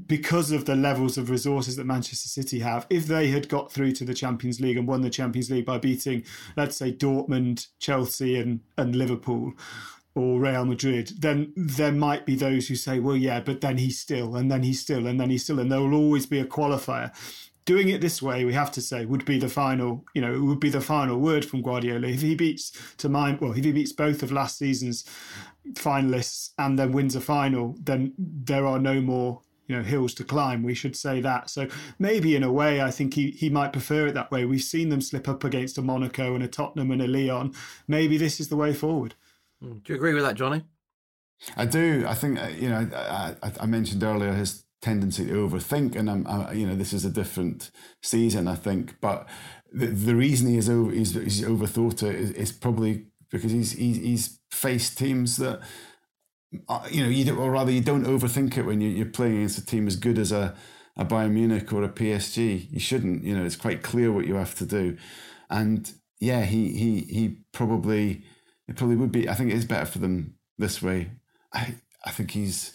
because 0.07 0.53
of 0.53 0.64
the 0.64 0.76
levels 0.76 1.18
of 1.18 1.31
resources 1.31 1.76
that 1.76 1.85
Manchester 1.85 2.29
City 2.29 2.61
have, 2.61 2.87
if 2.91 3.07
they 3.07 3.29
had 3.29 3.49
got 3.49 3.72
through 3.72 3.93
to 3.93 4.05
the 4.05 4.14
Champions 4.14 4.61
League 4.61 4.76
and 4.76 4.87
won 4.87 5.03
the 5.03 5.11
Champions 5.11 5.51
League 5.51 5.66
by 5.66 5.79
beating, 5.79 6.24
let's 6.57 6.76
say, 6.76 6.93
Dortmund, 6.93 7.66
Chelsea, 7.81 8.37
and, 8.37 8.61
and 8.76 8.95
Liverpool 8.95 9.55
or 10.19 10.41
Real 10.41 10.64
Madrid, 10.64 11.12
then 11.19 11.53
there 11.57 11.93
might 11.93 12.27
be 12.27 12.35
those 12.35 12.69
who 12.69 12.75
say, 12.75 12.99
well, 12.99 13.16
yeah, 13.16 13.41
but 13.41 13.61
then 13.61 13.79
he's 13.79 13.99
still, 13.99 14.37
and 14.37 14.51
then 14.51 14.62
he's 14.62 14.81
still, 14.81 15.07
and 15.07 15.21
then 15.21 15.31
he's 15.31 15.45
still, 15.45 15.59
and 15.59 15.71
there 15.71 15.81
will 15.81 15.95
always 15.95 16.27
be 16.27 16.41
a 16.41 16.45
qualifier. 16.45 17.12
Doing 17.64 17.89
it 17.91 18.01
this 18.01 18.23
way, 18.23 18.45
we 18.45 18.55
have 18.55 18.73
to 18.73 18.81
say, 18.81 19.05
would 19.05 19.25
be 19.25 19.39
the 19.39 19.49
final, 19.49 20.05
you 20.14 20.23
know, 20.23 20.35
it 20.35 20.41
would 20.41 20.61
be 20.61 20.71
the 20.71 20.81
final 20.81 21.19
word 21.19 21.45
from 21.45 21.62
Guardiola. 21.62 22.09
If 22.09 22.23
he 22.23 22.35
beats 22.35 22.71
Dortmund, 22.97 23.41
well, 23.41 23.53
if 23.53 23.64
he 23.64 23.73
beats 23.73 23.93
both 23.93 24.23
of 24.23 24.33
last 24.33 24.59
season's 24.59 25.05
finalists 25.75 26.51
and 26.59 26.79
then 26.79 26.93
wins 26.93 27.14
a 27.14 27.21
final, 27.21 27.77
then 27.79 28.14
there 28.19 28.66
are 28.66 28.79
no 28.79 29.01
more 29.01 29.43
you 29.66 29.77
know 29.77 29.83
hills 29.83 30.14
to 30.14 30.25
climb 30.25 30.62
we 30.62 30.73
should 30.73 30.97
say 30.97 31.21
that 31.21 31.51
so 31.51 31.69
maybe 31.99 32.35
in 32.35 32.43
a 32.43 32.51
way 32.51 32.81
i 32.81 32.91
think 32.91 33.12
he, 33.12 33.33
he 33.33 33.51
might 33.51 33.71
prefer 33.71 34.07
it 34.07 34.14
that 34.14 34.31
way 34.31 34.47
we've 34.47 34.62
seen 34.62 34.89
them 34.89 35.03
slip 35.03 35.29
up 35.29 35.45
against 35.45 35.77
a 35.77 35.83
monaco 35.83 36.35
and 36.35 36.43
a 36.43 36.49
tottenham 36.49 36.91
and 36.91 37.03
a 37.03 37.07
Lyon 37.07 37.53
maybe 37.87 38.16
this 38.16 38.41
is 38.41 38.49
the 38.49 38.57
way 38.57 38.73
forward. 38.73 39.14
Do 39.62 39.80
you 39.86 39.94
agree 39.94 40.14
with 40.14 40.24
that 40.24 40.34
johnny 40.34 40.62
i 41.56 41.64
do 41.64 42.04
i 42.06 42.14
think 42.14 42.40
uh, 42.40 42.48
you 42.48 42.68
know 42.68 42.88
i, 42.94 43.34
I, 43.61 43.66
mentioned 43.66 44.02
earlier 44.02 44.32
his 44.32 44.64
tendency 44.82 45.26
to 45.26 45.48
overthink 45.48 45.96
and 45.96 46.11
i'm 46.11 46.26
I, 46.26 46.52
you 46.52 46.66
know 46.66 46.76
this 46.76 46.92
is 46.92 47.04
a 47.04 47.11
different 47.11 47.70
season 48.02 48.48
i 48.48 48.54
think 48.54 49.00
but 49.00 49.28
the, 49.72 49.86
the 49.86 50.14
reason 50.14 50.48
he 50.48 50.56
is 50.56 50.68
over 50.68 50.90
he's, 50.90 51.14
he's 51.14 51.42
overthought 51.42 52.02
it 52.02 52.14
is, 52.14 52.30
is 52.32 52.52
probably 52.52 53.06
because 53.30 53.52
he's, 53.52 53.72
he's 53.72 53.96
he's 53.96 54.40
faced 54.50 54.98
teams 54.98 55.36
that 55.36 55.61
uh, 56.68 56.86
you 56.90 57.02
know, 57.02 57.09
you 57.11 57.24
don't, 57.24 57.38
or 57.38 57.50
rather, 57.50 57.70
you 57.70 57.80
don't 57.80 58.06
overthink 58.06 58.56
it 58.56 58.62
when 58.64 58.80
you, 58.80 59.02
are 59.02 59.11
playing 59.11 59.36
against 59.36 59.59
a 59.59 59.66
team 59.66 59.86
as 59.86 59.96
good 59.96 60.18
as 60.18 60.32
a, 60.32 60.54
a 60.96 61.04
Bayern 61.04 61.32
Munich 61.32 61.72
or 61.72 61.82
a 61.82 61.88
PSG. 61.88 62.72
You 62.72 62.80
shouldn't. 62.80 63.24
You 63.24 63.36
know, 63.36 63.44
it's 63.44 63.56
quite 63.56 63.82
clear 63.82 64.11
what 64.11 64.26
you 64.26 64.34
have 64.36 64.54
to 64.56 64.66
do. 64.66 64.96
And 65.50 65.92
yeah, 66.20 66.44
he 66.44 66.72
he 66.72 67.00
he 67.00 67.38
probably 67.52 68.24
it 68.69 68.77
probably 68.77 68.97
would 68.97 69.12
be. 69.12 69.29
I 69.29 69.35
think 69.35 69.51
it 69.51 69.57
is 69.57 69.64
better 69.64 69.87
for 69.87 69.99
them 69.99 70.35
this 70.59 70.83
way. 70.83 71.11
I 71.53 71.77
I 72.05 72.11
think 72.11 72.31
he's 72.33 72.73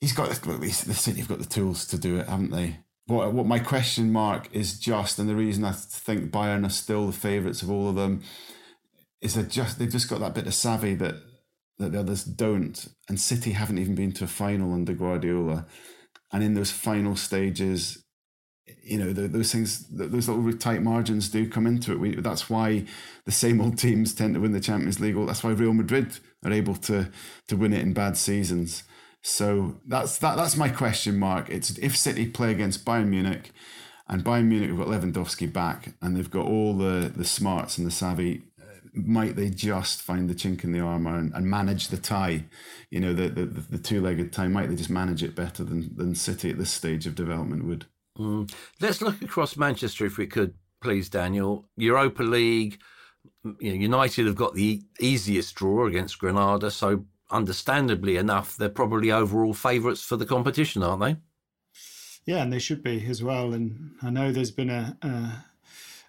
he's 0.00 0.12
got 0.12 0.28
least 0.60 0.86
the 0.86 0.94
City 0.94 1.20
have 1.20 1.28
got 1.28 1.38
the 1.38 1.46
tools 1.46 1.86
to 1.86 1.98
do 1.98 2.18
it, 2.18 2.28
haven't 2.28 2.50
they? 2.50 2.78
What 3.06 3.32
what 3.32 3.46
my 3.46 3.58
question 3.58 4.12
mark 4.12 4.48
is 4.52 4.78
just, 4.78 5.18
and 5.18 5.28
the 5.28 5.34
reason 5.34 5.64
I 5.64 5.72
think 5.72 6.30
Bayern 6.30 6.66
are 6.66 6.70
still 6.70 7.06
the 7.06 7.12
favourites 7.12 7.62
of 7.62 7.70
all 7.70 7.88
of 7.88 7.96
them 7.96 8.22
is 9.20 9.34
that 9.34 9.48
just 9.48 9.78
they've 9.78 9.90
just 9.90 10.10
got 10.10 10.20
that 10.20 10.34
bit 10.34 10.46
of 10.46 10.54
savvy 10.54 10.94
that 10.96 11.16
that 11.78 11.92
the 11.92 12.00
others 12.00 12.24
don't. 12.24 12.88
And 13.08 13.18
City 13.18 13.52
haven't 13.52 13.78
even 13.78 13.94
been 13.94 14.12
to 14.12 14.24
a 14.24 14.28
final 14.28 14.72
under 14.72 14.92
Guardiola. 14.92 15.66
And 16.32 16.42
in 16.42 16.54
those 16.54 16.70
final 16.70 17.16
stages, 17.16 18.03
you 18.82 18.98
know, 18.98 19.12
the, 19.12 19.28
those 19.28 19.52
things, 19.52 19.86
those 19.88 20.28
little 20.28 20.52
tight 20.58 20.82
margins 20.82 21.28
do 21.28 21.48
come 21.48 21.66
into 21.66 21.92
it. 21.92 22.00
We, 22.00 22.14
that's 22.16 22.48
why 22.48 22.84
the 23.24 23.32
same 23.32 23.60
old 23.60 23.78
teams 23.78 24.14
tend 24.14 24.34
to 24.34 24.40
win 24.40 24.52
the 24.52 24.60
Champions 24.60 25.00
League. 25.00 25.16
That's 25.26 25.44
why 25.44 25.52
Real 25.52 25.74
Madrid 25.74 26.18
are 26.44 26.52
able 26.52 26.76
to 26.76 27.10
to 27.48 27.56
win 27.56 27.72
it 27.72 27.82
in 27.82 27.92
bad 27.92 28.16
seasons. 28.16 28.84
So 29.22 29.80
that's 29.86 30.18
that. 30.18 30.36
That's 30.36 30.56
my 30.56 30.68
question 30.68 31.18
mark. 31.18 31.48
It's 31.50 31.78
if 31.78 31.96
City 31.96 32.28
play 32.28 32.52
against 32.52 32.84
Bayern 32.84 33.08
Munich, 33.08 33.52
and 34.08 34.24
Bayern 34.24 34.46
Munich 34.46 34.70
have 34.70 34.78
got 34.78 34.88
Lewandowski 34.88 35.50
back, 35.52 35.94
and 36.00 36.16
they've 36.16 36.30
got 36.30 36.46
all 36.46 36.74
the 36.74 37.12
the 37.14 37.24
smarts 37.24 37.78
and 37.78 37.86
the 37.86 37.90
savvy 37.90 38.44
uh, 38.60 38.64
might 38.94 39.36
they 39.36 39.48
just 39.50 40.02
find 40.02 40.28
the 40.28 40.34
chink 40.34 40.64
in 40.64 40.72
the 40.72 40.80
armor 40.80 41.18
and, 41.18 41.32
and 41.34 41.46
manage 41.46 41.88
the 41.88 41.96
tie? 41.96 42.44
You 42.90 43.00
know, 43.00 43.14
the, 43.14 43.28
the, 43.28 43.44
the 43.46 43.78
two 43.78 44.00
legged 44.00 44.32
tie, 44.32 44.48
might 44.48 44.68
they 44.68 44.76
just 44.76 44.90
manage 44.90 45.22
it 45.22 45.34
better 45.34 45.64
than, 45.64 45.96
than 45.96 46.14
City 46.14 46.50
at 46.50 46.58
this 46.58 46.70
stage 46.70 47.06
of 47.06 47.14
development 47.14 47.64
would? 47.64 47.86
Mm. 48.18 48.52
Let's 48.80 49.02
look 49.02 49.22
across 49.22 49.56
Manchester 49.56 50.06
if 50.06 50.18
we 50.18 50.26
could, 50.26 50.54
please, 50.80 51.08
Daniel. 51.08 51.68
Europa 51.76 52.22
League, 52.22 52.80
you 53.58 53.72
know, 53.72 53.80
United 53.80 54.26
have 54.26 54.36
got 54.36 54.54
the 54.54 54.82
easiest 55.00 55.54
draw 55.54 55.86
against 55.86 56.18
Granada, 56.18 56.70
so 56.70 57.04
understandably 57.30 58.16
enough, 58.16 58.56
they're 58.56 58.68
probably 58.68 59.10
overall 59.10 59.54
favourites 59.54 60.02
for 60.02 60.16
the 60.16 60.26
competition, 60.26 60.82
aren't 60.82 61.02
they? 61.02 61.16
Yeah, 62.26 62.42
and 62.42 62.52
they 62.52 62.58
should 62.58 62.82
be 62.82 63.04
as 63.06 63.22
well. 63.22 63.52
And 63.52 63.92
I 64.02 64.10
know 64.10 64.32
there's 64.32 64.50
been 64.50 64.70
a, 64.70 64.96
a 65.02 65.44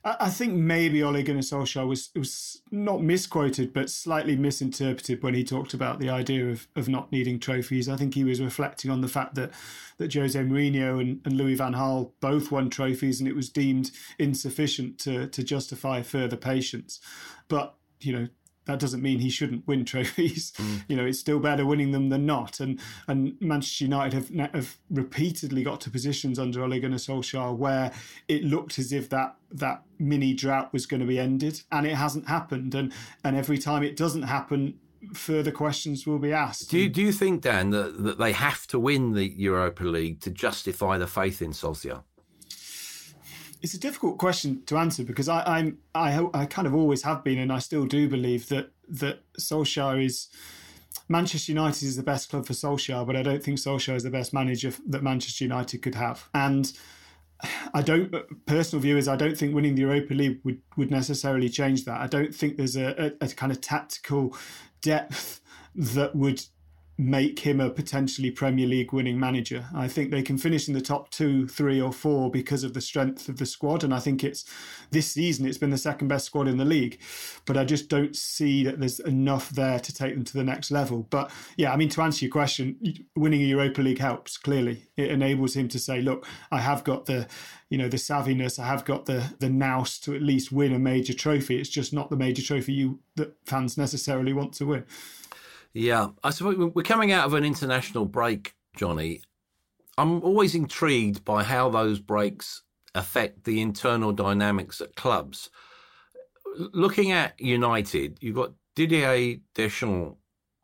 I 0.08 0.30
think 0.30 0.54
maybe 0.54 1.02
Ole 1.02 1.24
Gunnar 1.24 1.40
Solskjaer 1.40 1.88
was 1.88 2.12
was 2.16 2.62
not 2.70 3.02
misquoted, 3.02 3.74
but 3.74 3.90
slightly 3.90 4.36
misinterpreted 4.36 5.24
when 5.24 5.34
he 5.34 5.44
talked 5.44 5.74
about 5.74 6.00
the 6.00 6.12
idea 6.12 6.48
of, 6.48 6.68
of 6.76 6.88
not 6.88 7.12
needing 7.12 7.40
trophies. 7.40 7.90
I 7.90 7.98
think 7.98 8.14
he 8.14 8.24
was 8.24 8.40
reflecting 8.40 8.92
on 8.92 9.02
the 9.02 9.08
fact 9.08 9.34
that 9.34 9.52
that 9.98 10.14
Jose 10.14 10.40
Mourinho 10.40 11.02
and, 11.02 11.22
and 11.26 11.36
Louis 11.36 11.56
Van 11.56 11.74
Gaal 11.74 12.12
both 12.20 12.52
won 12.52 12.70
trophies, 12.70 13.20
and 13.20 13.28
it 13.28 13.36
was 13.36 13.50
deemed 13.50 13.90
insufficient 14.20 15.00
to 15.00 15.26
to 15.28 15.44
justify 15.44 16.04
further 16.04 16.38
patience. 16.38 17.00
But 17.48 17.74
you 18.00 18.14
know, 18.14 18.28
that 18.66 18.80
doesn't 18.80 19.02
mean 19.02 19.20
he 19.20 19.30
shouldn't 19.30 19.68
win 19.68 19.86
trophies. 19.94 20.52
Mm. 20.58 20.84
You 20.88 20.96
know, 20.98 21.06
it's 21.06 21.20
still 21.20 21.40
better 21.40 21.66
winning 21.66 21.92
them 21.92 22.10
than 22.10 22.26
not. 22.26 22.60
And 22.60 22.80
and 23.08 23.36
Manchester 23.40 23.86
United 23.86 24.14
have, 24.14 24.52
have 24.54 24.78
repeatedly 24.90 25.64
got 25.64 25.82
to 25.82 25.90
positions 25.90 26.40
under 26.40 26.64
Ole 26.64 26.80
Gunnar 26.80 26.98
Solskjaer 26.98 27.56
where 27.56 27.92
it 28.28 28.44
looked 28.44 28.78
as 28.80 28.92
if 28.92 29.10
that 29.10 29.36
that 29.52 29.84
mini 30.00 30.34
drought 30.34 30.74
was 30.74 30.86
going 30.86 31.02
to 31.02 31.06
be 31.06 31.20
ended, 31.20 31.62
and 31.72 31.86
it 31.86 31.96
hasn't 31.96 32.28
happened. 32.28 32.76
And 32.76 32.92
and 33.24 33.36
every 33.36 33.58
time 33.58 33.84
it 33.84 33.96
doesn't 33.96 34.24
happen, 34.24 34.80
further 35.14 35.52
questions 35.52 36.08
will 36.08 36.20
be 36.20 36.34
asked. 36.34 36.70
Do 36.70 36.80
you, 36.80 36.90
do 36.90 37.02
you 37.02 37.12
think, 37.12 37.42
Dan, 37.42 37.70
that, 37.72 38.04
that 38.04 38.18
they 38.18 38.32
have 38.32 38.66
to 38.68 38.80
win 38.80 39.14
the 39.14 39.28
Europa 39.28 39.84
League 39.84 40.22
to 40.22 40.32
justify 40.32 40.98
the 40.98 41.08
faith 41.08 41.42
in 41.42 41.52
Solskjaer? 41.52 42.04
It's 43.66 43.74
a 43.74 43.80
difficult 43.80 44.20
question 44.20 44.62
to 44.68 44.78
answer 44.78 45.04
because 45.04 45.28
I, 45.28 45.42
I'm 45.44 45.80
I, 45.96 46.24
I 46.36 46.46
kind 46.46 46.68
of 46.68 46.76
always 46.76 47.02
have 47.02 47.24
been, 47.24 47.40
and 47.40 47.52
I 47.52 47.58
still 47.58 47.88
do 47.88 48.08
believe 48.08 48.48
that 48.50 48.70
that 48.88 49.22
Solskjaer 49.40 50.06
is 50.06 50.28
Manchester 51.10 51.52
United 51.52 51.82
is 51.82 51.96
the 51.96 52.04
best 52.04 52.30
club 52.30 52.46
for 52.46 52.54
Solskjaer, 52.54 53.08
but 53.08 53.16
I 53.16 53.24
don't 53.24 53.42
think 53.42 53.58
Solskjaer 53.58 53.96
is 53.96 54.04
the 54.04 54.12
best 54.12 54.36
manager 54.36 54.72
that 54.86 55.02
Manchester 55.02 55.46
United 55.46 55.82
could 55.82 55.96
have. 55.96 56.30
And 56.36 56.72
I 57.74 57.82
don't 57.82 58.14
personal 58.46 58.84
view 58.84 58.98
is 58.98 59.08
I 59.08 59.16
don't 59.16 59.36
think 59.36 59.56
winning 59.56 59.74
the 59.74 59.82
Europa 59.82 60.14
League 60.14 60.42
would, 60.44 60.62
would 60.78 60.92
necessarily 60.92 61.50
change 61.50 61.86
that. 61.86 62.00
I 62.00 62.06
don't 62.06 62.36
think 62.36 62.58
there's 62.58 62.76
a, 62.76 63.16
a, 63.20 63.26
a 63.26 63.30
kind 63.30 63.52
of 63.52 63.62
tactical 63.62 64.38
depth 64.84 65.42
that 65.74 66.16
would 66.16 66.44
make 66.98 67.40
him 67.40 67.60
a 67.60 67.70
potentially 67.70 68.32
Premier 68.32 68.66
League 68.66 68.94
winning 68.94 69.20
manager. 69.20 69.66
I 69.76 69.88
think 69.90 70.12
they 70.12 70.22
can 70.22 70.38
finish 70.38 70.68
in 70.68 70.74
the 70.74 70.82
top 70.82 71.10
two, 71.10 71.46
three, 71.48 71.82
or 71.82 71.92
four 71.92 72.32
because 72.32 72.64
of 72.64 72.74
the 72.74 72.80
strength 72.80 73.28
of 73.28 73.38
the 73.38 73.46
squad. 73.46 73.84
And 73.84 73.94
I 73.94 74.00
think 74.00 74.24
it's 74.24 74.46
this 74.92 75.12
season 75.12 75.46
it's 75.46 75.58
been 75.58 75.72
the 75.72 75.78
second 75.78 76.08
best 76.08 76.26
squad 76.26 76.48
in 76.48 76.58
the 76.58 76.64
league. 76.66 77.00
But 77.46 77.58
I 77.58 77.66
just 77.66 77.90
don't 77.90 78.16
see 78.16 78.64
that 78.64 78.80
there's 78.80 79.02
enough 79.02 79.50
there 79.50 79.80
to 79.80 79.94
take 79.94 80.14
them 80.14 80.24
to 80.24 80.34
the 80.34 80.44
next 80.44 80.72
level. 80.72 81.06
But 81.10 81.32
yeah, 81.58 81.74
I 81.74 81.76
mean 81.76 81.90
to 81.90 82.02
answer 82.02 82.24
your 82.24 82.32
question, 82.32 82.78
winning 83.16 83.42
a 83.42 83.46
Europa 83.46 83.82
League 83.82 84.00
helps 84.00 84.38
clearly. 84.38 84.84
It 84.96 85.12
enables 85.12 85.56
him 85.56 85.68
to 85.70 85.80
say, 85.80 86.02
look, 86.02 86.26
I 86.50 86.60
have 86.60 86.86
got 86.86 87.06
the 87.06 87.28
you 87.70 87.78
know 87.78 87.90
the 87.90 87.98
savviness, 87.98 88.58
I 88.58 88.68
have 88.68 88.86
got 88.86 89.06
the 89.06 89.34
the 89.40 89.50
nous 89.50 90.00
to 90.00 90.16
at 90.16 90.22
least 90.22 90.52
win 90.52 90.74
a 90.74 90.80
major 90.80 91.14
trophy. 91.14 91.60
It's 91.60 91.70
just 91.70 91.92
not 91.92 92.10
the 92.10 92.16
major 92.16 92.42
trophy 92.42 92.72
you 92.72 93.00
that 93.16 93.36
fans 93.46 93.78
necessarily 93.78 94.32
want 94.32 94.54
to 94.54 94.66
win. 94.66 94.86
Yeah, 95.76 96.12
I 96.24 96.30
suppose 96.30 96.56
we're 96.56 96.84
coming 96.84 97.12
out 97.12 97.26
of 97.26 97.34
an 97.34 97.44
international 97.44 98.06
break, 98.06 98.56
Johnny. 98.78 99.22
I'm 99.98 100.24
always 100.24 100.56
intrigued 100.56 101.26
by 101.26 101.44
how 101.44 101.70
those 101.70 102.00
breaks 102.00 102.64
affect 102.96 103.44
the 103.44 103.60
internal 103.60 104.14
dynamics 104.14 104.80
at 104.80 104.96
clubs. 104.96 105.50
Looking 106.58 107.12
at 107.12 107.38
United, 107.42 108.18
you've 108.22 108.38
got 108.38 108.54
Didier 108.78 109.40
Deschamps 109.54 110.16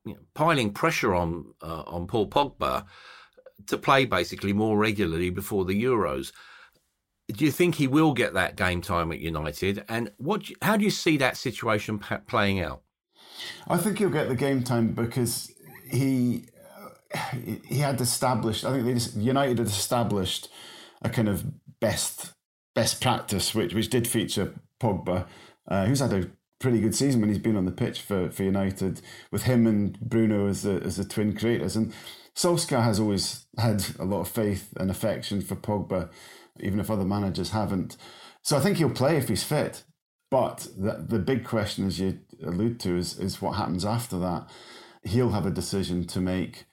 you 0.05 0.13
know, 0.13 0.19
piling 0.33 0.71
pressure 0.71 1.13
on 1.13 1.55
uh, 1.61 1.83
on 1.87 2.07
Paul 2.07 2.29
Pogba 2.29 2.85
to 3.67 3.77
play 3.77 4.05
basically 4.05 4.53
more 4.53 4.77
regularly 4.77 5.29
before 5.29 5.65
the 5.65 5.83
Euros. 5.83 6.31
Do 7.27 7.43
you 7.43 7.51
think 7.51 7.75
he 7.75 7.87
will 7.87 8.13
get 8.13 8.33
that 8.33 8.55
game 8.55 8.79
time 8.79 9.11
at 9.11 9.19
United? 9.19 9.83
And 9.89 10.13
what? 10.19 10.43
How 10.61 10.77
do 10.77 10.85
you 10.85 10.89
see 10.89 11.17
that 11.17 11.35
situation 11.35 11.99
playing 11.99 12.61
out? 12.61 12.83
I 13.67 13.77
think 13.77 13.99
he'll 13.99 14.09
get 14.09 14.29
the 14.29 14.35
game 14.35 14.63
time 14.63 14.93
because 14.93 15.51
he 15.89 16.45
he 17.67 17.79
had 17.79 17.99
established. 17.99 18.63
I 18.63 18.71
think 18.71 18.85
they 18.85 18.93
just, 18.93 19.17
United 19.17 19.57
had 19.57 19.67
established 19.67 20.49
a 21.01 21.09
kind 21.09 21.27
of 21.27 21.45
best 21.79 22.33
best 22.73 23.01
practice, 23.01 23.53
which 23.53 23.73
which 23.73 23.89
did 23.89 24.07
feature 24.07 24.53
Pogba, 24.79 25.25
uh, 25.67 25.85
who's 25.85 25.99
had 25.99 26.13
a 26.13 26.29
pretty 26.59 26.79
good 26.79 26.95
season 26.95 27.19
when 27.19 27.29
he's 27.29 27.39
been 27.39 27.57
on 27.57 27.65
the 27.65 27.71
pitch 27.71 28.01
for, 28.01 28.29
for 28.29 28.43
United, 28.43 29.01
with 29.31 29.43
him 29.43 29.65
and 29.65 29.99
Bruno 29.99 30.47
as 30.47 30.63
the 30.63 30.81
as 30.83 30.97
the 30.97 31.05
twin 31.05 31.35
creators. 31.35 31.75
And 31.75 31.93
Solskjaer 32.35 32.83
has 32.83 32.99
always 32.99 33.45
had 33.57 33.83
a 33.99 34.05
lot 34.05 34.21
of 34.21 34.27
faith 34.27 34.73
and 34.77 34.89
affection 34.89 35.41
for 35.41 35.55
Pogba, 35.55 36.09
even 36.59 36.79
if 36.79 36.89
other 36.89 37.05
managers 37.05 37.49
haven't. 37.49 37.97
So 38.41 38.57
I 38.57 38.61
think 38.61 38.77
he'll 38.77 38.89
play 38.89 39.17
if 39.17 39.27
he's 39.27 39.43
fit. 39.43 39.83
But 40.31 40.69
the, 40.77 41.05
the 41.07 41.19
big 41.19 41.43
question, 41.43 41.85
as 41.85 41.99
you 41.99 42.19
allude 42.41 42.79
to, 42.79 42.95
is, 42.97 43.19
is 43.19 43.41
what 43.41 43.57
happens 43.57 43.85
after 43.85 44.17
that. 44.19 44.49
He'll 45.03 45.31
have 45.31 45.45
a 45.45 45.51
decision 45.51 46.07
to 46.07 46.21
make 46.21 46.65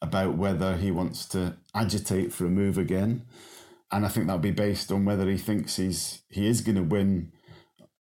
about 0.00 0.36
whether 0.36 0.76
he 0.76 0.90
wants 0.90 1.26
to 1.26 1.56
agitate 1.74 2.32
for 2.32 2.46
a 2.46 2.50
move 2.50 2.78
again. 2.78 3.26
And 3.92 4.04
I 4.04 4.08
think 4.08 4.26
that'll 4.26 4.40
be 4.40 4.50
based 4.50 4.90
on 4.90 5.04
whether 5.04 5.28
he 5.28 5.36
thinks 5.36 5.76
he's 5.76 6.22
he 6.28 6.46
is 6.46 6.62
going 6.62 6.76
to 6.76 6.82
win 6.82 7.32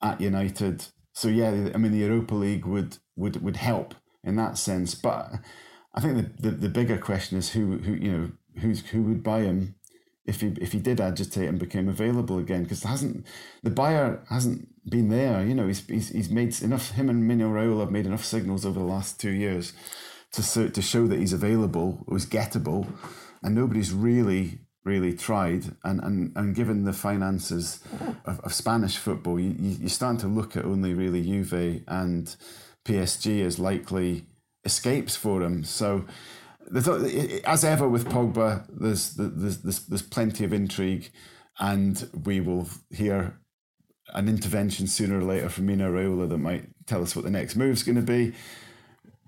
at 0.01 0.19
United. 0.19 0.85
So 1.13 1.27
yeah, 1.27 1.69
I 1.73 1.77
mean 1.77 1.91
the 1.91 1.99
Europa 1.99 2.35
League 2.35 2.65
would 2.65 2.97
would 3.15 3.41
would 3.43 3.57
help 3.57 3.93
in 4.23 4.35
that 4.37 4.57
sense. 4.57 4.95
But 4.95 5.31
I 5.93 6.01
think 6.01 6.17
the, 6.17 6.49
the, 6.49 6.55
the 6.57 6.69
bigger 6.69 6.97
question 6.97 7.37
is 7.37 7.51
who 7.51 7.77
who 7.77 7.93
you 7.93 8.11
know 8.11 8.31
who's 8.59 8.81
who 8.87 9.03
would 9.03 9.23
buy 9.23 9.41
him 9.41 9.75
if 10.25 10.41
he 10.41 10.47
if 10.61 10.71
he 10.71 10.79
did 10.79 11.01
agitate 11.01 11.47
and 11.47 11.59
became 11.59 11.89
available 11.89 12.37
again 12.37 12.63
because 12.63 12.83
hasn't 12.83 13.25
the 13.63 13.71
buyer 13.71 14.23
hasn't 14.29 14.67
been 14.89 15.09
there 15.09 15.45
you 15.45 15.53
know 15.53 15.67
he's, 15.67 15.85
he's 15.87 16.09
he's 16.09 16.29
made 16.29 16.59
enough 16.61 16.91
him 16.91 17.09
and 17.09 17.27
Mino 17.27 17.49
Raiola 17.49 17.81
have 17.81 17.91
made 17.91 18.05
enough 18.05 18.25
signals 18.25 18.65
over 18.65 18.79
the 18.79 18.85
last 18.85 19.19
two 19.19 19.31
years 19.31 19.73
to 20.31 20.69
to 20.69 20.81
show 20.81 21.07
that 21.07 21.19
he's 21.19 21.33
available 21.33 22.05
he's 22.09 22.25
gettable 22.25 22.87
and 23.43 23.55
nobody's 23.55 23.93
really 23.93 24.59
really 24.83 25.13
tried 25.13 25.75
and 25.83 25.99
and, 26.01 26.31
and 26.35 26.55
given 26.55 26.83
the 26.83 26.93
finances 26.93 27.81
of, 28.25 28.39
of 28.41 28.53
Spanish 28.53 28.97
football 28.97 29.39
you, 29.39 29.55
you, 29.57 29.89
starting 29.89 30.19
to 30.19 30.27
look 30.27 30.55
at 30.55 30.65
only 30.65 30.93
really 30.93 31.21
Juve 31.23 31.83
and 31.87 32.35
PSG 32.85 33.45
as 33.45 33.59
likely 33.59 34.25
escapes 34.65 35.15
for 35.15 35.41
him. 35.41 35.63
So 35.63 36.05
as 37.45 37.63
ever 37.63 37.87
with 37.87 38.07
Pogba, 38.07 38.65
there's, 38.69 39.15
there's, 39.15 39.57
there's, 39.59 39.85
there's 39.85 40.01
plenty 40.01 40.43
of 40.43 40.53
intrigue, 40.53 41.09
and 41.59 42.09
we 42.25 42.39
will 42.39 42.67
hear 42.91 43.39
an 44.13 44.27
intervention 44.27 44.87
sooner 44.87 45.19
or 45.19 45.23
later 45.23 45.49
from 45.49 45.65
Mino 45.65 45.91
Raiola 45.91 46.29
that 46.29 46.37
might 46.37 46.65
tell 46.85 47.01
us 47.01 47.15
what 47.15 47.25
the 47.25 47.31
next 47.31 47.55
move's 47.55 47.83
going 47.83 47.95
to 47.95 48.01
be. 48.01 48.33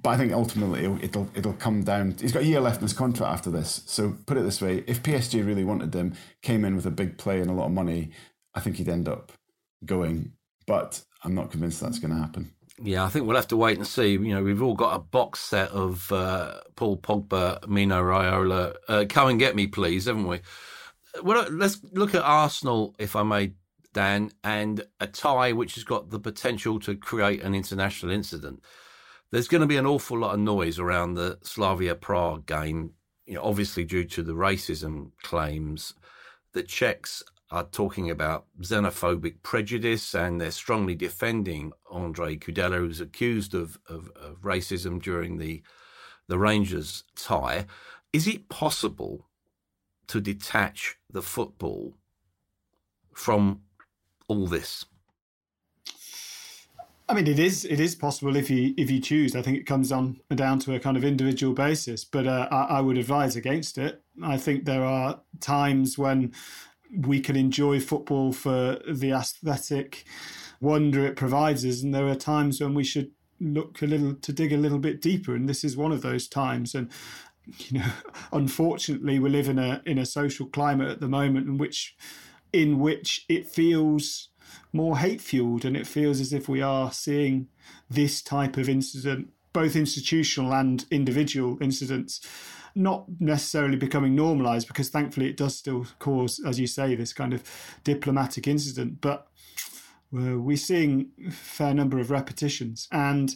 But 0.02 0.12
I 0.12 0.18
think 0.18 0.34
ultimately 0.34 0.84
it'll, 0.84 1.04
it'll, 1.04 1.30
it'll 1.36 1.54
come 1.54 1.84
down. 1.84 2.16
He's 2.20 2.32
got 2.32 2.42
a 2.42 2.46
year 2.46 2.60
left 2.60 2.78
in 2.78 2.84
his 2.84 2.94
contract 2.94 3.32
after 3.32 3.52
this. 3.52 3.84
So 3.86 4.16
put 4.26 4.38
it 4.38 4.42
this 4.42 4.62
way: 4.62 4.84
if 4.88 5.04
PSG 5.04 5.46
really 5.46 5.64
wanted 5.64 5.94
him, 5.94 6.16
came 6.42 6.66
in 6.66 6.76
with 6.76 6.86
a 6.86 6.92
big 6.92 7.18
play 7.18 7.40
and 7.40 7.50
a 7.50 7.54
lot 7.54 7.68
of 7.68 7.72
money, 7.72 8.12
I 8.56 8.60
think 8.62 8.78
he'd 8.78 8.90
end 8.90 9.08
up 9.08 9.32
going. 9.86 10.34
But 10.66 11.04
I'm 11.24 11.36
not 11.36 11.52
convinced 11.52 11.82
that's 11.82 12.00
going 12.00 12.14
to 12.14 12.20
happen. 12.20 12.52
Yeah, 12.84 13.06
I 13.06 13.10
think 13.10 13.28
we'll 13.28 13.36
have 13.36 13.48
to 13.50 13.58
wait 13.58 13.78
and 13.78 13.86
see. 13.86 14.14
You 14.14 14.34
know, 14.34 14.44
we've 14.44 14.64
all 14.64 14.74
got 14.74 14.96
a 14.96 15.00
box 15.00 15.40
set 15.40 15.70
of 15.70 16.12
uh, 16.12 16.62
Paul 16.76 16.98
Pogba, 16.98 17.68
Mino 17.68 18.02
Raiola. 18.02 18.76
Uh, 18.88 19.06
come 19.08 19.30
and 19.30 19.40
get 19.40 19.56
me, 19.56 19.68
please, 19.68 20.06
haven't 20.06 20.28
we? 20.28 20.40
Well, 21.22 21.48
let's 21.52 21.80
look 21.92 22.16
at 22.16 22.24
Arsenal, 22.24 22.96
if 22.98 23.16
I 23.16 23.24
may, 23.24 23.54
Dan, 23.94 24.32
and 24.44 24.86
a 25.00 25.08
tie 25.08 25.52
which 25.52 25.76
has 25.76 25.84
got 25.84 26.10
the 26.10 26.20
potential 26.20 26.80
to 26.82 26.96
create 26.96 27.42
an 27.42 27.54
international 27.54 28.12
incident. 28.12 28.62
There's 29.32 29.48
going 29.48 29.62
to 29.62 29.68
be 29.68 29.78
an 29.78 29.86
awful 29.86 30.20
lot 30.20 30.34
of 30.34 30.40
noise 30.40 30.80
around 30.80 31.14
the 31.14 31.40
Slavia 31.42 31.96
Prague 31.96 32.46
game, 32.46 32.92
you 33.26 33.36
know, 33.36 33.44
obviously 33.44 33.86
due 33.86 34.04
to 34.06 34.24
the 34.24 34.34
racism 34.34 35.12
claims. 35.22 35.94
The 36.54 36.64
Czechs 36.64 37.24
are 37.50 37.64
talking 37.64 38.10
about 38.10 38.46
xenophobic 38.62 39.44
prejudice 39.44 40.16
and 40.16 40.40
they're 40.40 40.52
strongly 40.52 40.96
defending 40.96 41.74
Andre 41.90 42.38
Kudela, 42.38 42.78
who's 42.78 43.02
accused 43.02 43.54
of, 43.54 43.78
of, 43.88 44.10
of, 44.16 44.42
racism 44.42 45.02
during 45.02 45.38
the, 45.38 45.62
the 46.28 46.40
Rangers 46.40 47.04
tie. 47.16 47.66
Is 48.14 48.26
it 48.26 48.48
possible 48.48 49.28
to 50.08 50.22
detach 50.22 50.98
the 51.10 51.22
football 51.22 51.94
from 53.14 53.62
all 54.32 54.48
this? 54.48 54.86
I 57.10 57.14
mean, 57.14 57.28
it 57.28 57.40
is 57.40 57.66
it 57.66 57.82
is 57.82 57.94
possible 57.94 58.38
if 58.38 58.50
you 58.50 58.74
if 58.78 58.90
you 58.90 59.02
choose. 59.02 59.36
I 59.36 59.42
think 59.42 59.58
it 59.58 59.66
comes 59.66 59.92
on 59.92 60.22
down 60.34 60.60
to 60.60 60.74
a 60.74 60.80
kind 60.80 60.96
of 60.96 61.04
individual 61.04 61.54
basis, 61.54 62.06
but 62.06 62.26
uh, 62.26 62.48
I, 62.50 62.78
I 62.78 62.82
would 62.82 62.98
advise 62.98 63.36
against 63.36 63.78
it. 63.78 64.02
I 64.24 64.38
think 64.38 64.64
there 64.64 64.86
are 64.86 65.20
times 65.42 65.98
when 65.98 66.32
we 66.96 67.20
can 67.20 67.36
enjoy 67.36 67.82
football 67.82 68.32
for 68.32 68.80
the 68.88 69.12
aesthetic 69.12 70.06
wonder 70.62 71.06
it 71.06 71.18
provides 71.18 71.66
us, 71.66 71.84
and 71.84 71.94
there 71.94 72.08
are 72.08 72.16
times 72.16 72.62
when 72.62 72.74
we 72.74 72.86
should 72.86 73.12
look 73.42 73.82
a 73.82 73.88
little 73.88 74.14
to 74.14 74.32
dig 74.32 74.54
a 74.54 74.58
little 74.58 74.80
bit 74.80 75.02
deeper, 75.02 75.36
and 75.36 75.50
this 75.50 75.66
is 75.66 75.76
one 75.76 75.92
of 75.92 76.02
those 76.02 76.30
times. 76.30 76.74
And 76.74 76.90
you 77.58 77.80
know, 77.80 77.92
unfortunately, 78.32 79.20
we 79.20 79.30
live 79.30 79.50
in 79.50 79.60
a 79.60 79.82
in 79.86 79.98
a 79.98 80.06
social 80.06 80.46
climate 80.46 80.88
at 80.88 81.02
the 81.02 81.10
moment 81.10 81.48
in 81.48 81.58
which 81.58 81.94
in 82.54 82.80
which 82.80 83.26
it 83.30 83.48
feels 83.48 84.30
more 84.74 84.98
hate 84.98 85.22
fueled, 85.22 85.66
and 85.66 85.76
it 85.76 85.88
feels 85.88 86.20
as 86.20 86.34
if 86.34 86.48
we 86.48 86.62
are 86.62 86.92
seeing 86.92 87.48
this 87.90 88.22
type 88.22 88.58
of 88.58 88.70
incident, 88.70 89.30
both 89.54 89.76
institutional 89.76 90.54
and 90.54 90.86
individual 90.92 91.58
incidents 91.62 92.26
not 92.76 93.06
necessarily 93.20 93.76
becoming 93.76 94.16
normalized 94.16 94.68
because 94.68 94.90
thankfully 94.90 95.28
it 95.28 95.38
does 95.38 95.58
still 95.58 95.86
cause, 96.00 96.42
as 96.46 96.60
you 96.60 96.68
say, 96.68 96.96
this 96.96 97.14
kind 97.14 97.34
of 97.34 97.44
diplomatic 97.84 98.48
incident. 98.48 99.02
But 99.02 99.28
uh, 100.16 100.40
we're 100.40 100.58
seeing 100.58 101.10
a 101.28 101.32
fair 101.32 101.74
number 101.74 102.00
of 102.00 102.12
repetitions. 102.12 102.88
And 102.92 103.36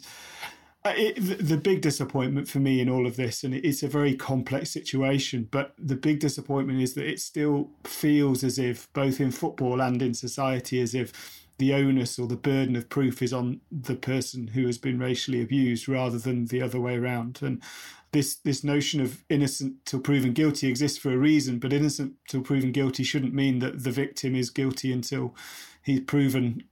Uh, 0.86 0.94
it, 0.96 1.16
the 1.40 1.58
big 1.58 1.82
disappointment 1.82 2.48
for 2.48 2.60
me 2.60 2.80
in 2.80 2.88
all 2.88 3.08
of 3.08 3.16
this, 3.16 3.44
and 3.44 3.56
it's 3.56 3.82
a 3.82 3.88
very 3.88 4.16
complex 4.16 4.70
situation, 4.70 5.48
but 5.50 5.74
the 5.80 5.96
big 5.96 6.20
disappointment 6.20 6.80
is 6.80 6.94
that 6.94 7.08
it 7.08 7.20
still 7.20 7.72
feels 7.84 8.44
as 8.44 8.60
if, 8.60 8.92
both 8.94 9.20
in 9.20 9.32
football 9.32 9.82
and 9.82 10.00
in 10.00 10.14
society, 10.14 10.80
as 10.80 10.94
if 10.94 11.48
the 11.58 11.74
onus 11.74 12.20
or 12.20 12.28
the 12.28 12.36
burden 12.36 12.76
of 12.76 12.88
proof 12.88 13.24
is 13.24 13.34
on 13.34 13.62
the 13.72 13.96
person 13.96 14.46
who 14.48 14.68
has 14.68 14.78
been 14.78 15.00
racially 15.00 15.42
abused 15.42 15.90
rather 15.90 16.20
than 16.20 16.46
the 16.46 16.62
other 16.62 16.80
way 16.80 16.96
around. 16.96 17.40
And 17.42 17.64
this 18.12 18.36
this 18.36 18.64
notion 18.64 19.02
of 19.02 19.24
innocent 19.28 19.86
till 19.86 20.02
proven 20.02 20.34
guilty 20.34 20.68
exists 20.68 21.00
for 21.00 21.12
a 21.12 21.18
reason, 21.18 21.58
but 21.58 21.74
innocent 21.74 22.14
till 22.30 22.42
proven 22.42 22.72
guilty 22.72 23.04
shouldn't 23.04 23.34
mean 23.34 23.58
that 23.60 23.84
the 23.84 23.92
victim 23.92 24.36
is 24.36 24.52
guilty 24.52 24.92
until 24.92 25.34
he's 25.82 26.02
proven 26.02 26.64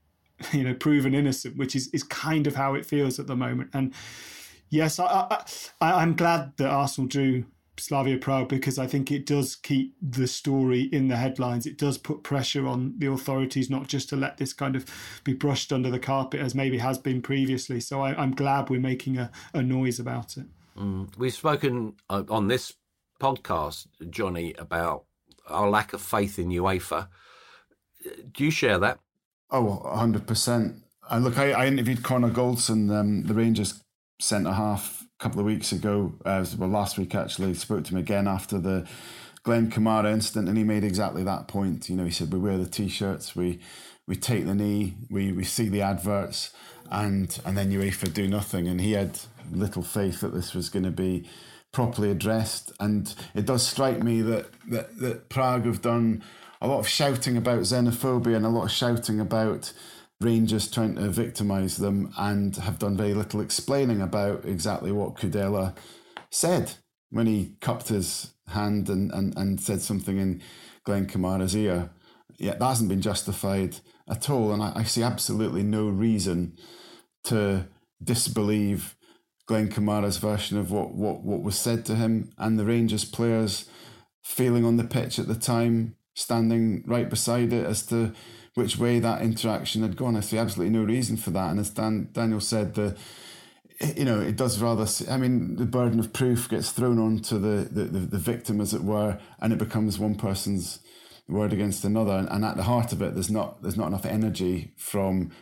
you 0.52 0.64
know 0.64 0.74
proven 0.74 1.14
innocent, 1.14 1.56
which 1.56 1.74
is 1.74 1.88
is 1.88 2.02
kind 2.02 2.46
of 2.46 2.54
how 2.56 2.74
it 2.74 2.86
feels 2.86 3.18
at 3.18 3.26
the 3.26 3.36
moment. 3.36 3.70
And 3.72 3.92
yes, 4.70 4.98
I, 4.98 5.44
I 5.80 5.92
I'm 5.92 6.14
glad 6.14 6.56
that 6.56 6.68
Arsenal 6.68 7.08
drew 7.08 7.44
Slavia 7.76 8.18
Prague 8.18 8.48
because 8.48 8.78
I 8.78 8.86
think 8.86 9.10
it 9.10 9.26
does 9.26 9.56
keep 9.56 9.94
the 10.00 10.26
story 10.26 10.82
in 10.82 11.08
the 11.08 11.16
headlines. 11.16 11.66
It 11.66 11.76
does 11.76 11.98
put 11.98 12.22
pressure 12.22 12.66
on 12.66 12.94
the 12.98 13.10
authorities 13.10 13.68
not 13.68 13.88
just 13.88 14.08
to 14.10 14.16
let 14.16 14.36
this 14.36 14.52
kind 14.52 14.76
of 14.76 14.86
be 15.24 15.32
brushed 15.32 15.72
under 15.72 15.90
the 15.90 15.98
carpet 15.98 16.40
as 16.40 16.54
maybe 16.54 16.78
has 16.78 16.98
been 16.98 17.20
previously. 17.20 17.80
So 17.80 18.00
I, 18.00 18.22
am 18.22 18.34
glad 18.34 18.70
we're 18.70 18.80
making 18.80 19.18
a, 19.18 19.30
a 19.52 19.62
noise 19.62 19.98
about 19.98 20.36
it. 20.36 20.46
Mm. 20.76 21.16
We've 21.16 21.34
spoken 21.34 21.94
uh, 22.08 22.22
on 22.28 22.48
this 22.48 22.74
podcast, 23.20 23.86
Johnny, 24.10 24.54
about 24.58 25.04
our 25.48 25.68
lack 25.68 25.92
of 25.92 26.00
faith 26.00 26.38
in 26.38 26.48
UEFA. 26.48 27.08
Do 28.32 28.44
you 28.44 28.50
share 28.50 28.78
that? 28.78 28.98
Oh, 29.50 29.82
100%. 29.84 30.80
And 31.10 31.24
look, 31.24 31.38
I, 31.38 31.52
I 31.52 31.66
interviewed 31.66 32.02
Connor 32.02 32.30
Goldson, 32.30 32.90
um, 32.90 33.24
the 33.24 33.34
Rangers 33.34 33.82
centre 34.20 34.52
half, 34.52 35.02
a 35.02 35.22
couple 35.22 35.40
of 35.40 35.46
weeks 35.46 35.72
ago. 35.72 36.14
Uh, 36.24 36.44
well, 36.58 36.68
last 36.68 36.98
week 36.98 37.14
actually. 37.14 37.54
Spoke 37.54 37.84
to 37.84 37.90
him 37.92 37.98
again 37.98 38.26
after 38.26 38.58
the 38.58 38.86
Glenn 39.42 39.70
Kamara 39.70 40.12
incident, 40.12 40.48
and 40.48 40.56
he 40.56 40.64
made 40.64 40.84
exactly 40.84 41.22
that 41.24 41.48
point. 41.48 41.88
You 41.88 41.96
know, 41.96 42.04
he 42.04 42.10
said, 42.10 42.32
We 42.32 42.38
wear 42.38 42.56
the 42.56 42.66
t 42.66 42.88
shirts, 42.88 43.36
we 43.36 43.60
we 44.06 44.16
take 44.16 44.46
the 44.46 44.54
knee, 44.54 44.94
we, 45.10 45.32
we 45.32 45.44
see 45.44 45.68
the 45.68 45.82
adverts, 45.82 46.52
and 46.90 47.38
and 47.44 47.56
then 47.56 47.70
UEFA 47.70 48.12
do 48.12 48.26
nothing. 48.26 48.66
And 48.66 48.80
he 48.80 48.92
had 48.92 49.18
little 49.52 49.82
faith 49.82 50.20
that 50.20 50.34
this 50.34 50.54
was 50.54 50.70
going 50.70 50.84
to 50.84 50.90
be 50.90 51.28
properly 51.72 52.10
addressed. 52.10 52.72
And 52.80 53.14
it 53.34 53.44
does 53.44 53.66
strike 53.66 54.02
me 54.02 54.22
that 54.22 54.46
that, 54.70 54.98
that 55.00 55.28
Prague 55.28 55.66
have 55.66 55.82
done 55.82 56.22
a 56.64 56.66
lot 56.66 56.78
of 56.78 56.88
shouting 56.88 57.36
about 57.36 57.60
xenophobia 57.60 58.36
and 58.36 58.46
a 58.46 58.48
lot 58.48 58.64
of 58.64 58.70
shouting 58.70 59.20
about 59.20 59.70
Rangers 60.20 60.70
trying 60.70 60.94
to 60.94 61.10
victimise 61.10 61.76
them 61.76 62.10
and 62.16 62.56
have 62.56 62.78
done 62.78 62.96
very 62.96 63.12
little 63.12 63.42
explaining 63.42 64.00
about 64.00 64.46
exactly 64.46 64.90
what 64.90 65.14
Kudela 65.14 65.76
said 66.30 66.72
when 67.10 67.26
he 67.26 67.56
cupped 67.60 67.88
his 67.88 68.32
hand 68.48 68.88
and, 68.88 69.12
and, 69.12 69.36
and 69.36 69.60
said 69.60 69.82
something 69.82 70.16
in 70.16 70.40
Glenn 70.84 71.06
Kamara's 71.06 71.54
ear. 71.54 71.90
Yeah, 72.38 72.54
that 72.54 72.64
hasn't 72.64 72.88
been 72.88 73.02
justified 73.02 73.76
at 74.08 74.30
all. 74.30 74.50
And 74.52 74.62
I, 74.62 74.72
I 74.76 74.82
see 74.84 75.02
absolutely 75.02 75.62
no 75.62 75.88
reason 75.88 76.56
to 77.24 77.68
disbelieve 78.02 78.96
Glenn 79.46 79.68
Kamara's 79.68 80.16
version 80.16 80.56
of 80.56 80.70
what, 80.70 80.94
what, 80.94 81.22
what 81.22 81.42
was 81.42 81.58
said 81.58 81.84
to 81.86 81.94
him 81.94 82.32
and 82.38 82.58
the 82.58 82.64
Rangers 82.64 83.04
players 83.04 83.68
feeling 84.22 84.64
on 84.64 84.78
the 84.78 84.84
pitch 84.84 85.18
at 85.18 85.28
the 85.28 85.34
time 85.34 85.96
standing 86.14 86.84
right 86.86 87.08
beside 87.10 87.52
it 87.52 87.66
as 87.66 87.84
to 87.86 88.12
which 88.54 88.78
way 88.78 89.00
that 89.00 89.22
interaction 89.22 89.82
had 89.82 89.96
gone. 89.96 90.16
I 90.16 90.20
see 90.20 90.38
absolutely 90.38 90.78
no 90.78 90.84
reason 90.84 91.16
for 91.16 91.30
that. 91.30 91.50
And 91.50 91.60
as 91.60 91.70
Dan, 91.70 92.08
Daniel 92.12 92.40
said, 92.40 92.74
the 92.74 92.96
you 93.96 94.04
know 94.04 94.20
it 94.20 94.36
does 94.36 94.60
rather. 94.60 94.86
I 95.10 95.16
mean, 95.16 95.56
the 95.56 95.66
burden 95.66 95.98
of 95.98 96.12
proof 96.12 96.48
gets 96.48 96.70
thrown 96.70 96.98
onto 96.98 97.38
the 97.38 97.68
the, 97.68 97.84
the, 97.84 97.98
the 97.98 98.18
victim, 98.18 98.60
as 98.60 98.72
it 98.72 98.82
were, 98.82 99.18
and 99.40 99.52
it 99.52 99.58
becomes 99.58 99.98
one 99.98 100.14
person's 100.14 100.78
word 101.28 101.52
against 101.52 101.84
another. 101.84 102.12
And, 102.12 102.28
and 102.28 102.44
at 102.44 102.56
the 102.56 102.64
heart 102.64 102.92
of 102.92 103.02
it, 103.02 103.14
there's 103.14 103.30
not 103.30 103.62
there's 103.62 103.76
not 103.76 103.88
enough 103.88 104.06
energy 104.06 104.72
from 104.76 105.32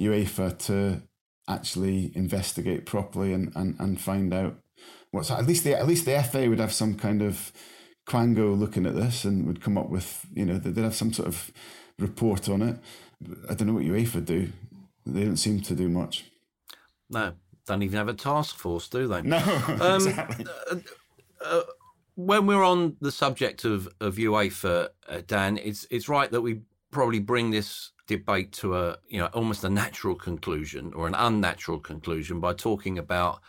UEFA 0.00 0.58
to 0.66 1.02
actually 1.48 2.12
investigate 2.14 2.86
properly 2.86 3.32
and, 3.32 3.52
and, 3.56 3.78
and 3.78 4.00
find 4.00 4.32
out 4.32 4.56
what's 5.10 5.30
at 5.30 5.46
least 5.46 5.64
the 5.64 5.74
at 5.74 5.86
least 5.86 6.06
the 6.06 6.22
FA 6.22 6.48
would 6.48 6.60
have 6.60 6.72
some 6.72 6.94
kind 6.94 7.20
of 7.20 7.52
Quango 8.06 8.58
looking 8.58 8.86
at 8.86 8.94
this 8.94 9.24
and 9.24 9.46
would 9.46 9.60
come 9.60 9.78
up 9.78 9.88
with, 9.88 10.26
you 10.34 10.44
know, 10.44 10.58
they'd 10.58 10.82
have 10.82 10.94
some 10.94 11.12
sort 11.12 11.28
of 11.28 11.52
report 11.98 12.48
on 12.48 12.62
it. 12.62 12.78
I 13.48 13.54
don't 13.54 13.68
know 13.68 13.74
what 13.74 13.84
UEFA 13.84 14.24
do. 14.24 14.52
They 15.06 15.24
don't 15.24 15.36
seem 15.36 15.60
to 15.60 15.74
do 15.74 15.88
much. 15.88 16.24
No, 17.10 17.34
don't 17.66 17.82
even 17.82 17.98
have 17.98 18.08
a 18.08 18.14
task 18.14 18.56
force, 18.56 18.88
do 18.88 19.06
they? 19.06 19.22
No, 19.22 19.36
um, 19.80 19.94
exactly. 19.94 20.46
Uh, 20.70 20.76
uh, 21.44 21.62
when 22.14 22.46
we're 22.46 22.64
on 22.64 22.96
the 23.00 23.12
subject 23.12 23.64
of, 23.64 23.88
of 24.00 24.16
UEFA, 24.16 24.88
uh, 25.08 25.20
Dan, 25.26 25.58
it's 25.58 25.86
it's 25.90 26.08
right 26.08 26.30
that 26.30 26.40
we 26.40 26.62
probably 26.90 27.20
bring 27.20 27.50
this 27.50 27.92
debate 28.06 28.52
to 28.52 28.76
a 28.76 28.98
you 29.08 29.18
know 29.18 29.26
almost 29.26 29.64
a 29.64 29.70
natural 29.70 30.14
conclusion 30.14 30.92
or 30.94 31.06
an 31.06 31.14
unnatural 31.14 31.78
conclusion 31.78 32.40
by 32.40 32.52
talking 32.52 32.98
about 32.98 33.40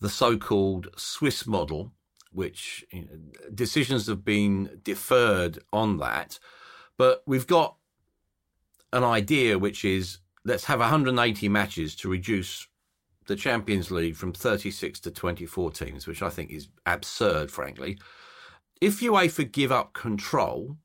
the 0.00 0.08
so-called 0.08 0.88
Swiss 0.96 1.46
model 1.46 1.92
which 2.36 2.84
you 2.92 3.02
know, 3.02 3.48
decisions 3.54 4.06
have 4.06 4.24
been 4.24 4.80
deferred 4.84 5.58
on 5.72 5.96
that. 5.96 6.38
But 6.98 7.22
we've 7.26 7.46
got 7.46 7.76
an 8.92 9.04
idea, 9.04 9.58
which 9.58 9.84
is 9.84 10.18
let's 10.44 10.66
have 10.66 10.80
180 10.80 11.48
matches 11.48 11.96
to 11.96 12.10
reduce 12.10 12.68
the 13.26 13.36
Champions 13.36 13.90
League 13.90 14.16
from 14.16 14.32
36 14.32 15.00
to 15.00 15.10
24 15.10 15.70
teams, 15.72 16.06
which 16.06 16.22
I 16.22 16.28
think 16.28 16.50
is 16.50 16.68
absurd, 16.84 17.50
frankly. 17.50 17.98
If 18.80 19.00
UEFA 19.00 19.50
give 19.50 19.72
up 19.72 19.94
control, 19.94 20.76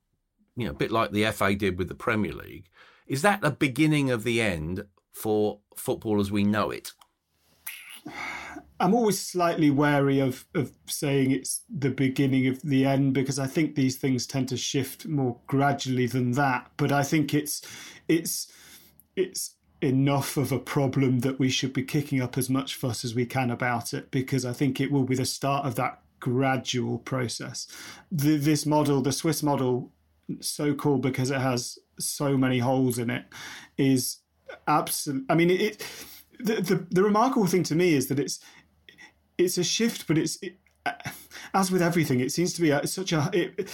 you 0.56 0.66
know, 0.66 0.72
a 0.72 0.76
bit 0.76 0.92
like 0.92 1.12
the 1.12 1.30
FA 1.32 1.54
did 1.54 1.78
with 1.78 1.90
the 1.90 1.96
Premier 1.96 2.34
League, 2.34 2.70
is 3.08 3.22
that 3.24 3.42
the 3.42 3.52
beginning 3.52 4.10
of 4.10 4.24
the 4.24 4.42
end 4.42 4.86
for 5.12 5.60
football 5.76 6.22
as 6.22 6.32
we 6.32 6.46
know 6.46 6.72
it? 6.72 6.94
I'm 8.82 8.96
always 8.96 9.20
slightly 9.20 9.70
wary 9.70 10.20
of 10.20 10.46
of 10.56 10.72
saying 10.88 11.32
it's 11.32 11.62
the 11.70 11.92
beginning 11.92 12.48
of 12.48 12.62
the 12.62 12.86
end 12.86 13.14
because 13.14 13.40
I 13.40 13.48
think 13.48 13.76
these 13.76 13.98
things 13.98 14.26
tend 14.26 14.50
to 14.50 14.58
shift 14.58 15.08
more 15.08 15.38
gradually 15.48 16.08
than 16.08 16.32
that. 16.32 16.72
But 16.78 16.92
I 16.92 17.04
think 17.04 17.34
it's 17.34 17.62
it's 18.08 18.52
it's 19.16 19.56
enough 19.82 20.38
of 20.38 20.52
a 20.52 20.60
problem 20.60 21.20
that 21.20 21.40
we 21.40 21.50
should 21.50 21.74
be 21.74 21.84
kicking 21.84 22.22
up 22.22 22.38
as 22.38 22.50
much 22.50 22.76
fuss 22.76 23.04
as 23.04 23.16
we 23.16 23.26
can 23.26 23.50
about 23.50 23.94
it 23.94 24.12
because 24.12 24.46
I 24.46 24.54
think 24.54 24.80
it 24.80 24.92
will 24.92 25.04
be 25.04 25.16
the 25.16 25.26
start 25.26 25.66
of 25.66 25.76
that 25.76 26.02
gradual 26.20 27.00
process. 27.00 27.68
The, 28.12 28.38
this 28.38 28.66
model, 28.66 29.02
the 29.02 29.12
Swiss 29.12 29.42
model, 29.42 29.92
so 30.40 30.74
called 30.76 31.02
because 31.02 31.32
it 31.32 31.42
has 31.42 31.80
so 32.00 32.38
many 32.38 32.60
holes 32.60 33.00
in 33.00 33.10
it, 33.10 33.26
is 33.78 34.18
absolute. 34.68 35.26
I 35.30 35.36
mean, 35.36 35.50
it. 35.50 35.86
the, 36.40 36.62
the 36.62 36.88
the 36.90 37.04
remarkable 37.04 37.48
thing 37.48 37.64
to 37.64 37.76
me 37.76 37.94
is 37.94 38.08
that 38.08 38.20
it's 38.20 38.40
it's 39.42 39.58
a 39.58 39.64
shift, 39.64 40.08
but 40.08 40.18
it's 40.18 40.38
it, 40.42 40.58
uh, 40.86 40.94
as 41.54 41.70
with 41.70 41.82
everything, 41.82 42.22
it 42.22 42.32
seems 42.32 42.54
to 42.54 42.62
be 42.62 42.72
uh, 42.72 42.82
a, 42.82 42.88
such 42.88 43.14
a. 43.14 43.30
It, 43.34 43.70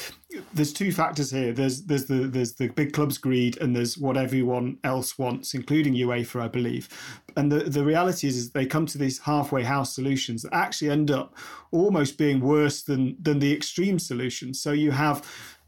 there's 0.54 0.74
two 0.74 0.92
factors 0.92 1.32
here. 1.32 1.54
There's 1.54 1.84
there's 1.84 2.06
the 2.06 2.28
there's 2.28 2.54
the 2.54 2.68
big 2.70 2.94
club's 2.94 3.18
greed, 3.18 3.58
and 3.62 3.76
there's 3.76 3.98
what 3.98 4.18
everyone 4.18 4.78
else 4.84 5.18
wants, 5.18 5.54
including 5.54 5.94
UEFA, 5.94 6.42
I 6.42 6.48
believe. 6.48 6.90
And 7.36 7.52
the 7.52 7.60
the 7.60 7.86
reality 7.86 8.28
is, 8.28 8.36
is 8.36 8.52
they 8.52 8.66
come 8.66 8.86
to 8.88 8.98
these 8.98 9.20
halfway 9.20 9.64
house 9.64 9.94
solutions 9.94 10.42
that 10.42 10.54
actually 10.54 10.90
end 10.90 11.12
up 11.12 11.38
almost 11.72 12.18
being 12.18 12.40
worse 12.40 12.84
than 12.84 13.16
than 13.22 13.40
the 13.40 13.54
extreme 13.54 14.00
solutions. 14.00 14.60
So 14.60 14.72
you 14.72 14.92
have 14.92 15.26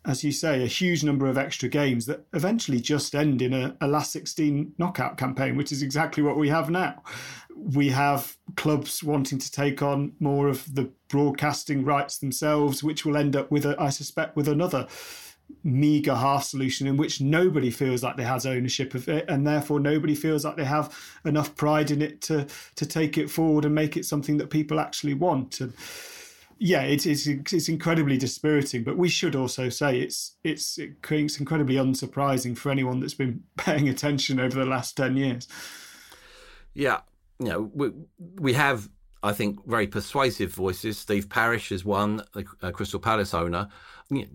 as 0.10 0.24
you 0.24 0.32
say, 0.32 0.64
a 0.64 0.68
huge 0.68 1.03
number 1.03 1.28
of 1.28 1.38
extra 1.38 1.70
games 1.70 2.07
that 2.07 2.26
eventually 2.34 2.80
just 2.80 3.14
end 3.14 3.43
in 3.43 3.53
a, 3.53 3.78
a, 3.80 3.88
last 3.88 4.12
16 4.12 4.74
knockout 4.80 5.18
campaign, 5.18 5.55
which 5.55 5.72
is 5.72 5.84
exactly 5.84 6.24
what 6.24 6.36
we 6.36 6.49
have 6.49 6.72
now. 6.72 7.03
We 7.55 7.89
have 7.89 8.36
clubs 8.55 9.03
wanting 9.03 9.38
to 9.38 9.51
take 9.51 9.84
on 9.84 10.14
more 10.20 10.47
of 10.47 10.74
the 10.74 10.91
broadcasting 11.10 11.86
rights 11.86 12.18
themselves, 12.18 12.84
which 12.84 13.05
will 13.05 13.18
end 13.18 13.36
up 13.36 13.51
with, 13.51 13.68
a, 13.68 13.80
I 13.80 13.89
suspect, 13.89 14.36
with 14.36 14.47
another 14.47 14.88
meager 15.64 16.16
half 16.16 16.43
solution 16.43 16.88
in 16.88 16.97
which 16.97 17.22
nobody 17.22 17.70
feels 17.70 18.01
like 18.01 18.18
they 18.18 18.24
has 18.24 18.45
ownership 18.45 18.95
of 18.95 19.07
it 19.10 19.26
and 19.28 19.45
therefore 19.45 19.80
nobody 19.80 20.16
feels 20.16 20.45
like 20.45 20.55
they 20.55 20.64
have 20.64 20.95
enough 21.26 21.55
pride 21.55 21.89
in 21.89 22.03
it 22.03 22.22
to 22.22 22.45
to 22.76 22.86
take 22.86 23.18
it 23.18 23.32
forward 23.32 23.66
and 23.66 23.74
make 23.74 23.97
it 23.97 24.05
something 24.05 24.38
that 24.38 24.49
people 24.49 24.80
actually 24.80 25.16
want. 25.16 25.60
And 25.60 25.74
yeah 26.60 26.82
it 26.82 27.05
is 27.05 27.28
it's 27.28 27.53
it's 27.53 27.70
incredibly 27.70 28.18
dispiriting 28.18 28.84
but 28.84 28.97
we 28.97 29.10
should 29.10 29.36
also 29.36 29.70
say 29.70 29.99
it's 29.99 30.36
it's 30.43 30.78
it's 30.78 31.39
incredibly 31.39 31.76
unsurprising 31.76 32.57
for 32.57 32.70
anyone 32.70 32.99
that's 32.99 33.14
been 33.14 33.41
paying 33.57 33.89
attention 33.89 34.39
over 34.39 34.60
the 34.60 34.66
last 34.66 34.95
10 34.97 35.18
years 35.18 35.47
yeah 36.74 36.99
you 37.39 37.47
know, 37.47 37.72
we, 37.74 37.91
we 38.36 38.53
have 38.53 38.89
I 39.22 39.34
think, 39.34 39.66
very 39.66 39.86
persuasive 39.86 40.53
voices. 40.53 40.97
Steve 40.97 41.28
Parish 41.28 41.74
is 41.74 41.84
one, 41.84 42.24
the 42.32 42.72
Crystal 42.72 43.01
Palace 43.01 43.34
owner, 43.34 43.68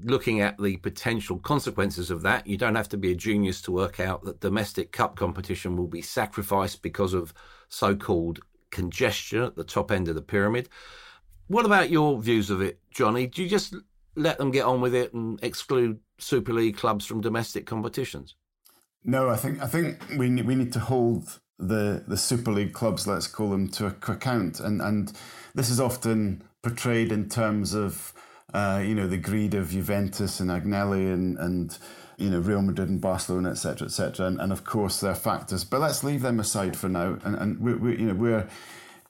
looking 0.02 0.42
at 0.42 0.58
the 0.58 0.76
potential 0.76 1.38
consequences 1.38 2.10
of 2.10 2.20
that. 2.22 2.46
You 2.46 2.58
don't 2.58 2.74
have 2.74 2.90
to 2.90 2.98
be 2.98 3.10
a 3.10 3.14
genius 3.14 3.62
to 3.62 3.72
work 3.72 3.98
out 3.98 4.24
that 4.24 4.40
domestic 4.40 4.92
cup 4.92 5.16
competition 5.16 5.78
will 5.78 5.86
be 5.86 6.02
sacrificed 6.02 6.82
because 6.82 7.14
of 7.14 7.32
so 7.70 7.96
called 7.96 8.40
congestion 8.70 9.42
at 9.42 9.56
the 9.56 9.64
top 9.64 9.90
end 9.90 10.08
of 10.08 10.16
the 10.16 10.22
pyramid. 10.22 10.68
What 11.48 11.66
about 11.66 11.90
your 11.90 12.20
views 12.20 12.50
of 12.50 12.62
it, 12.62 12.78
Johnny? 12.90 13.26
Do 13.26 13.42
you 13.42 13.48
just 13.48 13.74
let 14.16 14.38
them 14.38 14.50
get 14.50 14.64
on 14.64 14.80
with 14.80 14.94
it 14.94 15.12
and 15.12 15.38
exclude 15.42 16.00
Super 16.18 16.52
League 16.52 16.76
clubs 16.76 17.04
from 17.04 17.20
domestic 17.20 17.66
competitions? 17.66 18.34
No, 19.04 19.28
I 19.28 19.36
think 19.36 19.62
I 19.62 19.66
think 19.66 19.98
we 20.16 20.30
need, 20.30 20.46
we 20.46 20.54
need 20.54 20.72
to 20.72 20.80
hold 20.80 21.40
the 21.58 22.02
the 22.08 22.16
Super 22.16 22.50
League 22.50 22.72
clubs, 22.72 23.06
let's 23.06 23.26
call 23.26 23.50
them, 23.50 23.68
to 23.68 23.86
account, 23.86 24.60
and 24.60 24.80
and 24.80 25.12
this 25.54 25.68
is 25.68 25.78
often 25.78 26.42
portrayed 26.62 27.12
in 27.12 27.28
terms 27.28 27.74
of 27.74 28.14
uh, 28.54 28.82
you 28.82 28.94
know 28.94 29.06
the 29.06 29.18
greed 29.18 29.52
of 29.52 29.70
Juventus 29.70 30.40
and 30.40 30.50
Agnelli 30.50 31.12
and 31.12 31.36
and 31.38 31.76
you 32.16 32.30
know 32.30 32.38
Real 32.38 32.62
Madrid 32.62 32.88
and 32.88 33.00
Barcelona, 33.00 33.50
etc., 33.50 33.86
etc., 33.86 34.26
and, 34.26 34.40
and 34.40 34.52
of 34.52 34.64
course 34.64 35.00
there 35.00 35.10
are 35.10 35.16
factors, 35.16 35.64
but 35.64 35.80
let's 35.80 36.02
leave 36.02 36.22
them 36.22 36.40
aside 36.40 36.74
for 36.76 36.88
now, 36.88 37.18
and 37.24 37.34
and 37.34 37.60
we, 37.60 37.74
we 37.74 37.98
you 37.98 38.06
know 38.06 38.14
we're 38.14 38.48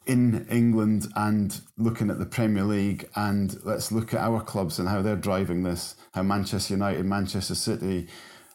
in 0.07 0.47
England 0.51 1.07
and 1.17 1.61
looking 1.79 2.11
at 2.11 2.19
the 2.19 2.27
Premier 2.27 2.65
League, 2.65 3.09
and 3.17 3.59
let's 3.65 3.91
look 3.91 4.13
at 4.13 4.21
our 4.21 4.41
clubs 4.43 4.79
and 4.79 4.89
how 4.89 5.03
they're 5.03 5.17
driving 5.17 5.63
this. 5.63 5.97
How 6.13 6.23
Manchester 6.23 6.75
United, 6.75 7.05
Manchester 7.07 7.55
City, 7.55 8.09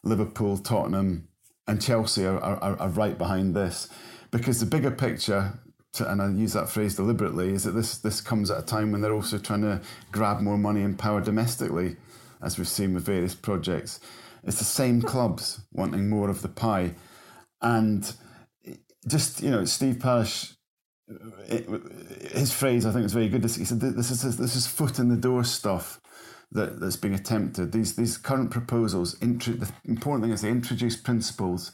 Liverpool, 0.03 0.57
Tottenham, 0.57 1.27
and 1.67 1.81
Chelsea 1.81 2.25
are, 2.25 2.39
are, 2.39 2.79
are 2.79 2.89
right 2.89 3.17
behind 3.17 3.55
this. 3.55 3.89
Because 4.31 4.59
the 4.59 4.65
bigger 4.65 4.91
picture, 4.91 5.59
to, 5.93 6.11
and 6.11 6.21
I 6.21 6.29
use 6.29 6.53
that 6.53 6.69
phrase 6.69 6.95
deliberately, 6.95 7.49
is 7.53 7.63
that 7.63 7.71
this 7.71 7.97
this 7.97 8.21
comes 8.21 8.51
at 8.51 8.59
a 8.59 8.65
time 8.65 8.91
when 8.91 9.01
they're 9.01 9.13
also 9.13 9.39
trying 9.39 9.61
to 9.61 9.81
grab 10.11 10.41
more 10.41 10.57
money 10.57 10.81
and 10.81 10.97
power 10.97 11.21
domestically, 11.21 11.97
as 12.41 12.57
we've 12.57 12.67
seen 12.67 12.93
with 12.93 13.05
various 13.05 13.33
projects. 13.33 13.99
It's 14.43 14.59
the 14.59 14.65
same 14.65 15.01
clubs 15.01 15.61
wanting 15.73 16.09
more 16.09 16.29
of 16.29 16.41
the 16.43 16.47
pie, 16.47 16.93
and 17.61 18.13
just 19.07 19.41
you 19.41 19.49
know, 19.49 19.65
Steve 19.65 19.99
Parish 19.99 20.53
it, 21.47 21.67
his 22.31 22.51
phrase 22.51 22.85
I 22.85 22.91
think 22.91 23.03
was 23.03 23.13
very 23.13 23.29
good. 23.29 23.43
He 23.43 23.65
said, 23.65 23.79
"This 23.79 24.11
is 24.11 24.37
this 24.37 24.55
is 24.55 24.67
foot 24.67 24.99
in 24.99 25.09
the 25.09 25.17
door 25.17 25.43
stuff 25.43 25.99
that, 26.51 26.79
that's 26.79 26.95
being 26.95 27.13
attempted. 27.13 27.71
These 27.71 27.95
these 27.95 28.17
current 28.17 28.51
proposals. 28.51 29.17
the 29.19 29.71
important 29.85 30.23
thing 30.23 30.33
is 30.33 30.41
they 30.41 30.49
introduce 30.49 30.95
principles 30.95 31.71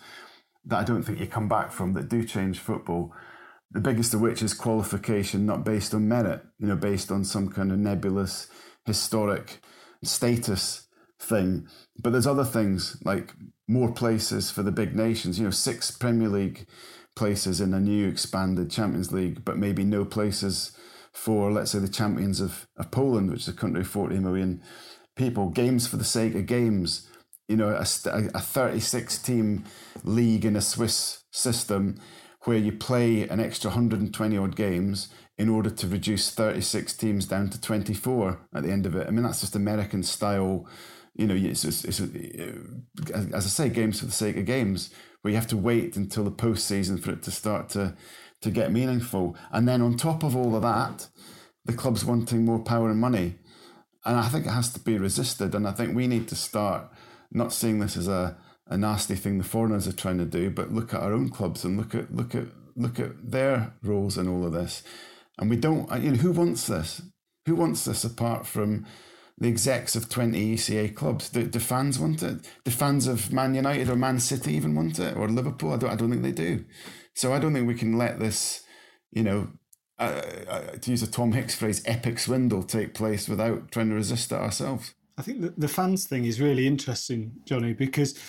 that 0.66 0.80
I 0.80 0.84
don't 0.84 1.04
think 1.04 1.20
you 1.20 1.28
come 1.28 1.48
back 1.48 1.72
from 1.72 1.94
that 1.94 2.10
do 2.10 2.24
change 2.24 2.60
football. 2.60 3.14
The 3.72 3.82
biggest 3.82 4.14
of 4.14 4.22
which 4.22 4.42
is 4.42 4.54
qualification, 4.54 5.46
not 5.46 5.66
based 5.66 5.94
on 5.94 6.08
merit. 6.08 6.42
You 6.60 6.68
know, 6.68 6.76
based 6.76 7.12
on 7.12 7.24
some 7.24 7.50
kind 7.50 7.72
of 7.72 7.80
nebulous 7.80 8.48
historic 8.86 9.60
status 10.04 10.88
thing. 11.20 11.68
But 12.02 12.12
there's 12.12 12.28
other 12.28 12.46
things 12.46 13.02
like 13.04 13.34
more 13.68 13.92
places 13.92 14.52
for 14.52 14.64
the 14.64 14.72
big 14.72 14.96
nations. 14.96 15.40
You 15.40 15.46
know, 15.46 15.52
six 15.52 15.92
Premier 15.92 16.30
League 16.30 16.68
places 17.16 17.62
in 17.62 17.74
a 17.74 17.80
new 17.80 18.08
expanded 18.08 18.70
Champions 18.70 19.12
League, 19.12 19.46
but 19.46 19.58
maybe 19.58 19.84
no 19.84 20.06
places 20.06 20.78
for, 21.14 21.52
let's 21.52 21.72
say, 21.72 21.80
the 21.80 21.88
champions 21.88 22.42
of, 22.42 22.68
of 22.78 22.92
Poland, 22.92 23.32
which 23.32 23.42
is 23.42 23.48
a 23.48 23.54
country 23.54 23.82
of 23.82 23.88
40 23.88 24.20
million 24.20 24.62
people. 25.16 25.50
Games 25.50 25.88
for 25.88 25.98
the 25.98 26.04
sake 26.04 26.36
of 26.36 26.46
games. 26.46 27.08
You 27.48 27.58
know, 27.58 27.70
a, 27.70 27.86
a 28.34 28.42
36 28.42 29.18
team 29.20 29.66
league 30.04 30.46
in 30.46 30.56
a 30.56 30.62
Swiss 30.62 31.24
system 31.32 32.00
where 32.46 32.58
you 32.58 32.72
play 32.72 33.28
an 33.28 33.40
extra 33.40 33.70
120 33.70 34.38
odd 34.38 34.56
games 34.56 35.10
in 35.38 35.50
order 35.50 35.70
to 35.70 35.88
reduce 35.88 36.32
36 36.32 36.94
teams 36.94 37.26
down 37.26 37.50
to 37.50 37.60
24 37.60 38.40
at 38.56 38.64
the 38.64 38.72
end 38.72 38.86
of 38.86 38.96
it. 38.96 39.08
I 39.08 39.12
mean, 39.12 39.24
that's 39.24 39.42
just 39.42 39.56
American 39.56 40.04
style. 40.04 40.68
You 41.16 41.28
know, 41.28 41.36
it's, 41.36 41.64
it's, 41.64 41.84
it's 41.86 42.02
uh, 42.02 43.26
as 43.34 43.46
I 43.46 43.50
say, 43.50 43.70
games 43.70 44.00
for 44.00 44.06
the 44.06 44.12
sake 44.12 44.38
of 44.38 44.46
games 44.46 44.92
where 45.26 45.32
you 45.32 45.38
have 45.38 45.48
to 45.48 45.58
wait 45.58 45.98
until 45.98 46.24
the 46.24 46.30
postseason 46.30 47.02
for 47.02 47.10
it 47.10 47.24
to 47.24 47.32
start 47.32 47.68
to 47.68 47.96
to 48.42 48.52
get 48.52 48.72
meaningful. 48.72 49.36
And 49.52 49.68
then 49.68 49.82
on 49.82 49.98
top 49.98 50.22
of 50.22 50.36
all 50.36 50.56
of 50.56 50.62
that, 50.62 51.08
the 51.66 51.74
club's 51.74 52.06
wanting 52.06 52.46
more 52.46 52.60
power 52.60 52.92
and 52.92 53.02
money. 53.02 53.40
And 54.06 54.18
I 54.18 54.28
think 54.28 54.46
it 54.46 54.52
has 54.52 54.72
to 54.74 54.80
be 54.80 55.00
resisted. 55.00 55.56
And 55.56 55.68
I 55.68 55.72
think 55.72 55.96
we 55.96 56.06
need 56.06 56.28
to 56.28 56.36
start 56.36 56.92
not 57.32 57.52
seeing 57.52 57.80
this 57.80 57.98
as 57.98 58.08
a, 58.08 58.38
a 58.68 58.78
nasty 58.78 59.16
thing 59.16 59.40
the 59.40 59.44
foreigners 59.44 59.88
are 59.88 59.94
trying 59.94 60.20
to 60.20 60.26
do, 60.26 60.52
but 60.52 60.72
look 60.72 60.94
at 60.94 61.02
our 61.02 61.12
own 61.12 61.30
clubs 61.30 61.64
and 61.64 61.76
look 61.76 61.96
at 61.96 62.14
look 62.16 62.36
at 62.36 62.46
look 62.76 63.00
at 63.00 63.32
their 63.32 63.74
roles 63.82 64.20
in 64.20 64.28
all 64.28 64.46
of 64.46 64.54
this. 64.54 64.84
And 65.40 65.50
we 65.50 65.56
don't 65.56 65.92
you 66.04 66.12
know, 66.12 66.18
who 66.18 66.34
wants 66.34 66.68
this? 66.68 67.02
Who 67.48 67.56
wants 67.56 67.84
this 67.84 68.04
apart 68.04 68.46
from 68.46 68.86
the 69.38 69.50
execs 69.50 69.96
of 69.96 70.10
20 70.10 70.56
ECA 70.56 70.96
clubs. 70.96 71.30
Do, 71.30 71.44
do, 71.44 71.60
fans 71.60 72.00
want 72.00 72.24
it? 72.24 72.48
The 72.64 72.72
fans 72.72 73.08
of 73.08 73.34
Man 73.34 73.54
United 73.54 73.90
or 73.90 73.96
Man 73.96 74.20
City 74.20 74.54
even 74.54 74.76
want 74.76 75.00
it? 75.00 75.16
Or 75.18 75.28
Liverpool? 75.28 75.74
I 75.74 75.78
don't, 75.78 75.92
I 75.92 75.96
don't 75.96 76.10
think 76.10 76.24
they 76.24 76.32
do. 76.32 76.64
So 77.14 77.34
I 77.34 77.40
don't 77.40 77.54
think 77.54 77.68
we 77.68 77.76
can 77.76 77.98
let 77.98 78.20
this, 78.20 78.64
you 79.12 79.24
know, 79.24 79.50
uh, 80.00 80.22
uh, 80.48 80.62
to 80.78 80.92
use 80.92 81.04
a 81.04 81.12
Tom 81.12 81.34
Hicks 81.34 81.56
phrase, 81.56 81.82
epic 81.86 82.20
swindle 82.20 82.64
take 82.64 82.94
place 82.94 83.28
without 83.28 83.72
trying 83.72 83.90
to 83.90 83.96
resist 83.96 84.32
it 84.32 84.36
ourselves. 84.36 84.94
I 85.18 85.22
think 85.22 85.42
the, 85.42 85.54
the 85.58 85.68
fans 85.68 86.06
thing 86.06 86.26
is 86.26 86.42
really 86.42 86.68
interesting, 86.68 87.34
Johnny, 87.46 87.74
because 87.74 88.20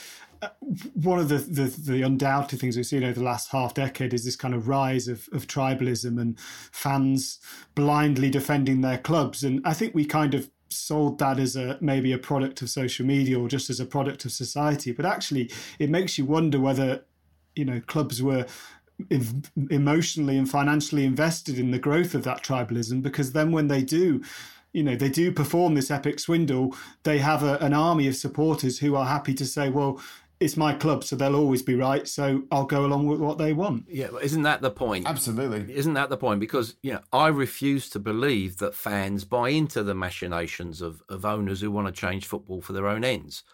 uh, 0.43 0.49
one 0.95 1.19
of 1.19 1.29
the, 1.29 1.39
the, 1.39 1.65
the 1.91 2.03
undoubted 2.03 2.61
things 2.61 2.77
we've 2.77 2.87
seen 2.87 3.03
over 3.03 3.19
the 3.19 3.25
last 3.25 3.51
half 3.51 3.75
decade 3.75 4.15
is 4.15 4.25
this 4.25 4.37
kind 4.37 4.55
of 4.55 4.69
rise 4.69 5.09
of, 5.09 5.29
of 5.33 5.47
tribalism 5.47 6.21
and 6.21 6.39
fans 6.39 7.41
blindly 7.75 8.31
defending 8.31 8.83
their 8.83 8.99
clubs. 8.99 9.43
And 9.43 9.61
I 9.65 9.73
think 9.73 9.95
we 9.95 10.05
kind 10.05 10.35
of 10.35 10.51
sold 10.69 11.19
that 11.19 11.39
as 11.39 11.57
a 11.57 11.79
maybe 11.81 12.13
a 12.13 12.19
product 12.19 12.63
of 12.63 12.71
social 12.71 13.07
media 13.07 13.39
or 13.39 13.49
just 13.49 13.71
as 13.71 13.81
a 13.81 13.87
product 13.87 14.25
of 14.25 14.33
society. 14.33 14.93
But 14.93 15.07
actually 15.07 15.51
it 15.79 15.91
makes 15.91 16.19
you 16.19 16.25
wonder 16.25 16.61
whether 16.61 17.05
you 17.55 17.65
know 17.65 17.81
clubs 17.87 18.23
were 18.23 18.47
emotionally 19.71 20.39
and 20.39 20.49
financially 20.49 21.05
invested 21.05 21.59
in 21.59 21.71
the 21.71 21.79
growth 21.79 22.15
of 22.15 22.25
that 22.25 22.43
tribalism 22.43 23.03
because 23.03 23.33
then 23.33 23.53
when 23.53 23.69
they 23.69 23.83
do 23.83 24.23
you 24.73 24.83
know 24.83 24.97
they 24.97 25.11
do 25.11 25.31
perform 25.31 25.75
this 25.75 25.91
epic 25.91 26.19
swindle 26.19 26.75
they 27.03 27.19
have 27.19 27.43
a, 27.43 27.59
an 27.59 27.75
army 27.75 28.09
of 28.09 28.17
supporters 28.17 28.79
who 28.79 28.95
are 28.95 29.05
happy 29.05 29.35
to 29.35 29.45
say 29.45 29.69
well 29.69 30.01
it's 30.39 30.57
my 30.57 30.75
club, 30.75 31.03
so 31.03 31.17
they'll 31.17 31.37
always 31.37 31.63
be 31.63 31.75
right. 31.75 32.07
So 32.07 32.43
I'll 32.51 32.67
go 32.67 32.85
along 32.85 33.07
with 33.07 33.21
what 33.21 33.39
they 33.39 33.53
want. 33.53 33.87
Yeah, 33.89 34.09
isn't 34.23 34.43
that 34.43 34.61
the 34.61 34.71
point? 34.71 35.07
Absolutely. 35.07 35.75
Isn't 35.75 35.95
that 35.95 36.11
the 36.11 36.17
point? 36.17 36.41
Because 36.41 36.77
you 36.83 36.93
know, 36.93 37.01
I 37.13 37.29
refuse 37.29 37.89
to 37.91 37.99
believe 37.99 38.59
that 38.59 38.75
fans 38.75 39.25
buy 39.25 39.51
into 39.51 39.83
the 39.83 39.95
machinations 39.95 40.83
of, 40.83 41.03
of 41.09 41.25
owners 41.25 41.61
who 41.61 41.71
want 41.71 41.87
to 41.87 41.93
change 41.93 42.27
football 42.27 42.61
for 42.61 42.73
their 42.73 42.87
own 42.87 43.05
ends. 43.05 43.45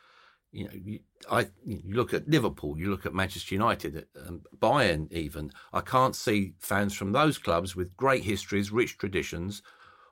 You 0.50 0.64
know, 0.64 0.70
you, 0.74 1.00
I 1.30 1.46
you 1.64 1.94
look 1.94 2.12
at 2.12 2.28
Liverpool, 2.28 2.76
you 2.76 2.90
look 2.90 3.06
at 3.06 3.14
Manchester 3.14 3.54
United, 3.54 4.06
um, 4.26 4.42
Bayern. 4.58 5.10
Even 5.12 5.52
I 5.72 5.80
can't 5.80 6.16
see 6.16 6.54
fans 6.58 6.94
from 6.94 7.12
those 7.12 7.38
clubs 7.38 7.76
with 7.76 7.96
great 7.96 8.24
histories, 8.24 8.72
rich 8.72 8.98
traditions, 8.98 9.62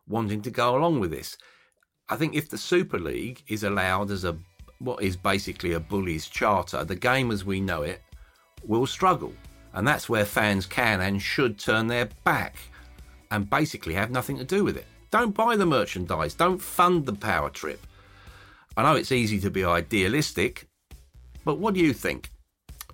wanting 0.07 0.41
to 0.43 0.51
go 0.51 0.77
along 0.77 1.01
with 1.01 1.11
this. 1.11 1.37
I 2.09 2.17
think 2.17 2.35
if 2.35 2.49
the 2.49 2.59
Super 2.59 2.99
League 2.99 3.45
is 3.49 3.63
allowed 3.63 4.11
as 4.11 4.25
a 4.25 4.39
what 4.81 5.03
is 5.03 5.17
basically 5.17 5.75
a 5.75 5.81
bully's 5.81 6.27
charter, 6.27 6.85
the 6.85 6.97
game 6.97 7.31
as 7.31 7.45
we 7.45 7.61
know 7.61 7.83
it 7.83 8.03
will 8.67 8.87
struggle. 8.87 9.33
And 9.73 9.87
that's 9.87 10.09
where 10.09 10.25
fans 10.25 10.67
can 10.67 11.01
and 11.01 11.23
should 11.23 11.59
turn 11.59 11.87
their 11.87 12.09
back 12.25 12.57
and 13.31 13.49
basically 13.49 13.95
have 13.95 14.11
nothing 14.11 14.37
to 14.39 14.45
do 14.45 14.65
with 14.65 14.77
it. 14.77 14.87
Don't 15.11 15.35
buy 15.35 15.57
the 15.57 15.67
merchandise, 15.67 16.35
don't 16.35 16.61
fund 16.61 17.07
the 17.07 17.13
power 17.13 17.51
trip. 17.51 17.87
I 18.77 18.83
know 18.83 18.97
it's 18.97 19.13
easy 19.13 19.39
to 19.41 19.51
be 19.51 19.65
idealistic, 19.65 20.67
but 21.45 21.59
what 21.59 21.75
do 21.75 21.81
you 21.81 21.93
think? 21.93 22.31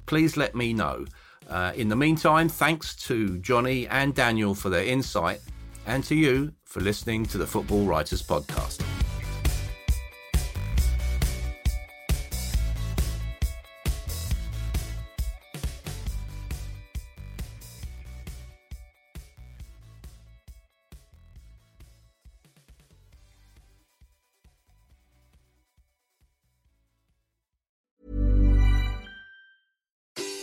Please 0.06 0.36
let 0.36 0.54
me 0.54 0.72
know. 0.72 1.04
Uh, 1.48 1.72
in 1.76 1.88
the 1.88 1.96
meantime, 1.96 2.48
thanks 2.48 2.96
to 2.96 3.38
Johnny 3.38 3.86
and 3.88 4.14
Daniel 4.14 4.54
for 4.54 4.68
their 4.68 4.84
insight, 4.84 5.40
and 5.86 6.02
to 6.04 6.14
you 6.14 6.52
for 6.64 6.80
listening 6.80 7.24
to 7.26 7.38
the 7.38 7.46
Football 7.46 7.84
Writers 7.84 8.22
Podcast. 8.22 8.95